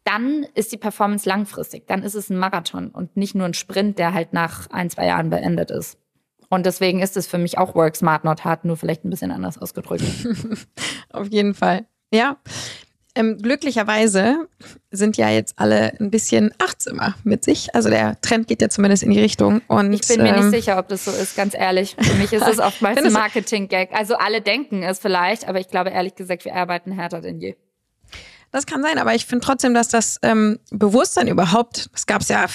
dann 0.05 0.47
ist 0.55 0.73
die 0.73 0.79
Performance 0.79 1.29
langfristig. 1.29 1.87
Dann 1.87 2.03
ist 2.03 2.15
es 2.15 2.31
ein 2.31 2.39
Marathon 2.39 2.89
und 2.89 3.15
nicht 3.17 3.35
nur 3.35 3.45
ein 3.45 3.55
Sprint, 3.55 3.99
der 3.99 4.15
halt 4.15 4.33
nach 4.33 4.71
ein, 4.71 4.89
zwei 4.89 5.07
Jahren 5.07 5.29
beendet 5.29 5.71
ist. 5.71 5.99
Und 6.49 6.65
deswegen 6.65 7.01
ist 7.01 7.19
es 7.19 7.27
für 7.27 7.37
mich 7.37 7.59
auch 7.59 7.75
Work 7.75 7.95
Smart 7.95 8.25
Not 8.25 8.45
Hard, 8.45 8.65
nur 8.65 8.79
vielleicht 8.79 9.05
ein 9.05 9.11
bisschen 9.11 9.33
anders 9.33 9.59
ausgedrückt. 9.59 10.05
Auf 11.13 11.29
jeden 11.29 11.53
Fall. 11.53 11.87
Ja, 12.11 12.39
ähm, 13.19 13.39
glücklicherweise 13.39 14.49
sind 14.91 15.17
ja 15.17 15.29
jetzt 15.29 15.59
alle 15.59 15.93
ein 16.01 16.11
bisschen 16.11 16.55
achtsamer 16.59 17.15
mit 17.25 17.45
sich. 17.45 17.75
Also 17.75 17.91
der 17.91 18.21
Trend 18.21 18.47
geht 18.47 18.63
ja 18.63 18.69
zumindest 18.69 19.03
in 19.03 19.11
die 19.11 19.21
Richtung. 19.21 19.61
Und, 19.67 19.93
ich 19.93 20.07
bin 20.07 20.23
mir 20.23 20.35
ähm, 20.35 20.51
nicht 20.51 20.65
sicher, 20.65 20.79
ob 20.79 20.89
das 20.89 21.05
so 21.05 21.11
ist, 21.11 21.37
ganz 21.37 21.55
ehrlich. 21.55 21.97
Für 21.99 22.15
mich 22.15 22.33
ist 22.33 22.47
es 22.49 22.59
oftmals 22.59 23.05
ein 23.05 23.13
Marketing-Gag. 23.13 23.91
Also 23.93 24.17
alle 24.17 24.41
denken 24.41 24.83
es 24.83 24.99
vielleicht, 24.99 25.49
aber 25.49 25.61
ich 25.61 25.69
glaube 25.69 25.91
ehrlich 25.91 26.15
gesagt, 26.15 26.45
wir 26.45 26.55
arbeiten 26.55 26.93
härter 26.93 27.21
denn 27.21 27.41
je. 27.41 27.57
Das 28.51 28.65
kann 28.65 28.83
sein, 28.83 28.97
aber 28.99 29.15
ich 29.15 29.27
finde 29.27 29.45
trotzdem, 29.45 29.75
dass 29.75 29.89
das 29.89 30.19
ähm, 30.23 30.59
Bewusstsein 30.71 31.29
überhaupt, 31.29 31.91
das 31.93 32.07
gab 32.07 32.23
es 32.23 32.29
ja, 32.29 32.47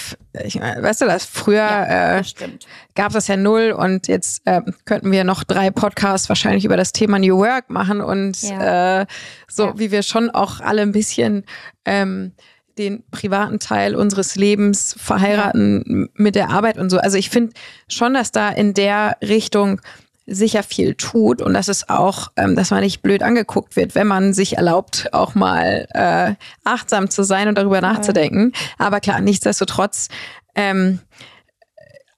ich, 0.42 0.56
weißt 0.56 1.02
du, 1.02 1.04
das 1.04 1.24
früher 1.24 1.58
ja, 1.58 2.18
das 2.18 2.32
äh, 2.40 2.48
gab 2.96 3.14
es 3.14 3.28
ja 3.28 3.36
null 3.36 3.70
und 3.70 4.08
jetzt 4.08 4.42
äh, 4.44 4.62
könnten 4.86 5.12
wir 5.12 5.22
noch 5.22 5.44
drei 5.44 5.70
Podcasts 5.70 6.28
wahrscheinlich 6.28 6.64
über 6.64 6.76
das 6.76 6.92
Thema 6.92 7.20
New 7.20 7.38
Work 7.38 7.70
machen 7.70 8.00
und 8.00 8.42
ja. 8.42 9.02
äh, 9.02 9.06
so 9.48 9.66
ja. 9.66 9.78
wie 9.78 9.92
wir 9.92 10.02
schon 10.02 10.30
auch 10.30 10.60
alle 10.60 10.82
ein 10.82 10.92
bisschen 10.92 11.44
ähm, 11.84 12.32
den 12.76 13.04
privaten 13.12 13.60
Teil 13.60 13.94
unseres 13.94 14.34
Lebens 14.34 14.96
verheiraten 14.98 16.08
mit 16.14 16.34
der 16.34 16.50
Arbeit 16.50 16.76
und 16.76 16.90
so. 16.90 16.98
Also 16.98 17.16
ich 17.16 17.30
finde 17.30 17.52
schon, 17.86 18.14
dass 18.14 18.32
da 18.32 18.48
in 18.48 18.74
der 18.74 19.16
Richtung 19.22 19.80
sicher 20.26 20.62
viel 20.62 20.94
tut 20.94 21.42
und 21.42 21.54
dass 21.54 21.68
es 21.68 21.88
auch, 21.88 22.28
ähm, 22.36 22.56
dass 22.56 22.70
man 22.70 22.80
nicht 22.80 23.02
blöd 23.02 23.22
angeguckt 23.22 23.76
wird, 23.76 23.94
wenn 23.94 24.06
man 24.06 24.32
sich 24.32 24.56
erlaubt, 24.56 25.08
auch 25.12 25.34
mal 25.34 25.86
äh, 25.90 26.34
achtsam 26.64 27.10
zu 27.10 27.22
sein 27.22 27.48
und 27.48 27.58
darüber 27.58 27.80
nachzudenken. 27.80 28.52
Aber 28.78 29.00
klar, 29.00 29.20
nichtsdestotrotz 29.20 30.08
ähm, 30.54 31.00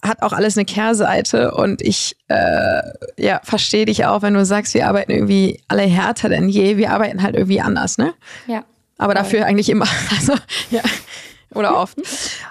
hat 0.03 0.23
auch 0.23 0.33
alles 0.33 0.57
eine 0.57 0.65
Kehrseite 0.65 1.53
und 1.53 1.83
ich 1.83 2.17
äh, 2.29 2.83
ja, 3.17 3.41
verstehe 3.43 3.87
dich 3.87 4.05
auch, 4.07 4.23
wenn 4.23 4.35
du 4.35 4.45
sagst, 4.45 4.75
wir 4.75 4.87
arbeiten 4.87 5.11
irgendwie 5.11 5.61
alle 5.69 5.83
härter 5.83 6.29
denn 6.29 6.49
je. 6.49 6.77
Wir 6.77 6.93
arbeiten 6.93 7.23
halt 7.23 7.35
irgendwie 7.35 7.61
anders, 7.61 7.99
ne? 7.99 8.15
Ja. 8.47 8.65
Aber 8.99 9.15
dafür 9.15 9.47
eigentlich 9.47 9.69
immer. 9.69 9.87
Also, 10.17 10.35
ja. 10.71 10.83
Oder 11.55 11.77
oft. 11.77 11.97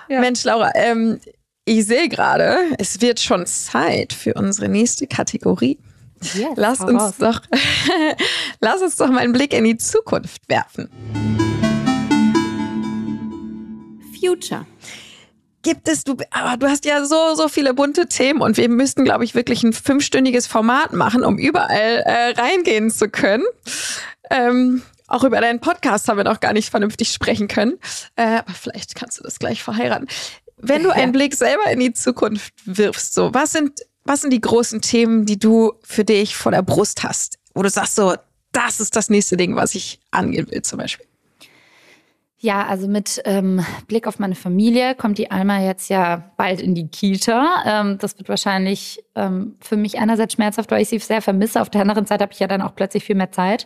Ja. 0.09 0.19
Mensch, 0.19 0.43
Laura, 0.43 0.71
ähm, 0.75 1.19
ich 1.65 1.85
sehe 1.87 2.07
gerade, 2.07 2.57
es 2.77 3.01
wird 3.01 3.19
schon 3.19 3.45
Zeit 3.47 4.13
für 4.13 4.35
unsere 4.35 4.69
nächste 4.69 5.07
Kategorie. 5.07 5.79
Yes, 6.21 6.49
lass 6.55 6.79
uns 6.79 7.17
doch, 7.17 7.41
lass 8.61 8.81
uns 8.81 8.95
doch 8.95 9.09
mal 9.09 9.19
einen 9.19 9.33
Blick 9.33 9.51
in 9.53 9.63
die 9.63 9.77
Zukunft 9.77 10.47
werfen. 10.47 10.89
Future. 14.19 14.65
Gibt 15.63 15.87
es, 15.87 16.03
du, 16.03 16.15
aber 16.29 16.57
du 16.57 16.69
hast 16.69 16.85
ja 16.85 17.03
so, 17.03 17.33
so 17.33 17.47
viele 17.47 17.73
bunte 17.73 18.07
Themen 18.07 18.41
und 18.41 18.57
wir 18.57 18.69
müssten, 18.69 19.03
glaube 19.03 19.23
ich, 19.23 19.33
wirklich 19.33 19.63
ein 19.63 19.73
fünfstündiges 19.73 20.45
Format 20.45 20.93
machen, 20.93 21.23
um 21.23 21.39
überall 21.39 22.03
äh, 22.05 22.39
reingehen 22.39 22.91
zu 22.91 23.09
können. 23.09 23.43
Ähm, 24.29 24.83
auch 25.07 25.23
über 25.23 25.41
deinen 25.41 25.59
Podcast 25.59 26.07
haben 26.07 26.17
wir 26.17 26.23
noch 26.23 26.39
gar 26.39 26.53
nicht 26.53 26.69
vernünftig 26.69 27.11
sprechen 27.11 27.47
können. 27.47 27.79
Äh, 28.15 28.37
aber 28.37 28.53
vielleicht 28.53 28.93
kannst 28.93 29.19
du 29.19 29.23
das 29.23 29.39
gleich 29.39 29.63
verheiraten. 29.63 30.07
Wenn 30.67 30.83
du 30.83 30.91
einen 30.91 31.11
Blick 31.11 31.35
selber 31.35 31.69
in 31.71 31.79
die 31.79 31.93
Zukunft 31.93 32.53
wirfst, 32.65 33.13
so, 33.13 33.33
was 33.33 33.51
sind, 33.51 33.81
was 34.03 34.21
sind 34.21 34.31
die 34.31 34.41
großen 34.41 34.81
Themen, 34.81 35.25
die 35.25 35.39
du 35.39 35.73
für 35.83 36.03
dich 36.03 36.35
vor 36.35 36.51
der 36.51 36.61
Brust 36.61 37.03
hast? 37.03 37.37
Wo 37.53 37.61
du 37.61 37.69
sagst 37.69 37.95
so, 37.95 38.15
das 38.51 38.79
ist 38.79 38.95
das 38.95 39.09
nächste 39.09 39.37
Ding, 39.37 39.55
was 39.55 39.75
ich 39.75 39.99
angehen 40.11 40.49
will, 40.49 40.61
zum 40.61 40.79
Beispiel. 40.79 41.05
Ja, 42.45 42.67
also 42.67 42.87
mit 42.87 43.23
ähm, 43.25 43.65
Blick 43.87 44.05
auf 44.05 44.19
meine 44.19 44.35
Familie 44.35 44.93
kommt 44.93 45.17
die 45.17 45.31
Alma 45.31 45.61
jetzt 45.61 45.89
ja 45.89 46.31
bald 46.37 46.61
in 46.61 46.75
die 46.75 46.87
Kita. 46.87 47.63
Ähm, 47.65 47.97
das 47.97 48.19
wird 48.19 48.29
wahrscheinlich 48.29 49.03
ähm, 49.15 49.55
für 49.61 49.77
mich 49.77 49.97
einerseits 49.97 50.35
schmerzhaft, 50.35 50.69
weil 50.69 50.83
ich 50.83 50.89
sie 50.89 50.99
sehr 50.99 51.23
vermisse. 51.23 51.59
Auf 51.59 51.71
der 51.71 51.81
anderen 51.81 52.05
Seite 52.05 52.21
habe 52.21 52.33
ich 52.33 52.39
ja 52.39 52.45
dann 52.45 52.61
auch 52.61 52.75
plötzlich 52.75 53.03
viel 53.03 53.15
mehr 53.15 53.31
Zeit. 53.31 53.65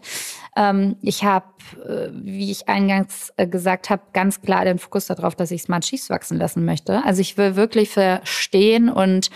Ähm, 0.55 0.95
ich 1.01 1.25
habe, 1.25 1.45
äh, 1.85 2.07
wie 2.13 2.51
ich 2.51 2.69
eingangs 2.69 3.33
äh, 3.35 3.47
gesagt 3.47 3.89
habe, 3.89 4.01
ganz 4.13 4.41
klar 4.41 4.63
den 4.63 4.79
Fokus 4.79 5.07
darauf, 5.07 5.35
dass 5.35 5.51
ich 5.51 5.63
Smart 5.63 5.83
Chiefs 5.83 6.09
wachsen 6.09 6.37
lassen 6.37 6.63
möchte. 6.63 7.03
Also 7.03 7.19
ich 7.19 7.35
will 7.35 7.57
wirklich 7.57 7.89
verstehen 7.89 8.87
und 8.87 9.29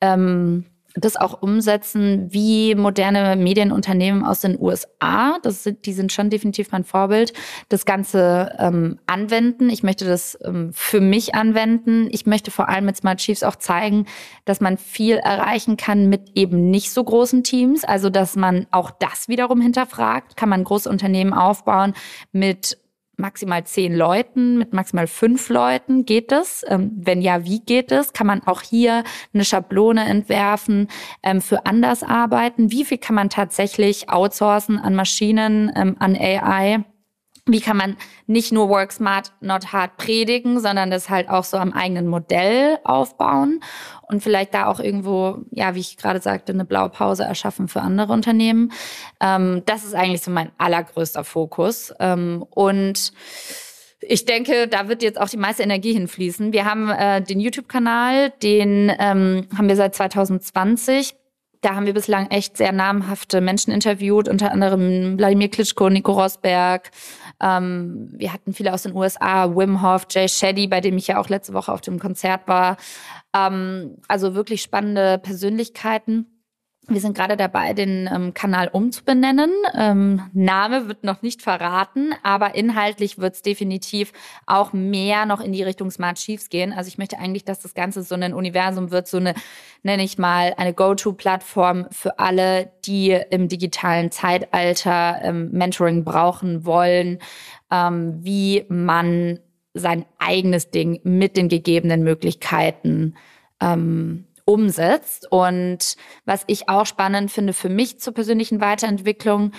ähm, 0.00 0.64
das 0.96 1.16
auch 1.16 1.42
umsetzen, 1.42 2.32
wie 2.32 2.74
moderne 2.74 3.36
Medienunternehmen 3.36 4.24
aus 4.24 4.40
den 4.40 4.58
USA, 4.60 5.38
das 5.42 5.62
sind, 5.62 5.86
die 5.86 5.92
sind 5.92 6.12
schon 6.12 6.30
definitiv 6.30 6.72
mein 6.72 6.84
Vorbild, 6.84 7.32
das 7.68 7.84
Ganze 7.84 8.54
ähm, 8.58 8.98
anwenden. 9.06 9.68
Ich 9.70 9.82
möchte 9.82 10.06
das 10.06 10.38
ähm, 10.44 10.70
für 10.72 11.00
mich 11.00 11.34
anwenden. 11.34 12.08
Ich 12.10 12.26
möchte 12.26 12.50
vor 12.50 12.68
allem 12.68 12.86
mit 12.86 12.96
Smart 12.96 13.18
Chiefs 13.18 13.42
auch 13.42 13.56
zeigen, 13.56 14.06
dass 14.44 14.60
man 14.60 14.78
viel 14.78 15.16
erreichen 15.16 15.76
kann 15.76 16.08
mit 16.08 16.30
eben 16.34 16.70
nicht 16.70 16.90
so 16.90 17.04
großen 17.04 17.44
Teams. 17.44 17.84
Also, 17.84 18.10
dass 18.10 18.36
man 18.36 18.66
auch 18.70 18.90
das 18.90 19.28
wiederum 19.28 19.60
hinterfragt. 19.60 20.36
Kann 20.36 20.48
man 20.48 20.64
große 20.64 20.88
Unternehmen 20.88 21.32
aufbauen 21.32 21.94
mit 22.32 22.78
maximal 23.16 23.64
zehn 23.64 23.94
Leuten, 23.94 24.58
mit 24.58 24.72
maximal 24.72 25.06
fünf 25.06 25.48
Leuten? 25.48 26.04
Geht 26.04 26.32
das? 26.32 26.64
Ähm, 26.68 26.92
wenn 26.96 27.22
ja, 27.22 27.44
wie 27.44 27.60
geht 27.60 27.92
es? 27.92 28.12
Kann 28.12 28.26
man 28.26 28.42
auch 28.46 28.62
hier 28.62 29.04
eine 29.32 29.44
Schablone 29.44 30.04
entwerfen 30.04 30.88
ähm, 31.22 31.40
für 31.40 31.66
anders 31.66 32.02
arbeiten? 32.02 32.70
Wie 32.70 32.84
viel 32.84 32.98
kann 32.98 33.14
man 33.14 33.30
tatsächlich 33.30 34.10
outsourcen 34.10 34.78
an 34.78 34.94
Maschinen, 34.94 35.72
ähm, 35.74 35.96
an 35.98 36.16
AI? 36.16 36.84
Wie 37.48 37.60
kann 37.60 37.76
man 37.76 37.96
nicht 38.26 38.52
nur 38.52 38.68
Work 38.68 38.92
Smart, 38.92 39.32
Not 39.40 39.72
Hard 39.72 39.96
predigen, 39.96 40.58
sondern 40.58 40.90
das 40.90 41.08
halt 41.08 41.28
auch 41.28 41.44
so 41.44 41.56
am 41.58 41.72
eigenen 41.72 42.08
Modell 42.08 42.78
aufbauen 42.82 43.60
und 44.08 44.22
vielleicht 44.22 44.52
da 44.52 44.66
auch 44.66 44.80
irgendwo, 44.80 45.38
ja, 45.50 45.76
wie 45.76 45.80
ich 45.80 45.96
gerade 45.96 46.20
sagte, 46.20 46.52
eine 46.52 46.64
Blaupause 46.64 47.22
erschaffen 47.22 47.68
für 47.68 47.82
andere 47.82 48.12
Unternehmen. 48.12 48.72
Ähm, 49.20 49.62
das 49.64 49.84
ist 49.84 49.94
eigentlich 49.94 50.22
so 50.22 50.32
mein 50.32 50.50
allergrößter 50.58 51.22
Fokus. 51.22 51.94
Ähm, 52.00 52.44
und 52.50 53.12
ich 54.00 54.24
denke, 54.24 54.66
da 54.66 54.88
wird 54.88 55.02
jetzt 55.02 55.20
auch 55.20 55.28
die 55.28 55.36
meiste 55.36 55.62
Energie 55.62 55.92
hinfließen. 55.92 56.52
Wir 56.52 56.64
haben 56.64 56.90
äh, 56.90 57.22
den 57.22 57.38
YouTube-Kanal, 57.38 58.30
den 58.42 58.92
ähm, 58.98 59.46
haben 59.56 59.68
wir 59.68 59.76
seit 59.76 59.94
2020 59.94 61.14
da 61.66 61.74
haben 61.74 61.86
wir 61.86 61.94
bislang 61.94 62.28
echt 62.30 62.56
sehr 62.56 62.70
namhafte 62.70 63.40
Menschen 63.40 63.72
interviewt, 63.72 64.28
unter 64.28 64.52
anderem 64.52 65.18
Wladimir 65.18 65.48
Klitschko, 65.48 65.90
Nico 65.90 66.12
Rosberg. 66.12 66.90
Ähm, 67.40 68.08
wir 68.12 68.32
hatten 68.32 68.52
viele 68.52 68.72
aus 68.72 68.84
den 68.84 68.94
USA, 68.94 69.54
Wim 69.54 69.82
Hof, 69.82 70.06
Jay 70.10 70.28
Shetty, 70.28 70.66
bei 70.66 70.80
dem 70.80 70.96
ich 70.96 71.08
ja 71.08 71.18
auch 71.18 71.28
letzte 71.28 71.52
Woche 71.52 71.72
auf 71.72 71.80
dem 71.80 71.98
Konzert 71.98 72.48
war. 72.48 72.76
Ähm, 73.34 73.96
also 74.08 74.34
wirklich 74.34 74.62
spannende 74.62 75.18
Persönlichkeiten. 75.18 76.35
Wir 76.88 77.00
sind 77.00 77.16
gerade 77.16 77.36
dabei, 77.36 77.72
den 77.72 78.08
ähm, 78.12 78.32
Kanal 78.32 78.68
umzubenennen. 78.68 79.50
Ähm, 79.74 80.22
Name 80.32 80.86
wird 80.86 81.02
noch 81.02 81.20
nicht 81.20 81.42
verraten, 81.42 82.14
aber 82.22 82.54
inhaltlich 82.54 83.18
wird 83.18 83.34
es 83.34 83.42
definitiv 83.42 84.12
auch 84.46 84.72
mehr 84.72 85.26
noch 85.26 85.40
in 85.40 85.50
die 85.50 85.64
Richtung 85.64 85.90
Smart 85.90 86.16
Chiefs 86.16 86.48
gehen. 86.48 86.72
Also 86.72 86.86
ich 86.86 86.96
möchte 86.96 87.18
eigentlich, 87.18 87.44
dass 87.44 87.58
das 87.58 87.74
Ganze 87.74 88.04
so 88.04 88.14
ein 88.14 88.32
Universum 88.32 88.92
wird, 88.92 89.08
so 89.08 89.16
eine, 89.16 89.34
nenne 89.82 90.04
ich 90.04 90.16
mal, 90.16 90.54
eine 90.56 90.74
Go-To-Plattform 90.74 91.86
für 91.90 92.20
alle, 92.20 92.70
die 92.84 93.18
im 93.30 93.48
digitalen 93.48 94.12
Zeitalter 94.12 95.18
ähm, 95.22 95.50
Mentoring 95.50 96.04
brauchen 96.04 96.64
wollen, 96.64 97.18
ähm, 97.72 98.18
wie 98.22 98.64
man 98.68 99.40
sein 99.74 100.04
eigenes 100.18 100.70
Ding 100.70 101.00
mit 101.02 101.36
den 101.36 101.48
gegebenen 101.48 102.04
Möglichkeiten 102.04 103.16
ähm, 103.60 104.26
umsetzt. 104.46 105.30
Und 105.30 105.96
was 106.24 106.44
ich 106.46 106.70
auch 106.70 106.86
spannend 106.86 107.30
finde 107.30 107.52
für 107.52 107.68
mich 107.68 108.00
zur 108.00 108.14
persönlichen 108.14 108.62
Weiterentwicklung, 108.62 109.52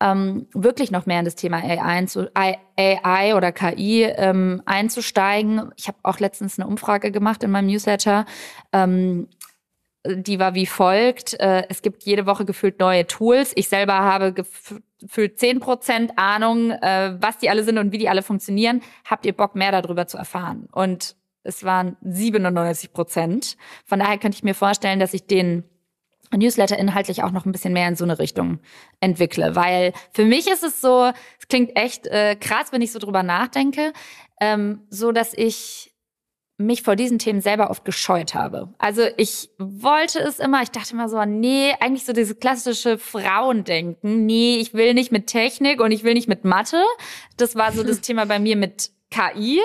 ähm, 0.00 0.46
wirklich 0.54 0.90
noch 0.90 1.06
mehr 1.06 1.18
in 1.18 1.24
das 1.24 1.34
Thema 1.34 1.58
AI, 1.58 2.06
zu, 2.06 2.30
AI 2.34 3.34
oder 3.34 3.52
KI 3.52 4.04
ähm, 4.04 4.62
einzusteigen. 4.64 5.72
Ich 5.76 5.88
habe 5.88 5.98
auch 6.04 6.20
letztens 6.20 6.58
eine 6.58 6.68
Umfrage 6.68 7.10
gemacht 7.10 7.42
in 7.42 7.50
meinem 7.50 7.66
Newsletter. 7.66 8.24
Ähm, 8.72 9.28
die 10.06 10.38
war 10.38 10.54
wie 10.54 10.66
folgt. 10.66 11.34
Äh, 11.40 11.64
es 11.68 11.82
gibt 11.82 12.04
jede 12.04 12.26
Woche 12.26 12.44
gefühlt 12.44 12.78
neue 12.78 13.06
Tools. 13.06 13.52
Ich 13.56 13.68
selber 13.68 13.94
habe 13.94 14.32
gefühlt 14.32 15.38
10% 15.38 16.10
Ahnung, 16.16 16.70
äh, 16.70 17.16
was 17.20 17.38
die 17.38 17.50
alle 17.50 17.64
sind 17.64 17.78
und 17.78 17.90
wie 17.90 17.98
die 17.98 18.08
alle 18.08 18.22
funktionieren. 18.22 18.82
Habt 19.04 19.26
ihr 19.26 19.36
Bock, 19.36 19.56
mehr 19.56 19.72
darüber 19.72 20.06
zu 20.06 20.16
erfahren? 20.16 20.68
Und 20.70 21.16
es 21.48 21.64
waren 21.64 21.96
97 22.02 22.92
Prozent. 22.92 23.56
Von 23.86 23.98
daher 23.98 24.18
könnte 24.18 24.36
ich 24.36 24.44
mir 24.44 24.54
vorstellen, 24.54 25.00
dass 25.00 25.14
ich 25.14 25.26
den 25.26 25.64
Newsletter 26.36 26.78
inhaltlich 26.78 27.22
auch 27.22 27.30
noch 27.30 27.46
ein 27.46 27.52
bisschen 27.52 27.72
mehr 27.72 27.88
in 27.88 27.96
so 27.96 28.04
eine 28.04 28.18
Richtung 28.18 28.60
entwickle. 29.00 29.56
Weil 29.56 29.92
für 30.12 30.24
mich 30.24 30.46
ist 30.46 30.62
es 30.62 30.80
so, 30.80 31.10
es 31.40 31.48
klingt 31.48 31.76
echt 31.76 32.06
äh, 32.06 32.36
krass, 32.36 32.70
wenn 32.70 32.82
ich 32.82 32.92
so 32.92 32.98
drüber 32.98 33.22
nachdenke, 33.22 33.92
ähm, 34.40 34.82
so 34.90 35.12
dass 35.12 35.32
ich 35.34 35.94
mich 36.60 36.82
vor 36.82 36.96
diesen 36.96 37.20
Themen 37.20 37.40
selber 37.40 37.70
oft 37.70 37.84
gescheut 37.84 38.34
habe. 38.34 38.74
Also 38.78 39.02
ich 39.16 39.48
wollte 39.58 40.18
es 40.18 40.40
immer, 40.40 40.60
ich 40.60 40.72
dachte 40.72 40.92
immer 40.92 41.08
so, 41.08 41.24
nee, 41.24 41.72
eigentlich 41.78 42.04
so 42.04 42.12
dieses 42.12 42.40
klassische 42.40 42.98
Frauendenken. 42.98 44.26
Nee, 44.26 44.56
ich 44.56 44.74
will 44.74 44.92
nicht 44.92 45.12
mit 45.12 45.28
Technik 45.28 45.80
und 45.80 45.92
ich 45.92 46.02
will 46.02 46.14
nicht 46.14 46.28
mit 46.28 46.44
Mathe. 46.44 46.82
Das 47.36 47.54
war 47.54 47.70
so 47.70 47.84
das 47.84 48.00
Thema 48.02 48.26
bei 48.26 48.40
mir 48.40 48.56
mit 48.56 48.90
KI. 49.10 49.60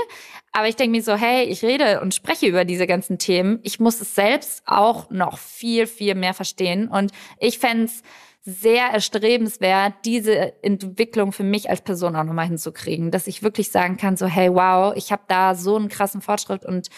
Aber 0.51 0.67
ich 0.67 0.75
denke 0.75 0.91
mir 0.91 1.03
so, 1.03 1.15
hey, 1.15 1.43
ich 1.45 1.63
rede 1.63 2.01
und 2.01 2.13
spreche 2.13 2.47
über 2.47 2.65
diese 2.65 2.87
ganzen 2.87 3.17
Themen. 3.17 3.59
Ich 3.63 3.79
muss 3.79 4.01
es 4.01 4.15
selbst 4.15 4.63
auch 4.65 5.09
noch 5.09 5.37
viel, 5.37 5.87
viel 5.87 6.15
mehr 6.15 6.33
verstehen. 6.33 6.87
Und 6.87 7.11
ich 7.39 7.59
fände 7.59 7.85
es 7.85 8.03
sehr 8.45 8.87
erstrebenswert, 8.87 9.93
diese 10.03 10.61
Entwicklung 10.63 11.31
für 11.31 11.43
mich 11.43 11.69
als 11.69 11.81
Person 11.81 12.15
auch 12.15 12.23
nochmal 12.23 12.47
hinzukriegen. 12.47 13.09
Dass 13.09 13.27
ich 13.27 13.41
wirklich 13.41 13.71
sagen 13.71 13.97
kann, 13.97 14.17
so, 14.17 14.27
hey, 14.27 14.53
wow, 14.53 14.93
ich 14.95 15.11
habe 15.11 15.23
da 15.27 15.55
so 15.55 15.77
einen 15.77 15.87
krassen 15.87 16.21
Fortschritt 16.21 16.65
und 16.65 16.89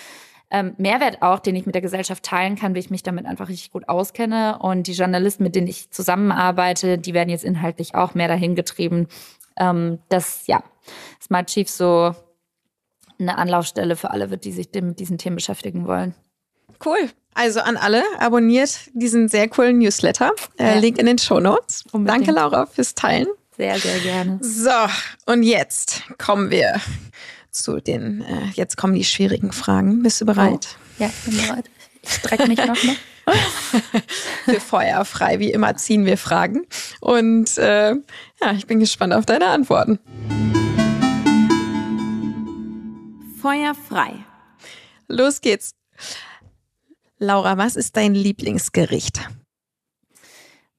ähm, 0.52 0.74
Mehrwert 0.78 1.22
auch, 1.22 1.40
den 1.40 1.56
ich 1.56 1.66
mit 1.66 1.76
der 1.76 1.82
Gesellschaft 1.82 2.24
teilen 2.24 2.56
kann, 2.56 2.74
weil 2.74 2.80
ich 2.80 2.90
mich 2.90 3.04
damit 3.04 3.26
einfach 3.26 3.50
richtig 3.50 3.72
gut 3.72 3.90
auskenne. 3.90 4.60
Und 4.60 4.88
die 4.88 4.94
Journalisten, 4.94 5.44
mit 5.44 5.56
denen 5.56 5.68
ich 5.68 5.92
zusammenarbeite, 5.92 6.98
die 6.98 7.14
werden 7.14 7.30
jetzt 7.30 7.44
inhaltlich 7.44 7.96
auch 7.96 8.16
mehr 8.16 8.28
dahin 8.28 8.56
getrieben, 8.56 9.08
ähm, 9.58 10.00
dass 10.10 10.48
ja 10.48 10.64
Smart 11.22 11.48
Chief 11.48 11.70
so 11.70 12.16
eine 13.20 13.38
Anlaufstelle 13.38 13.96
für 13.96 14.12
alle 14.12 14.30
wird, 14.30 14.46
die 14.46 14.52
sich 14.52 14.70
mit 14.74 15.00
diesen 15.00 15.18
Themen 15.18 15.36
beschäftigen 15.36 15.88
wollen. 15.88 16.16
Cool. 16.84 17.10
Also 17.34 17.60
an 17.60 17.78
alle, 17.78 18.04
abonniert 18.20 18.90
diesen 18.94 19.28
sehr 19.28 19.50
coolen 19.50 19.80
Newsletter. 19.80 20.32
Äh, 20.58 20.76
ja. 20.76 20.80
Link 20.80 20.98
in 20.98 21.06
den 21.06 21.18
Show 21.18 21.40
Notes. 21.40 21.84
Danke, 21.92 22.32
Laura, 22.32 22.66
fürs 22.66 22.96
Teilen. 22.96 23.28
Sehr, 23.58 23.78
sehr 23.80 24.00
gerne. 24.00 24.40
So, 24.42 24.70
und 25.26 25.44
jetzt 25.44 26.04
kommen 26.18 26.50
wir 26.50 26.80
zu 27.52 27.80
den, 27.80 28.22
äh, 28.22 28.50
jetzt 28.54 28.78
kommen 28.78 28.94
die 28.94 29.04
schwierigen 29.04 29.52
Fragen. 29.52 30.04
Bist 30.04 30.22
du 30.22 30.26
bereit? 30.26 30.68
Oh. 31.00 31.04
Ja, 31.04 31.08
ich 31.08 31.32
bin 31.32 31.46
bereit. 31.46 31.66
Ich 32.02 32.14
strecke 32.14 32.48
mich 32.48 32.60
noch 32.60 32.84
mal. 32.84 32.96
Für 34.46 34.60
feuerfrei, 34.60 35.40
wie 35.40 35.52
immer, 35.52 35.76
ziehen 35.76 36.06
wir 36.06 36.18
Fragen. 36.18 36.66
Und 37.00 37.58
äh, 37.58 37.92
ja, 37.92 38.52
ich 38.56 38.68
bin 38.68 38.80
gespannt 38.80 39.14
auf 39.14 39.26
deine 39.26 39.48
Antworten. 39.48 40.00
Feuer 43.46 43.76
frei. 43.76 44.26
Los 45.08 45.40
geht's. 45.40 45.76
Laura, 47.20 47.60
was 47.60 47.76
ist 47.76 47.96
dein 47.96 48.16
Lieblingsgericht? 48.16 49.20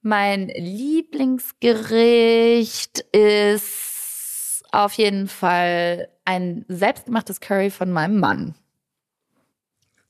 Mein 0.01 0.49
Lieblingsgericht 0.49 2.99
ist 3.13 4.65
auf 4.73 4.91
jeden 4.95 5.29
Fall 5.29 6.09
ein 6.25 6.65
selbstgemachtes 6.67 7.39
Curry 7.39 7.69
von 7.69 7.89
meinem 7.89 8.19
Mann. 8.19 8.53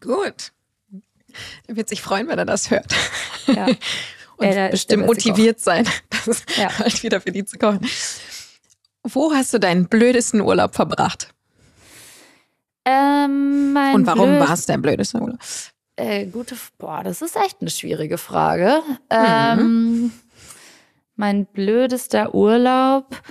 Gut. 0.01 0.51
Er 1.67 1.75
wird 1.75 1.89
sich 1.89 2.01
freuen, 2.01 2.27
wenn 2.27 2.39
er 2.39 2.45
das 2.45 2.71
hört. 2.71 2.91
Ja. 3.45 3.67
Und 4.37 4.47
ja, 4.47 4.69
bestimmt 4.69 5.05
motiviert 5.05 5.59
sein, 5.59 5.87
das 6.25 6.43
ja. 6.57 6.75
halt 6.75 7.03
wieder 7.03 7.21
für 7.21 7.31
die 7.31 7.45
zu 7.45 7.59
kochen. 7.59 7.87
Wo 9.03 9.31
hast 9.31 9.53
du 9.53 9.59
deinen 9.59 9.87
blödesten 9.87 10.41
Urlaub 10.41 10.73
verbracht? 10.73 11.35
Ähm, 12.89 13.77
Und 13.93 14.07
warum 14.07 14.39
war 14.39 14.53
es 14.53 14.65
der 14.65 14.77
blödeste 14.77 15.19
Urlaub? 15.19 15.39
Äh, 15.97 16.27
gute, 16.27 16.55
boah, 16.77 17.03
das 17.03 17.21
ist 17.21 17.35
echt 17.35 17.57
eine 17.59 17.69
schwierige 17.69 18.17
Frage. 18.17 18.81
Ähm, 19.09 19.57
mhm. 19.57 20.13
mein 21.17 21.45
blödester 21.47 22.33
Urlaub. 22.33 23.21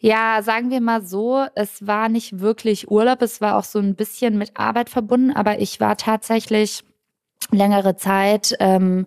Ja, 0.00 0.42
sagen 0.42 0.70
wir 0.70 0.82
mal 0.82 1.02
so, 1.02 1.46
es 1.54 1.86
war 1.86 2.10
nicht 2.10 2.40
wirklich 2.40 2.90
Urlaub, 2.90 3.22
es 3.22 3.40
war 3.40 3.56
auch 3.56 3.64
so 3.64 3.78
ein 3.78 3.94
bisschen 3.94 4.36
mit 4.36 4.58
Arbeit 4.58 4.90
verbunden, 4.90 5.32
aber 5.32 5.60
ich 5.60 5.80
war 5.80 5.96
tatsächlich 5.96 6.84
längere 7.52 7.96
Zeit 7.96 8.54
ähm, 8.60 9.06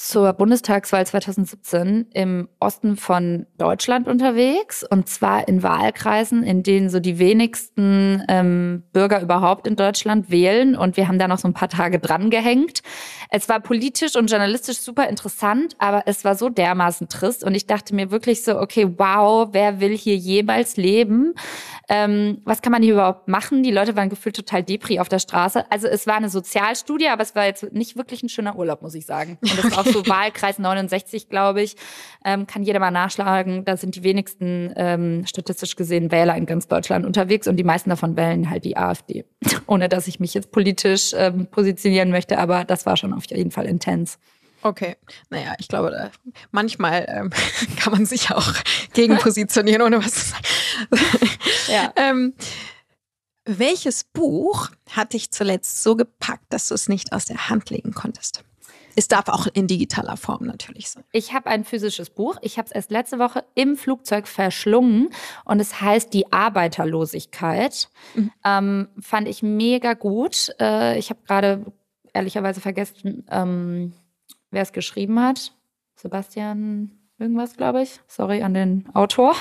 zur 0.00 0.32
Bundestagswahl 0.32 1.06
2017 1.06 2.06
im 2.14 2.48
Osten 2.58 2.96
von 2.96 3.46
Deutschland 3.58 4.08
unterwegs 4.08 4.82
und 4.82 5.10
zwar 5.10 5.46
in 5.46 5.62
Wahlkreisen, 5.62 6.42
in 6.42 6.62
denen 6.62 6.88
so 6.88 7.00
die 7.00 7.18
wenigsten 7.18 8.24
ähm, 8.28 8.82
Bürger 8.94 9.20
überhaupt 9.20 9.66
in 9.66 9.76
Deutschland 9.76 10.30
wählen 10.30 10.74
und 10.74 10.96
wir 10.96 11.06
haben 11.06 11.18
da 11.18 11.28
noch 11.28 11.38
so 11.38 11.46
ein 11.46 11.52
paar 11.52 11.68
Tage 11.68 11.98
dran 11.98 12.30
gehängt. 12.30 12.80
Es 13.28 13.50
war 13.50 13.60
politisch 13.60 14.16
und 14.16 14.30
journalistisch 14.30 14.78
super 14.78 15.06
interessant, 15.06 15.76
aber 15.78 16.04
es 16.06 16.24
war 16.24 16.34
so 16.34 16.48
dermaßen 16.48 17.10
trist 17.10 17.44
und 17.44 17.54
ich 17.54 17.66
dachte 17.66 17.94
mir 17.94 18.10
wirklich 18.10 18.42
so, 18.42 18.58
okay, 18.58 18.88
wow, 18.96 19.50
wer 19.52 19.80
will 19.80 19.94
hier 19.94 20.16
jemals 20.16 20.78
leben? 20.78 21.34
Ähm, 21.90 22.40
was 22.44 22.62
kann 22.62 22.72
man 22.72 22.82
hier 22.82 22.94
überhaupt 22.94 23.28
machen? 23.28 23.62
Die 23.62 23.70
Leute 23.70 23.96
waren 23.96 24.08
gefühlt 24.08 24.36
total 24.36 24.62
depri 24.62 24.98
auf 24.98 25.10
der 25.10 25.18
Straße. 25.18 25.70
Also 25.70 25.88
es 25.88 26.06
war 26.06 26.14
eine 26.14 26.30
Sozialstudie, 26.30 27.08
aber 27.08 27.22
es 27.22 27.34
war 27.34 27.44
jetzt 27.44 27.70
nicht 27.72 27.96
wirklich 27.96 28.22
ein 28.22 28.30
schöner 28.30 28.56
Urlaub, 28.56 28.80
muss 28.80 28.94
ich 28.94 29.04
sagen. 29.04 29.36
Und 29.42 29.58
das 29.58 29.76
auch 29.76 29.89
so 29.92 30.06
Wahlkreis 30.06 30.58
69, 30.58 31.28
glaube 31.28 31.62
ich. 31.62 31.76
Ähm, 32.24 32.46
kann 32.46 32.62
jeder 32.62 32.78
mal 32.78 32.90
nachschlagen. 32.90 33.64
Da 33.64 33.76
sind 33.76 33.94
die 33.96 34.02
wenigsten 34.02 34.72
ähm, 34.76 35.24
statistisch 35.26 35.76
gesehen 35.76 36.10
Wähler 36.10 36.36
in 36.36 36.46
ganz 36.46 36.68
Deutschland 36.68 37.06
unterwegs 37.06 37.48
und 37.48 37.56
die 37.56 37.64
meisten 37.64 37.90
davon 37.90 38.16
wählen 38.16 38.50
halt 38.50 38.64
die 38.64 38.76
AfD. 38.76 39.24
Ohne 39.66 39.88
dass 39.88 40.06
ich 40.06 40.20
mich 40.20 40.34
jetzt 40.34 40.52
politisch 40.52 41.12
ähm, 41.14 41.46
positionieren 41.46 42.10
möchte, 42.10 42.38
aber 42.38 42.64
das 42.64 42.86
war 42.86 42.96
schon 42.96 43.12
auf 43.12 43.24
jeden 43.26 43.50
Fall 43.50 43.66
intens. 43.66 44.18
Okay, 44.62 44.96
naja, 45.30 45.54
ich 45.58 45.68
glaube, 45.68 45.90
da, 45.90 46.10
manchmal 46.50 47.06
ähm, 47.08 47.30
kann 47.76 47.92
man 47.92 48.04
sich 48.04 48.30
auch 48.30 48.52
gegen 48.92 49.16
positionieren, 49.16 49.82
ohne 49.82 50.04
was 50.04 50.12
zu 50.12 50.26
sagen. 50.30 50.44
ja. 51.68 51.92
ähm, 51.96 52.34
welches 53.44 54.04
Buch 54.04 54.70
hat 54.90 55.14
dich 55.14 55.30
zuletzt 55.30 55.82
so 55.82 55.96
gepackt, 55.96 56.44
dass 56.50 56.68
du 56.68 56.74
es 56.74 56.88
nicht 56.88 57.12
aus 57.12 57.24
der 57.24 57.48
Hand 57.48 57.70
legen 57.70 57.92
konntest? 57.92 58.44
Es 58.96 59.08
darf 59.08 59.28
auch 59.28 59.46
in 59.52 59.66
digitaler 59.66 60.16
Form 60.16 60.46
natürlich 60.46 60.90
sein. 60.90 61.04
Ich 61.12 61.32
habe 61.32 61.48
ein 61.48 61.64
physisches 61.64 62.10
Buch. 62.10 62.36
Ich 62.42 62.58
habe 62.58 62.66
es 62.66 62.72
erst 62.72 62.90
letzte 62.90 63.18
Woche 63.18 63.44
im 63.54 63.76
Flugzeug 63.76 64.26
verschlungen 64.26 65.10
und 65.44 65.60
es 65.60 65.80
heißt 65.80 66.12
Die 66.12 66.32
Arbeiterlosigkeit. 66.32 67.88
Mhm. 68.14 68.32
Ähm, 68.44 68.88
fand 69.00 69.28
ich 69.28 69.42
mega 69.42 69.94
gut. 69.94 70.54
Äh, 70.60 70.98
ich 70.98 71.10
habe 71.10 71.20
gerade 71.26 71.66
ehrlicherweise 72.12 72.60
vergessen, 72.60 73.26
ähm, 73.30 73.92
wer 74.50 74.62
es 74.62 74.72
geschrieben 74.72 75.20
hat. 75.20 75.52
Sebastian 75.96 76.90
irgendwas, 77.18 77.56
glaube 77.56 77.82
ich. 77.82 78.00
Sorry 78.06 78.42
an 78.42 78.54
den 78.54 78.88
Autor. 78.94 79.34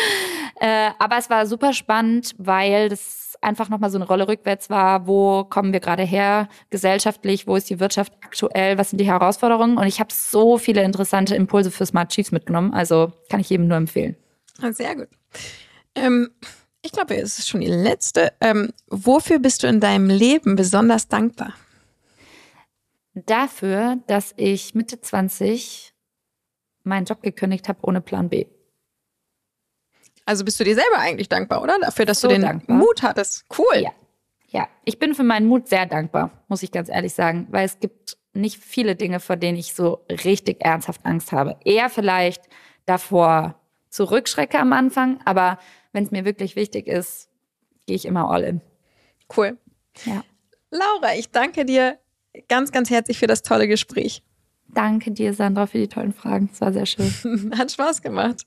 äh, 0.60 0.90
aber 0.98 1.18
es 1.18 1.30
war 1.30 1.46
super 1.46 1.72
spannend, 1.72 2.34
weil 2.38 2.88
das 2.88 3.23
einfach 3.44 3.68
nochmal 3.68 3.90
so 3.90 3.98
eine 3.98 4.06
Rolle 4.06 4.26
rückwärts 4.26 4.70
war. 4.70 5.06
Wo 5.06 5.44
kommen 5.44 5.72
wir 5.72 5.80
gerade 5.80 6.02
her 6.02 6.48
gesellschaftlich? 6.70 7.46
Wo 7.46 7.56
ist 7.56 7.70
die 7.70 7.80
Wirtschaft 7.80 8.12
aktuell? 8.24 8.78
Was 8.78 8.90
sind 8.90 8.98
die 8.98 9.06
Herausforderungen? 9.06 9.76
Und 9.78 9.86
ich 9.86 10.00
habe 10.00 10.12
so 10.12 10.58
viele 10.58 10.82
interessante 10.82 11.34
Impulse 11.34 11.70
für 11.70 11.86
Smart 11.86 12.10
Chiefs 12.10 12.32
mitgenommen. 12.32 12.74
Also 12.74 13.12
kann 13.30 13.40
ich 13.40 13.50
jedem 13.50 13.68
nur 13.68 13.76
empfehlen. 13.76 14.16
Ah, 14.60 14.72
sehr 14.72 14.96
gut. 14.96 15.08
Ähm, 15.94 16.30
ich 16.82 16.92
glaube, 16.92 17.16
es 17.16 17.38
ist 17.38 17.48
schon 17.48 17.60
die 17.60 17.66
letzte. 17.66 18.32
Ähm, 18.40 18.72
wofür 18.88 19.38
bist 19.38 19.62
du 19.62 19.66
in 19.66 19.80
deinem 19.80 20.10
Leben 20.10 20.56
besonders 20.56 21.08
dankbar? 21.08 21.54
dafür, 23.14 23.98
dass 24.06 24.34
ich 24.36 24.74
Mitte 24.74 25.00
20 25.00 25.94
meinen 26.82 27.06
Job 27.06 27.22
gekündigt 27.22 27.68
habe 27.68 27.80
ohne 27.82 28.00
Plan 28.00 28.28
B. 28.28 28.46
Also 30.26 30.44
bist 30.44 30.58
du 30.58 30.64
dir 30.64 30.74
selber 30.74 30.98
eigentlich 30.98 31.28
dankbar, 31.28 31.62
oder? 31.62 31.78
Dafür, 31.80 32.06
dass 32.06 32.20
so 32.20 32.28
du 32.28 32.34
den 32.34 32.42
dankbar. 32.42 32.76
Mut 32.76 33.02
hattest. 33.02 33.44
Cool. 33.58 33.82
Ja. 33.82 33.90
ja, 34.48 34.68
ich 34.84 34.98
bin 34.98 35.14
für 35.14 35.24
meinen 35.24 35.46
Mut 35.46 35.68
sehr 35.68 35.86
dankbar, 35.86 36.30
muss 36.48 36.62
ich 36.62 36.72
ganz 36.72 36.88
ehrlich 36.88 37.14
sagen, 37.14 37.46
weil 37.50 37.66
es 37.66 37.78
gibt 37.80 38.16
nicht 38.32 38.62
viele 38.62 38.96
Dinge, 38.96 39.20
vor 39.20 39.36
denen 39.36 39.58
ich 39.58 39.74
so 39.74 40.04
richtig 40.24 40.64
ernsthaft 40.64 41.04
Angst 41.04 41.32
habe. 41.32 41.56
Eher 41.64 41.88
vielleicht 41.90 42.42
davor 42.86 43.60
zurückschrecke 43.90 44.58
am 44.58 44.72
Anfang, 44.72 45.20
aber 45.24 45.58
wenn 45.92 46.04
es 46.04 46.10
mir 46.10 46.24
wirklich 46.24 46.56
wichtig 46.56 46.88
ist, 46.88 47.28
gehe 47.86 47.96
ich 47.96 48.06
immer 48.06 48.30
all 48.30 48.42
in. 48.42 48.60
Cool. 49.34 49.58
Ja. 50.04 50.24
Laura, 50.70 51.14
ich 51.16 51.30
danke 51.30 51.64
dir 51.64 51.98
ganz, 52.48 52.72
ganz 52.72 52.90
herzlich 52.90 53.18
für 53.18 53.28
das 53.28 53.42
tolle 53.42 53.68
Gespräch. 53.68 54.22
Danke 54.74 55.10
dir, 55.10 55.34
Sandra, 55.34 55.66
für 55.66 55.78
die 55.78 55.88
tollen 55.88 56.12
Fragen. 56.12 56.50
Es 56.52 56.60
war 56.60 56.72
sehr 56.72 56.86
schön. 56.86 57.52
Hat 57.58 57.70
Spaß 57.70 58.02
gemacht. 58.02 58.42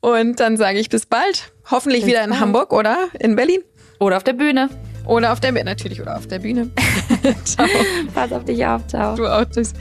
Und 0.00 0.40
dann 0.40 0.56
sage 0.56 0.78
ich 0.78 0.88
bis 0.88 1.06
bald. 1.06 1.52
Hoffentlich 1.70 2.02
bis 2.02 2.10
wieder 2.10 2.24
in 2.24 2.30
bald. 2.30 2.40
Hamburg 2.42 2.72
oder 2.72 3.08
in 3.18 3.36
Berlin. 3.36 3.60
Oder 4.00 4.16
auf 4.16 4.24
der 4.24 4.32
Bühne. 4.32 4.68
Oder 5.06 5.32
auf 5.32 5.40
der 5.40 5.52
Bühne, 5.52 5.64
natürlich, 5.64 6.00
oder 6.00 6.16
auf 6.16 6.26
der 6.26 6.40
Bühne. 6.40 6.70
ciao. 7.44 7.66
Pass 8.14 8.32
auf 8.32 8.44
dich 8.44 8.64
auf, 8.64 8.86
ciao. 8.86 9.16
Du 9.16 9.26
auch, 9.26 9.44
tschüss. 9.46 9.72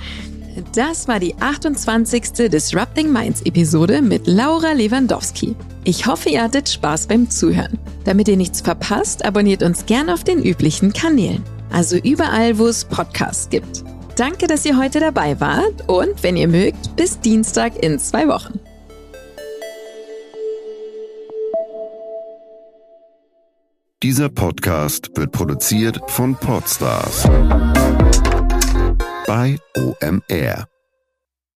Das 0.73 1.07
war 1.07 1.19
die 1.19 1.35
28. 1.39 2.49
Disrupting 2.49 3.11
Minds 3.11 3.41
Episode 3.43 4.01
mit 4.01 4.25
Laura 4.25 4.71
Lewandowski. 4.71 5.55
Ich 5.83 6.07
hoffe, 6.07 6.29
ihr 6.29 6.41
hattet 6.41 6.69
Spaß 6.69 7.07
beim 7.07 7.29
Zuhören. 7.29 7.77
Damit 8.05 8.27
ihr 8.27 8.37
nichts 8.37 8.61
verpasst, 8.61 9.23
abonniert 9.23 9.61
uns 9.61 9.85
gerne 9.85 10.13
auf 10.13 10.23
den 10.23 10.41
üblichen 10.41 10.93
Kanälen 10.93 11.43
also 11.71 11.97
überall, 11.97 12.57
wo 12.57 12.67
es 12.67 12.85
Podcasts 12.85 13.49
gibt. 13.49 13.83
Danke, 14.17 14.47
dass 14.47 14.65
ihr 14.65 14.77
heute 14.77 14.99
dabei 14.99 15.39
wart 15.39 15.87
und 15.87 16.23
wenn 16.23 16.35
ihr 16.37 16.47
mögt, 16.47 16.95
bis 16.95 17.19
Dienstag 17.19 17.83
in 17.83 17.99
zwei 17.99 18.27
Wochen. 18.27 18.59
Dieser 24.01 24.29
Podcast 24.29 25.11
wird 25.15 25.31
produziert 25.31 25.99
von 26.07 26.35
Podstars 26.35 27.23
bei 29.27 29.57
OMR. 29.75 30.67